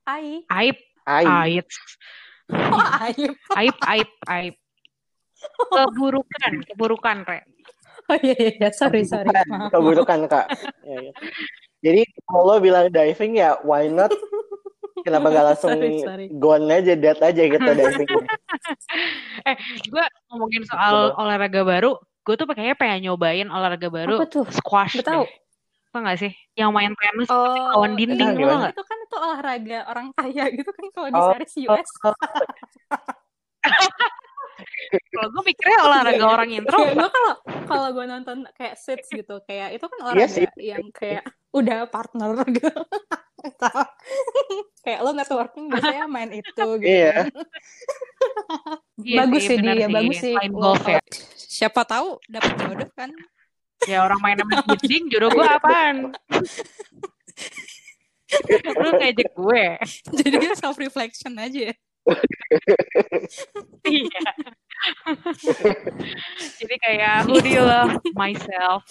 Ai. 0.06 0.46
Aib, 0.46 0.76
Aib. 1.04 1.26
aib, 1.28 1.66
Oh, 2.48 2.80
aib. 3.02 3.32
aib, 3.61 3.76
aib, 3.84 4.09
aib. 4.24 4.54
Keburukan, 5.68 6.52
keburukan, 6.64 7.16
Re. 7.22 7.38
Oh 8.09 8.16
iya, 8.16 8.34
iya, 8.34 8.50
iya. 8.56 8.68
Sorry, 8.72 9.04
sorry. 9.04 9.28
Keburukan 9.68 10.24
kak. 10.26 10.46
Ya, 10.88 10.96
ya. 11.04 11.12
Jadi 11.78 12.00
kalau 12.24 12.56
bilang 12.59 12.88
diving 12.88 13.36
ya 13.36 13.61
why 13.62 13.86
not? 13.86 14.09
Kenapa 15.03 15.26
gak 15.28 15.46
langsung 15.46 15.70
Sorry, 15.74 15.99
sorry. 16.01 16.26
gone 16.32 16.66
aja, 16.68 16.92
dead 16.94 17.18
aja 17.18 17.42
gitu 17.44 17.70
diving. 17.78 18.09
Eh, 19.42 19.57
gue 19.84 20.05
ngomongin 20.28 20.62
soal 20.64 21.14
olahraga 21.14 21.62
baru, 21.62 21.96
gue 21.99 22.34
tuh 22.34 22.46
kayaknya 22.49 22.76
pengen 22.76 22.99
nyobain 23.05 23.49
olahraga 23.49 23.88
baru 23.88 24.20
Apa 24.20 24.26
tuh? 24.28 24.44
squash 24.49 24.99
deh. 24.99 25.26
Tau 25.88 26.01
gak 26.05 26.18
sih? 26.20 26.32
Yang 26.53 26.70
main 26.70 26.92
tenis 26.92 27.28
Oh, 27.28 27.42
tapi 27.44 27.61
lawan 27.72 27.92
dinding, 27.96 28.28
iya, 28.28 28.36
lo 28.36 28.38
gimana? 28.38 28.61
gak? 28.68 28.72
itu 28.76 28.82
kan 28.84 28.99
itu 29.01 29.16
olahraga 29.16 29.78
orang 29.88 30.07
kaya 30.12 30.44
gitu 30.53 30.70
kan 30.70 30.86
kalau 30.92 31.09
di 31.09 31.18
Oh, 31.18 31.28
series 31.32 31.55
US. 31.64 31.88
Kalau 34.88 35.28
gue 35.30 35.42
mikirnya 35.46 35.78
olahraga 35.86 36.24
orang 36.26 36.49
Kayak 36.51 36.61
intro, 36.66 36.78
gue 36.82 37.11
kalau 37.11 37.32
kalau 37.68 37.88
gue 37.94 38.05
nonton 38.11 38.38
kayak 38.59 38.74
Suits 38.74 39.07
gitu, 39.07 39.38
kayak 39.46 39.78
itu 39.78 39.86
kan 39.86 39.99
Iya 39.99 40.05
olahraga 40.05 40.34
sih. 40.34 40.46
yang 40.59 40.84
kayak 40.90 41.22
udah 41.53 41.88
partner 41.88 42.36
gitu. 42.57 42.72
Kayak 44.84 45.01
lo 45.05 45.11
networking 45.14 45.70
biasanya 45.70 46.07
main 46.11 46.30
itu 46.34 46.66
gitu. 46.82 46.86
Iya. 46.86 47.30
Iya 48.99 49.16
bagus 49.24 49.42
sih 49.46 49.57
dia, 49.62 49.86
bagus 49.86 50.18
sih. 50.18 50.34
Golf 50.51 50.84
ya. 50.84 51.01
Siapa 51.36 51.82
tahu 51.86 52.18
dapat 52.26 52.53
jodoh 52.59 52.90
kan? 52.94 53.11
Ya 53.86 54.03
orang 54.03 54.18
main 54.18 54.38
sama 54.42 54.74
dinding, 54.74 55.07
jodoh 55.07 55.30
gue 55.30 55.46
apaan? 55.46 55.96
Lu 58.74 58.88
ngejek 58.99 59.30
gue. 59.38 59.66
Jadi 60.18 60.36
self 60.59 60.76
reflection 60.82 61.38
aja 61.38 61.70
ya. 61.70 61.74
Iya. 63.86 64.22
Jadi 66.59 66.74
kayak 66.82 67.28
who 67.28 67.38
do 67.38 67.51
you 67.51 67.62
love 67.62 68.03
myself? 68.18 68.82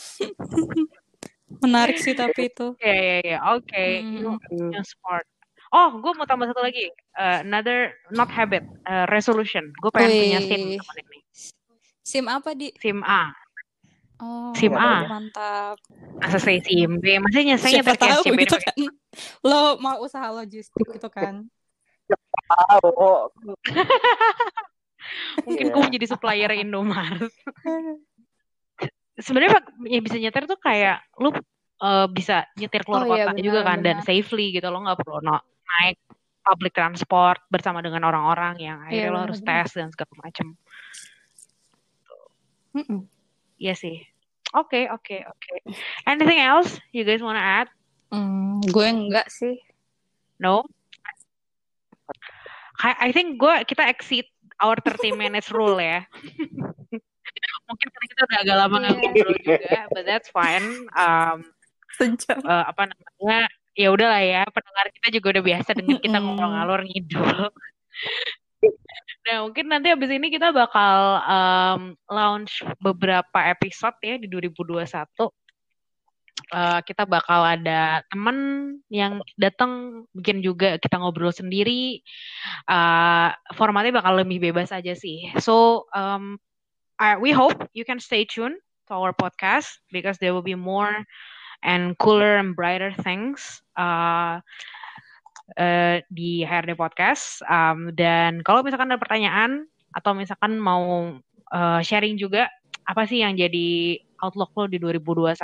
Menarik 1.64 1.98
sih 2.00 2.14
tapi 2.14 2.52
itu. 2.52 2.76
Ya 2.84 2.96
ya 2.96 3.18
ya, 3.24 3.38
oke. 3.56 3.86
Hmm. 4.04 4.72
Yang 4.72 4.96
smart. 4.96 5.26
Oh, 5.68 6.00
gue 6.00 6.12
mau 6.16 6.24
tambah 6.24 6.48
satu 6.48 6.64
lagi. 6.64 6.88
Uh, 7.16 7.44
another 7.44 7.92
not 8.16 8.32
habit, 8.32 8.64
uh, 8.88 9.04
resolution. 9.12 9.72
Gue 9.84 9.92
pengen 9.92 10.12
punya 10.16 10.40
SIM 10.40 10.62
teman 10.80 10.96
ini. 11.04 11.20
Sim 12.08 12.26
apa 12.32 12.56
di? 12.56 12.72
SIM 12.80 13.04
A. 13.04 13.36
Oh, 14.18 14.56
SIM 14.56 14.74
A. 14.74 15.06
mantap. 15.12 15.78
Masa 16.24 16.40
saya 16.40 16.64
SIM 16.64 17.04
B? 17.04 17.20
Masanya 17.20 17.60
saya 17.60 17.84
Siapa 17.84 17.94
nyetir 17.94 18.00
kayak 18.00 18.16
tahu 18.16 18.24
SIM 18.24 18.34
B 18.34 18.42
gitu 18.48 18.56
pakai 18.56 18.66
kan. 18.72 18.80
Lo 19.44 19.60
mau 19.84 19.96
usaha 20.00 20.28
logistik 20.32 20.88
gitu 20.88 21.10
kan. 21.12 21.46
Tahu. 22.48 22.92
Mungkin 25.48 25.66
gue 25.72 25.82
menjadi 25.84 26.06
supplier 26.08 26.52
Indomaret. 26.56 27.32
Sebenarnya 29.18 29.60
yang 29.90 30.04
bisa 30.06 30.18
nyetir 30.18 30.46
tuh 30.46 30.60
kayak 30.62 31.02
lu 31.18 31.34
uh, 31.82 32.06
bisa 32.08 32.46
nyetir 32.54 32.86
keluar 32.86 33.04
Oh, 33.04 33.16
iya, 33.18 33.26
kota 33.26 33.42
juga 33.42 33.60
benar, 33.62 33.68
kan 33.68 33.78
dan 33.82 33.96
benar. 33.98 34.06
safely 34.06 34.54
gitu 34.54 34.68
lo 34.70 34.78
nggak 34.86 34.98
perlu 35.02 35.20
no- 35.26 35.46
naik 35.68 35.98
public 36.46 36.72
transport 36.72 37.42
bersama 37.50 37.82
dengan 37.82 38.06
orang-orang 38.08 38.56
yang 38.62 38.78
akhirnya 38.80 39.10
Iya, 39.10 39.14
lo 39.14 39.20
harus 39.26 39.42
benar. 39.42 39.66
tes 39.66 39.76
dan 39.76 39.90
segala 39.92 40.14
macam. 40.22 40.48
Iya 43.58 43.74
sih. 43.74 43.98
Oke 44.54 44.86
oke 44.88 45.26
oke. 45.28 45.54
Anything 46.06 46.40
else 46.40 46.78
you 46.94 47.04
guys 47.04 47.20
wanna 47.20 47.42
add? 47.42 47.68
Hmm, 48.14 48.62
gue 48.64 48.86
enggak 48.88 49.28
sih. 49.28 49.58
No. 50.40 50.64
I, 52.80 53.10
I 53.10 53.12
think 53.12 53.42
gue 53.42 53.66
kita 53.66 53.90
exceed 53.90 54.30
our 54.62 54.78
30 54.80 55.18
minutes 55.18 55.50
rule 55.50 55.82
ya. 55.82 56.06
Mungkin 57.68 57.88
karena 57.92 58.06
kita 58.08 58.22
udah 58.24 58.38
agak 58.42 58.56
lama 58.58 58.76
nggak 58.80 58.92
Iya. 58.92 59.02
ngobrol 59.04 59.36
juga, 59.44 59.80
but 59.92 60.04
that's 60.08 60.30
fine. 60.32 60.68
Um, 60.96 61.38
Sejam. 61.98 62.38
eh, 62.40 62.64
apa 62.70 62.84
namanya 62.88 63.40
ya 63.74 63.88
udahlah 63.94 64.22
ya 64.22 64.42
pendengar 64.50 64.86
kita 64.90 65.08
juga 65.14 65.28
udah 65.38 65.44
biasa 65.46 65.70
dengan 65.74 65.98
kita 66.02 66.18
ngobrol 66.18 66.50
ngalor 66.50 66.82
ngidul 66.82 67.50
nah 69.30 69.44
mungkin 69.46 69.66
nanti 69.70 69.94
abis 69.94 70.10
ini 70.10 70.34
kita 70.34 70.50
bakal 70.50 70.98
um, 71.22 71.82
launch 72.10 72.66
beberapa 72.82 73.38
episode 73.50 73.98
ya 74.02 74.18
di 74.18 74.26
2021 74.26 74.86
Eh, 76.48 76.80
kita 76.86 77.04
bakal 77.04 77.44
ada 77.44 78.06
temen 78.08 78.38
yang 78.88 79.20
datang 79.36 80.06
bikin 80.16 80.40
juga 80.40 80.78
kita 80.80 80.96
ngobrol 80.96 81.34
sendiri 81.34 82.00
Eh, 82.70 83.30
formatnya 83.58 84.00
bakal 84.00 84.22
lebih 84.22 84.40
bebas 84.40 84.72
aja 84.72 84.94
sih 84.96 85.28
so 85.42 85.84
um, 85.92 86.38
uh, 87.00 87.16
we 87.20 87.32
hope 87.32 87.70
you 87.74 87.86
can 87.86 88.00
stay 88.00 88.26
tuned 88.26 88.58
to 88.88 88.94
our 88.94 89.14
podcast 89.14 89.82
because 89.92 90.18
there 90.18 90.34
will 90.34 90.46
be 90.46 90.56
more 90.56 91.06
and 91.64 91.98
cooler 91.98 92.38
and 92.38 92.56
brighter 92.56 92.94
things 93.02 93.62
uh, 93.78 94.40
uh, 95.58 95.96
di 96.14 96.46
HRD 96.46 96.78
Podcast. 96.78 97.42
Um, 97.50 97.94
dan 97.94 98.42
kalau 98.46 98.62
misalkan 98.62 98.92
ada 98.92 99.02
pertanyaan 99.02 99.66
atau 99.96 100.14
misalkan 100.14 100.60
mau 100.62 101.18
uh, 101.52 101.80
sharing 101.82 102.20
juga 102.20 102.52
apa 102.88 103.04
sih 103.04 103.20
yang 103.26 103.36
jadi 103.36 104.00
outlook 104.24 104.52
lo 104.58 104.66
di 104.66 104.78
2021 104.82 105.38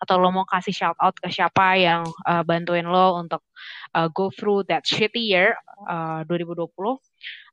atau 0.00 0.14
lo 0.16 0.28
mau 0.32 0.46
kasih 0.48 0.72
shout 0.72 0.98
out 0.98 1.16
ke 1.18 1.28
siapa 1.28 1.76
yang 1.76 2.02
uh, 2.26 2.42
bantuin 2.44 2.86
lo 2.88 3.20
untuk 3.20 3.44
uh, 3.96 4.08
go 4.10 4.32
through 4.32 4.64
that 4.66 4.84
shitty 4.86 5.20
year 5.20 5.56
uh, 5.88 6.22
2020 6.28 6.70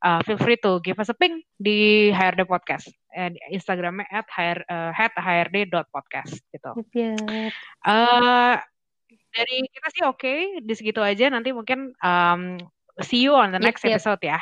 uh, 0.04 0.20
feel 0.24 0.40
free 0.40 0.60
to 0.60 0.80
give 0.84 0.98
us 1.00 1.10
a 1.10 1.18
ping 1.18 1.42
di 1.58 2.10
HRD 2.14 2.46
Podcast 2.48 2.90
and 3.18 3.36
Instagramnya 3.50 4.06
at 4.14 4.28
hr, 4.30 4.58
uh, 4.70 4.92
hrd.podcast 4.94 6.38
gitu. 6.54 6.72
Yep. 6.94 7.50
Uh, 7.82 8.56
dari 9.34 9.58
kita 9.70 9.88
sih 9.94 10.04
oke 10.06 10.18
okay, 10.18 10.40
di 10.62 10.74
segitu 10.74 11.02
aja 11.02 11.30
nanti 11.30 11.54
mungkin 11.54 11.94
um, 12.02 12.58
see 13.06 13.22
you 13.22 13.38
on 13.38 13.54
the 13.54 13.62
next 13.62 13.86
yep, 13.86 13.98
yep. 13.98 14.02
episode 14.02 14.22
ya. 14.26 14.40